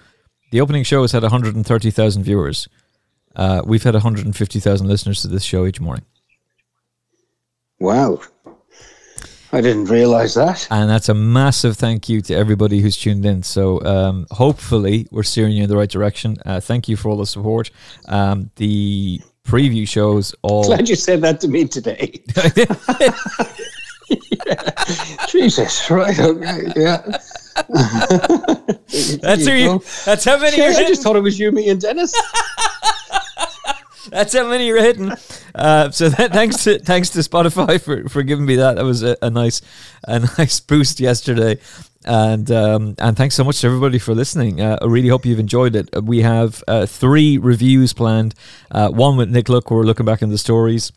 the 0.52 0.60
opening 0.62 0.84
show 0.84 1.04
has 1.04 1.12
had 1.12 1.22
130,000 1.22 2.24
viewers. 2.24 2.68
Uh, 3.36 3.62
we've 3.64 3.84
had 3.84 3.93
150,000 3.93 4.88
listeners 4.88 5.22
to 5.22 5.28
this 5.28 5.43
show 5.43 5.68
each 5.68 5.80
morning. 5.80 6.06
Wow. 7.80 8.20
I 9.54 9.62
didn't 9.62 9.86
realize 9.86 10.34
that. 10.34 10.68
And 10.72 10.89
that's 10.89 11.08
a 11.08 11.14
massive 11.14 11.78
thank 11.78 12.10
you 12.10 12.22
to 12.22 12.34
everybody 12.34 12.82
who's 12.82 12.98
tuned 12.98 13.28
in. 13.28 13.43
So 13.43 13.80
um, 13.86 14.26
hopefully 14.32 15.08
we're 15.12 15.22
steering 15.22 15.56
you 15.56 15.66
in 15.66 15.70
the 15.70 15.78
right 15.78 15.89
direction. 15.89 16.38
Uh, 16.43 16.60
thank 16.62 16.89
you 16.89 16.98
for 16.98 17.10
all 17.10 17.18
the 17.18 17.28
support. 17.28 17.70
Um, 18.08 18.50
the 18.56 19.22
preview 19.48 19.88
shows 19.88 20.36
all. 20.41 20.66
Glad 20.66 20.89
you 20.89 20.95
said 20.95 21.22
that 21.22 21.39
to 21.41 21.48
me 21.48 21.66
today. 21.68 22.22
Jesus, 25.30 25.89
right? 25.89 26.18
Okay, 26.20 26.72
yeah. 26.76 26.98
That's 29.22 29.45
who 29.45 29.54
you. 29.54 29.82
That's 30.06 30.26
how 30.26 30.38
many 30.39 30.58
Yeah, 30.58 30.68
I 30.68 30.88
just 30.88 31.02
thought 31.02 31.16
it 31.16 31.22
was 31.22 31.39
you, 31.39 31.52
me, 31.52 31.70
and 31.70 31.82
Denis. 31.82 32.14
That's 34.10 34.34
how 34.34 34.50
many 34.50 34.68
you're 34.68 34.82
hitting. 34.82 35.12
Uh, 35.54 35.91
so 35.91 36.10
that, 36.18 36.32
thanks 36.32 36.64
to 36.64 36.80
thanks 36.80 37.10
to 37.12 37.20
Spotify 37.20 37.82
for, 37.82 38.08
for 38.10 38.24
giving 38.24 38.45
me 38.45 38.56
that. 38.58 38.76
That 38.76 38.86
was 38.86 39.04
a, 39.04 39.18
a 39.22 39.30
nice 39.30 39.62
a 40.04 40.20
nice 40.38 40.60
boost 40.60 41.00
yesterday, 41.00 41.60
and 42.06 42.50
um, 42.52 42.95
and 43.00 43.18
thanks 43.18 43.36
so 43.36 43.43
much 43.43 43.62
to 43.62 43.68
everybody 43.68 44.00
for 44.00 44.14
listening. 44.14 44.62
Uh, 44.62 44.78
I 44.82 44.86
really 44.86 45.10
hope 45.10 45.26
you've 45.26 45.39
enjoyed 45.39 45.76
it. 45.76 45.89
Uh, 45.95 46.02
We 46.02 46.22
have 46.22 46.64
uh, 46.68 46.86
three 46.86 47.38
reviews 47.38 47.93
planned. 47.93 48.36
Uh, 48.72 48.89
one 48.89 49.18
with 49.18 49.30
Nick 49.30 49.50
Luck, 49.50 49.70
where 49.70 49.80
we're 49.80 49.86
looking 49.86 50.06
back 50.06 50.22
in 50.22 50.30
the 50.30 50.38
stories. 50.38 50.91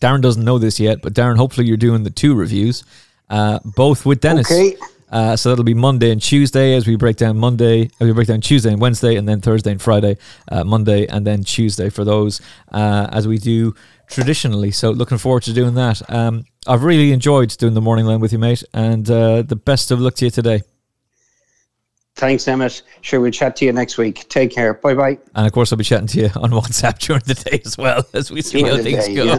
Darren 0.00 0.20
doesn't 0.20 0.44
know 0.44 0.58
this 0.58 0.78
yet, 0.78 1.02
but 1.02 1.12
Darren, 1.12 1.36
hopefully 1.36 1.66
you're 1.66 1.76
doing 1.76 2.04
the 2.04 2.10
two 2.10 2.34
reviews, 2.34 2.84
uh, 3.30 3.58
both 3.64 4.06
with 4.06 4.20
Denis. 4.20 4.50
Okay. 4.50 4.76
Uh, 5.10 5.34
so 5.34 5.48
that'll 5.48 5.64
be 5.64 5.74
Monday 5.74 6.10
and 6.10 6.20
Tuesday 6.20 6.74
as 6.74 6.86
we 6.86 6.94
break 6.94 7.16
down 7.16 7.38
Monday, 7.38 7.90
we 7.98 8.12
break 8.12 8.28
down 8.28 8.42
Tuesday 8.42 8.70
and 8.70 8.80
Wednesday, 8.80 9.16
and 9.16 9.26
then 9.26 9.40
Thursday 9.40 9.70
and 9.70 9.80
Friday, 9.80 10.18
uh, 10.52 10.64
Monday 10.64 11.06
and 11.06 11.26
then 11.26 11.42
Tuesday 11.42 11.88
for 11.88 12.04
those 12.04 12.42
uh, 12.72 13.08
as 13.10 13.26
we 13.26 13.38
do 13.38 13.74
traditionally. 14.08 14.70
So 14.70 14.90
looking 14.90 15.18
forward 15.18 15.42
to 15.44 15.52
doing 15.52 15.74
that. 15.74 16.02
Um, 16.10 16.44
I've 16.66 16.82
really 16.84 17.12
enjoyed 17.12 17.50
doing 17.58 17.74
the 17.74 17.80
morning 17.80 18.04
line 18.06 18.20
with 18.20 18.32
you, 18.32 18.38
mate, 18.38 18.62
and 18.74 19.08
uh, 19.10 19.42
the 19.42 19.56
best 19.56 19.90
of 19.90 20.00
luck 20.00 20.14
to 20.16 20.26
you 20.26 20.30
today. 20.30 20.62
Thanks, 22.16 22.48
Emmet. 22.48 22.82
Sure, 23.00 23.20
we'll 23.20 23.30
chat 23.30 23.54
to 23.56 23.64
you 23.64 23.72
next 23.72 23.96
week. 23.96 24.28
Take 24.28 24.50
care. 24.50 24.74
Bye 24.74 24.94
bye. 24.94 25.18
And 25.36 25.46
of 25.46 25.52
course, 25.52 25.70
I'll 25.72 25.78
be 25.78 25.84
chatting 25.84 26.08
to 26.08 26.20
you 26.22 26.30
on 26.34 26.50
WhatsApp 26.58 26.98
during 26.98 27.22
the 27.24 27.34
day 27.34 27.62
as 27.64 27.78
well 27.78 28.04
as 28.12 28.28
we 28.32 28.42
see 28.42 28.62
how 28.62 28.70
During 28.70 28.84
the 28.84 28.90
things 28.90 29.06
day, 29.06 29.14
go. 29.14 29.24
yeah. 29.24 29.38